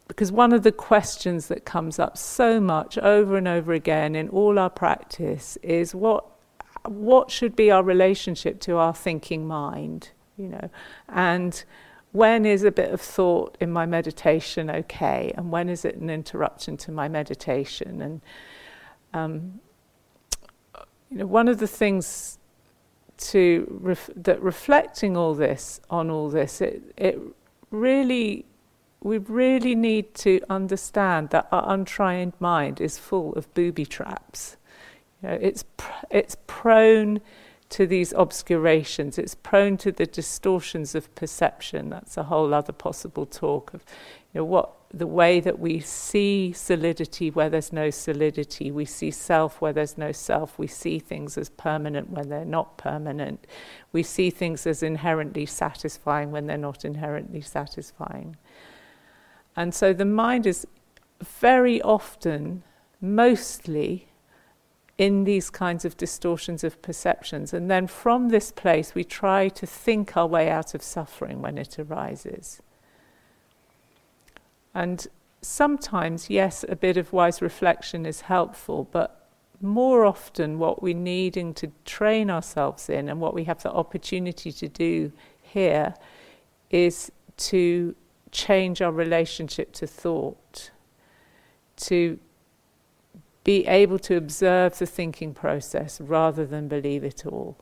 because 0.07 0.31
one 0.31 0.53
of 0.53 0.63
the 0.63 0.71
questions 0.71 1.47
that 1.47 1.65
comes 1.65 1.99
up 1.99 2.17
so 2.17 2.59
much 2.59 2.97
over 2.97 3.37
and 3.37 3.47
over 3.47 3.73
again 3.73 4.15
in 4.15 4.27
all 4.29 4.57
our 4.57 4.69
practice 4.69 5.57
is 5.61 5.93
what 5.93 6.25
what 6.85 7.29
should 7.29 7.55
be 7.55 7.69
our 7.71 7.83
relationship 7.83 8.59
to 8.59 8.77
our 8.77 8.93
thinking 8.93 9.47
mind 9.47 10.11
you 10.37 10.47
know 10.47 10.69
and 11.09 11.65
when 12.11 12.45
is 12.45 12.63
a 12.63 12.71
bit 12.71 12.91
of 12.91 12.99
thought 12.99 13.55
in 13.59 13.71
my 13.71 13.85
meditation 13.85 14.69
okay, 14.69 15.31
and 15.37 15.51
when 15.51 15.69
is 15.69 15.85
it 15.85 15.95
an 15.95 16.09
interruption 16.09 16.75
to 16.77 16.91
my 16.91 17.07
meditation? 17.07 18.01
And 18.01 18.21
um, 19.13 19.59
you 21.11 21.17
know, 21.17 21.27
one 21.27 21.47
of 21.47 21.59
the 21.59 21.67
things 21.67 22.39
to 23.17 23.79
ref- 23.81 24.09
that 24.15 24.41
reflecting 24.41 25.15
all 25.15 25.35
this 25.35 25.81
on 25.89 26.09
all 26.09 26.29
this, 26.29 26.61
it 26.61 26.81
it 26.97 27.19
really 27.69 28.45
we 29.01 29.17
really 29.17 29.75
need 29.75 30.13
to 30.13 30.41
understand 30.49 31.29
that 31.29 31.47
our 31.51 31.71
untrained 31.71 32.33
mind 32.39 32.81
is 32.81 32.97
full 32.97 33.33
of 33.33 33.53
booby 33.53 33.85
traps. 33.85 34.57
You 35.21 35.29
know, 35.29 35.37
it's 35.41 35.63
pr- 35.77 36.05
it's 36.09 36.37
prone 36.47 37.21
to 37.69 37.85
these 37.85 38.13
obscurations. 38.13 39.17
It's 39.17 39.35
prone 39.35 39.77
to 39.77 39.91
the 39.91 40.05
distortions 40.05 40.95
of 40.95 41.13
perception. 41.15 41.89
That's 41.89 42.17
a 42.17 42.23
whole 42.23 42.53
other 42.53 42.73
possible 42.73 43.25
talk 43.25 43.73
of, 43.73 43.83
you 44.33 44.39
know, 44.41 44.45
what 44.45 44.73
the 44.91 45.05
way 45.05 45.39
that 45.39 45.59
we 45.59 45.79
see 45.79 46.51
solidity 46.51 47.29
where 47.29 47.49
there's 47.49 47.71
no 47.71 47.91
solidity. 47.91 48.71
We 48.71 48.85
see 48.85 49.11
self 49.11 49.61
where 49.61 49.71
there's 49.71 49.99
no 49.99 50.11
self. 50.11 50.57
We 50.57 50.65
see 50.65 50.97
things 50.97 51.37
as 51.37 51.49
permanent 51.49 52.09
when 52.09 52.29
they're 52.29 52.43
not 52.43 52.77
permanent. 52.77 53.45
We 53.91 54.01
see 54.01 54.31
things 54.31 54.65
as 54.65 54.81
inherently 54.81 55.45
satisfying 55.45 56.31
when 56.31 56.47
they're 56.47 56.57
not 56.57 56.85
inherently 56.85 57.41
satisfying. 57.41 58.35
And 59.55 59.75
so 59.75 59.93
the 59.93 60.05
mind 60.05 60.47
is 60.47 60.65
very 61.21 61.81
often, 61.83 62.63
mostly, 62.99 64.08
in 64.99 65.23
these 65.23 65.49
kinds 65.49 65.85
of 65.85 65.95
distortions 65.95 66.61
of 66.61 66.79
perceptions. 66.81 67.53
And 67.53 67.71
then 67.71 67.87
from 67.87 68.29
this 68.29 68.51
place, 68.51 68.93
we 68.93 69.05
try 69.05 69.47
to 69.47 69.65
think 69.65 70.17
our 70.17 70.27
way 70.27 70.49
out 70.49 70.75
of 70.75 70.83
suffering 70.83 71.41
when 71.41 71.57
it 71.57 71.79
arises. 71.79 72.61
And 74.75 75.07
sometimes, 75.41 76.29
yes, 76.29 76.65
a 76.67 76.75
bit 76.75 76.97
of 76.97 77.13
wise 77.13 77.41
reflection 77.41 78.05
is 78.05 78.21
helpful, 78.21 78.89
but 78.91 79.25
more 79.61 80.03
often, 80.03 80.59
what 80.59 80.83
we're 80.83 80.93
needing 80.93 81.53
to 81.55 81.71
train 81.85 82.29
ourselves 82.29 82.89
in 82.89 83.07
and 83.07 83.21
what 83.21 83.33
we 83.33 83.45
have 83.45 83.63
the 83.63 83.71
opportunity 83.71 84.51
to 84.51 84.67
do 84.67 85.13
here 85.41 85.93
is 86.69 87.09
to 87.37 87.95
change 88.31 88.81
our 88.81 88.91
relationship 88.91 89.71
to 89.73 89.87
thought, 89.87 90.71
to 91.77 92.19
be 93.49 93.65
able 93.65 93.97
to 93.97 94.15
observe 94.15 94.77
the 94.77 94.85
thinking 94.85 95.33
process 95.33 95.99
rather 95.99 96.45
than 96.45 96.67
believe 96.67 97.03
it 97.03 97.25
all, 97.25 97.57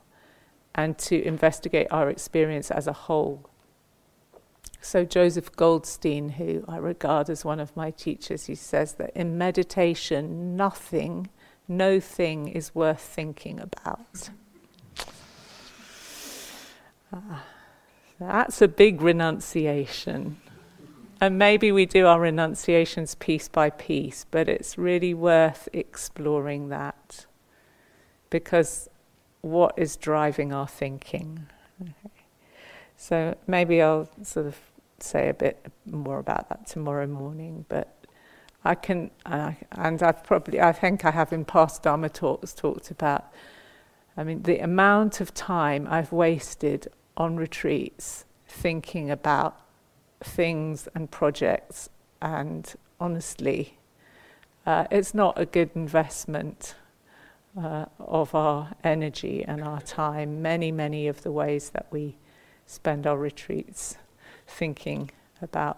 and 0.76 0.98
to 0.98 1.26
investigate 1.26 1.88
our 1.92 2.10
experience 2.10 2.70
as 2.70 2.88
a 2.88 2.92
whole. 2.92 3.50
So, 4.82 5.06
Joseph 5.06 5.50
Goldstein, 5.56 6.28
who 6.28 6.66
I 6.68 6.76
regard 6.76 7.30
as 7.30 7.46
one 7.46 7.62
of 7.62 7.74
my 7.78 7.92
teachers, 7.92 8.48
he 8.48 8.56
says 8.56 8.96
that 8.96 9.12
in 9.16 9.38
meditation, 9.38 10.58
nothing, 10.58 11.30
no 11.70 12.02
thing 12.02 12.50
is 12.50 12.76
worth 12.76 13.00
thinking 13.00 13.58
about. 13.58 14.30
Uh, 17.14 17.40
that's 18.20 18.62
a 18.62 18.68
big 18.68 19.02
renunciation. 19.02 20.36
And 21.20 21.38
maybe 21.39 21.72
we 21.72 21.86
do 21.86 22.05
our 22.05 22.20
renunciations 22.20 23.15
piece 23.15 23.47
by 23.47 23.72
piece, 23.72 24.26
but 24.30 24.47
it's 24.47 24.78
really 24.78 25.13
worth 25.13 25.68
exploring 25.74 26.70
that 26.70 27.26
because 28.30 28.89
what 29.41 29.74
is 29.78 29.97
driving 29.97 30.53
our 30.53 30.68
thinking? 30.68 31.47
Okay. 31.82 31.93
So 32.95 33.36
maybe 33.47 33.82
I'll 33.82 34.09
sort 34.22 34.45
of 34.45 34.57
say 34.99 35.30
a 35.30 35.34
bit 35.34 35.65
more 35.86 36.20
about 36.20 36.49
that 36.49 36.68
tomorrow 36.68 37.07
morning, 37.07 37.65
but 37.70 37.93
I 38.63 38.76
can, 38.76 39.11
uh, 39.26 39.51
and 39.72 40.01
I've 40.03 40.24
probably, 40.24 40.59
I 40.59 40.72
think 40.72 41.05
I 41.05 41.11
have 41.11 41.32
in 41.32 41.45
past 41.45 41.84
Dharma 41.84 42.09
talks 42.09 42.53
talked 42.53 42.91
about, 42.91 43.32
I 44.15 44.24
mean, 44.24 44.43
the 44.43 44.59
amount 44.59 45.22
of 45.22 45.34
time 45.34 45.88
I've 45.89 46.11
wasted 46.11 46.88
on 47.15 47.38
retreats 47.38 48.26
thinking 48.47 49.11
about 49.11 49.59
things 50.22 50.88
and 50.95 51.09
projects, 51.11 51.89
and 52.22 52.74
honestly, 52.99 53.78
uh, 54.65 54.86
it's 54.91 55.13
not 55.13 55.39
a 55.39 55.45
good 55.45 55.72
investment 55.76 56.76
uh, 57.57 57.86
of 57.99 58.36
our 58.36 58.74
energy 58.84 59.43
and 59.47 59.63
our 59.63 59.82
time. 59.82 60.41
Many, 60.41 60.72
many 60.72 61.07
of 61.07 61.24
the 61.24 61.32
ways 61.32 61.70
that 61.72 61.88
we 61.91 62.18
spend 62.65 63.07
our 63.07 63.18
retreats 63.18 63.95
thinking 64.45 65.09
about 65.41 65.78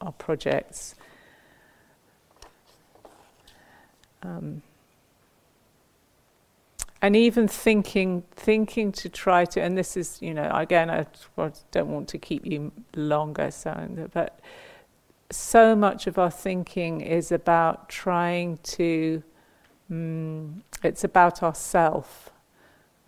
our 0.00 0.12
projects. 0.12 0.94
Um, 4.22 4.62
and 7.02 7.16
even 7.16 7.48
thinking 7.48 8.24
thinking 8.32 8.92
to 8.92 9.08
try 9.08 9.44
to 9.44 9.60
and 9.60 9.76
this 9.76 9.96
is 9.96 10.20
you 10.20 10.34
know 10.34 10.50
again 10.52 10.90
I 10.90 11.06
don't 11.70 11.88
want 11.88 12.08
to 12.08 12.18
keep 12.18 12.46
you 12.46 12.72
longer 12.94 13.50
so 13.50 14.08
but 14.12 14.40
so 15.30 15.76
much 15.76 16.06
of 16.06 16.18
our 16.18 16.30
thinking 16.30 17.00
is 17.00 17.30
about 17.30 17.88
trying 17.88 18.58
to 18.64 19.22
um, 19.90 20.62
it's 20.82 21.04
about 21.04 21.42
ourself 21.42 22.30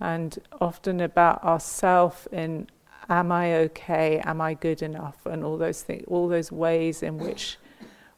and 0.01 0.39
often 0.61 1.01
about 1.01 1.43
ourself 1.45 2.27
in 2.33 2.69
am 3.09 3.33
I 3.33 3.55
okay? 3.55 4.21
Am 4.25 4.41
I 4.41 4.55
good 4.55 4.83
enough? 4.83 5.27
And 5.27 5.45
all 5.45 5.57
those 5.57 5.83
things 5.83 6.05
all 6.09 6.29
those 6.29 6.51
ways 6.51 7.03
in 7.03 7.19
which 7.19 7.59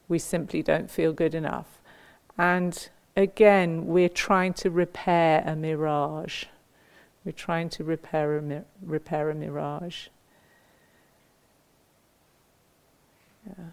we 0.09 0.19
simply 0.19 0.63
don't 0.63 0.91
feel 0.91 1.13
good 1.13 1.35
enough. 1.35 1.81
And 2.37 2.89
again, 3.17 3.87
we're 3.87 4.09
trying 4.09 4.55
to 4.55 4.71
repair 4.71 5.43
a 5.47 5.55
mirage. 5.57 6.45
We're 7.25 7.33
trying 7.33 7.69
to 7.71 7.85
repair 7.85 8.37
a, 8.39 8.65
repair 8.83 9.31
a 9.31 9.35
mirage. 9.35 10.09
Yeah. 13.47 13.65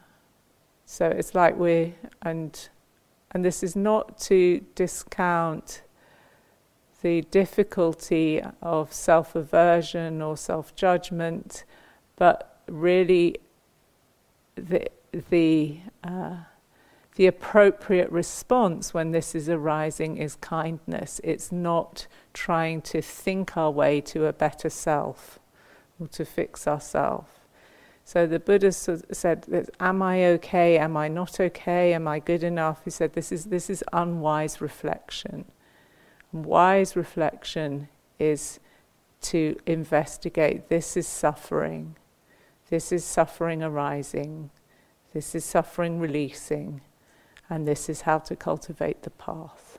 So 0.85 1.07
it's 1.07 1.33
like 1.33 1.57
we 1.57 1.95
and 2.21 2.69
and 3.31 3.45
this 3.45 3.63
is 3.63 3.75
not 3.75 4.19
to 4.21 4.61
discount 4.75 5.83
the 7.01 7.21
difficulty 7.21 8.41
of 8.61 8.93
self 8.93 9.35
aversion 9.35 10.21
or 10.21 10.35
self 10.37 10.75
judgment, 10.75 11.63
but 12.15 12.61
really 12.67 13.37
the 14.55 14.89
the 15.29 15.79
uh, 16.03 16.37
the 17.21 17.27
appropriate 17.27 18.11
response 18.11 18.95
when 18.95 19.11
this 19.11 19.35
is 19.35 19.47
arising 19.47 20.17
is 20.17 20.33
kindness. 20.37 21.21
It's 21.23 21.51
not 21.51 22.07
trying 22.33 22.81
to 22.81 22.99
think 22.99 23.55
our 23.55 23.69
way 23.69 24.01
to 24.01 24.25
a 24.25 24.33
better 24.33 24.71
self 24.71 25.37
or 25.99 26.07
to 26.07 26.25
fix 26.25 26.67
ourselves. 26.67 27.29
So 28.03 28.25
the 28.25 28.39
Buddha 28.39 28.71
said, 28.71 29.69
"Am 29.79 30.01
I 30.01 30.25
okay? 30.33 30.79
Am 30.79 30.97
I 30.97 31.09
not 31.09 31.39
okay? 31.39 31.93
Am 31.93 32.07
I 32.07 32.17
good 32.17 32.41
enough?" 32.41 32.83
He 32.85 32.89
said, 32.89 33.13
"This 33.13 33.31
is 33.31 33.45
this 33.45 33.69
is 33.69 33.83
unwise 33.93 34.59
reflection. 34.59 35.45
wise 36.33 36.95
reflection 36.95 37.87
is 38.17 38.59
to 39.29 39.59
investigate. 39.67 40.69
This 40.69 40.97
is 40.97 41.07
suffering. 41.07 41.97
This 42.71 42.91
is 42.91 43.05
suffering 43.05 43.61
arising. 43.61 44.49
This 45.13 45.35
is 45.35 45.45
suffering 45.45 45.99
releasing." 45.99 46.81
And 47.51 47.67
this 47.67 47.89
is 47.89 48.01
how 48.01 48.19
to 48.19 48.35
cultivate 48.37 49.03
the 49.03 49.09
path. 49.09 49.77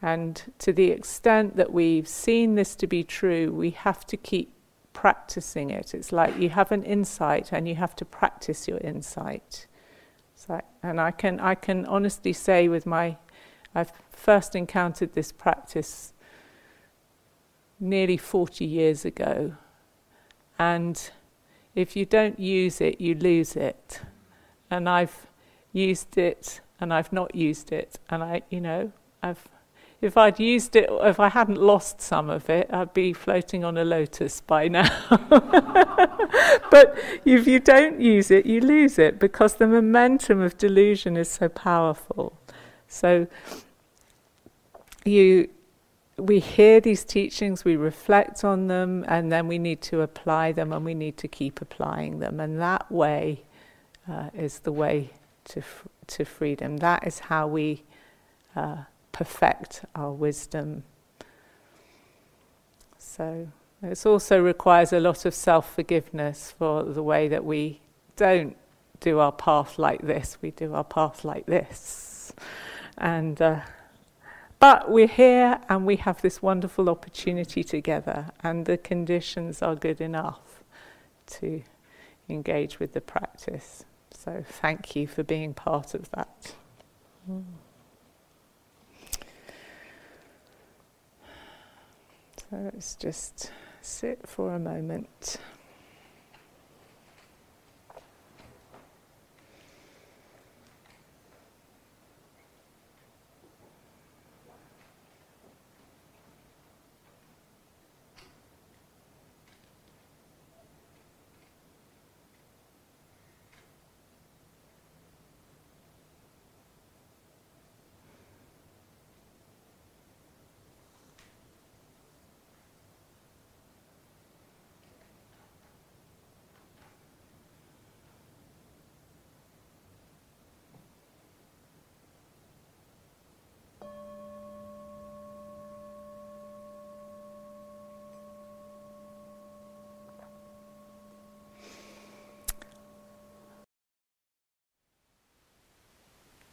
And 0.00 0.40
to 0.60 0.72
the 0.72 0.92
extent 0.92 1.56
that 1.56 1.72
we've 1.72 2.06
seen 2.06 2.54
this 2.54 2.76
to 2.76 2.86
be 2.86 3.02
true, 3.02 3.52
we 3.52 3.70
have 3.70 4.06
to 4.06 4.16
keep 4.16 4.52
practicing 4.92 5.70
it. 5.70 5.92
It's 5.92 6.12
like 6.12 6.38
you 6.38 6.50
have 6.50 6.70
an 6.70 6.84
insight 6.84 7.52
and 7.52 7.66
you 7.66 7.74
have 7.74 7.96
to 7.96 8.04
practice 8.04 8.68
your 8.68 8.78
insight. 8.78 9.66
And 10.84 11.00
I 11.00 11.10
can, 11.10 11.40
I 11.40 11.56
can 11.56 11.84
honestly 11.86 12.32
say, 12.32 12.68
with 12.68 12.86
my, 12.86 13.16
I've 13.74 13.92
first 14.12 14.54
encountered 14.54 15.14
this 15.14 15.32
practice 15.32 16.12
nearly 17.80 18.16
40 18.16 18.64
years 18.64 19.04
ago. 19.04 19.54
And 20.60 21.10
if 21.74 21.96
you 21.96 22.06
don't 22.06 22.38
use 22.38 22.80
it, 22.80 23.00
you 23.00 23.16
lose 23.16 23.56
it 23.56 24.00
and 24.70 24.88
I've 24.88 25.26
used 25.72 26.16
it 26.18 26.60
and 26.80 26.94
I've 26.94 27.12
not 27.12 27.34
used 27.34 27.72
it, 27.72 27.98
and 28.08 28.22
I, 28.22 28.42
you 28.50 28.60
know, 28.60 28.92
I've. 29.22 29.48
If 30.00 30.16
I'd 30.16 30.40
used 30.40 30.76
it, 30.76 30.88
if 30.90 31.20
I 31.20 31.28
hadn't 31.28 31.58
lost 31.58 32.00
some 32.00 32.30
of 32.30 32.48
it, 32.48 32.70
I'd 32.72 32.94
be 32.94 33.12
floating 33.12 33.64
on 33.64 33.76
a 33.76 33.84
lotus 33.84 34.40
by 34.40 34.66
now. 34.66 34.88
but 36.70 36.96
if 37.26 37.46
you 37.46 37.60
don't 37.60 38.00
use 38.00 38.30
it, 38.30 38.46
you 38.46 38.62
lose 38.62 38.98
it 38.98 39.18
because 39.18 39.56
the 39.56 39.66
momentum 39.66 40.40
of 40.40 40.56
delusion 40.56 41.18
is 41.18 41.28
so 41.28 41.50
powerful. 41.50 42.32
So 42.88 43.26
you 45.04 45.50
we 46.16 46.38
hear 46.38 46.80
these 46.80 47.04
teachings, 47.04 47.64
we 47.64 47.76
reflect 47.76 48.44
on 48.44 48.68
them, 48.68 49.04
and 49.08 49.30
then 49.32 49.48
we 49.48 49.58
need 49.58 49.80
to 49.82 50.02
apply 50.02 50.52
them 50.52 50.72
and 50.72 50.84
we 50.84 50.94
need 50.94 51.16
to 51.18 51.28
keep 51.28 51.60
applying 51.60 52.18
them. 52.20 52.40
And 52.40 52.60
that 52.60 52.90
way, 52.90 53.42
uh, 54.10 54.30
is 54.34 54.60
the 54.60 54.72
way 54.72 55.10
to, 55.44 55.60
f- 55.60 55.86
to 56.08 56.24
freedom. 56.24 56.78
That 56.78 57.06
is 57.06 57.20
how 57.20 57.46
we 57.46 57.84
uh, 58.56 58.84
perfect 59.12 59.84
our 59.94 60.12
wisdom. 60.12 60.82
So 62.98 63.48
it 63.82 64.06
also 64.06 64.40
requires 64.40 64.92
a 64.92 65.00
lot 65.00 65.24
of 65.24 65.34
self 65.34 65.74
forgiveness 65.74 66.54
for 66.58 66.82
the 66.82 67.02
way 67.02 67.28
that 67.28 67.44
we 67.44 67.80
don't 68.16 68.56
do 69.00 69.18
our 69.18 69.32
path 69.32 69.78
like 69.78 70.02
this, 70.02 70.36
we 70.42 70.50
do 70.50 70.74
our 70.74 70.84
path 70.84 71.24
like 71.24 71.46
this. 71.46 72.32
And 72.98 73.40
uh, 73.40 73.60
but 74.58 74.90
we're 74.90 75.06
here 75.06 75.58
and 75.70 75.86
we 75.86 75.96
have 75.96 76.20
this 76.20 76.42
wonderful 76.42 76.90
opportunity 76.90 77.64
together, 77.64 78.30
and 78.42 78.66
the 78.66 78.76
conditions 78.76 79.62
are 79.62 79.74
good 79.74 80.02
enough 80.02 80.62
to 81.38 81.62
engage 82.28 82.78
with 82.78 82.92
the 82.92 83.00
practice. 83.00 83.84
So 84.22 84.44
thank 84.46 84.94
you 84.94 85.06
for 85.06 85.22
being 85.22 85.54
part 85.54 85.94
of 85.94 86.10
that. 86.10 86.52
Mm. 87.26 87.42
So 92.36 92.70
let's 92.74 92.96
just 92.96 93.50
sit 93.80 94.28
for 94.28 94.54
a 94.54 94.58
moment. 94.58 95.38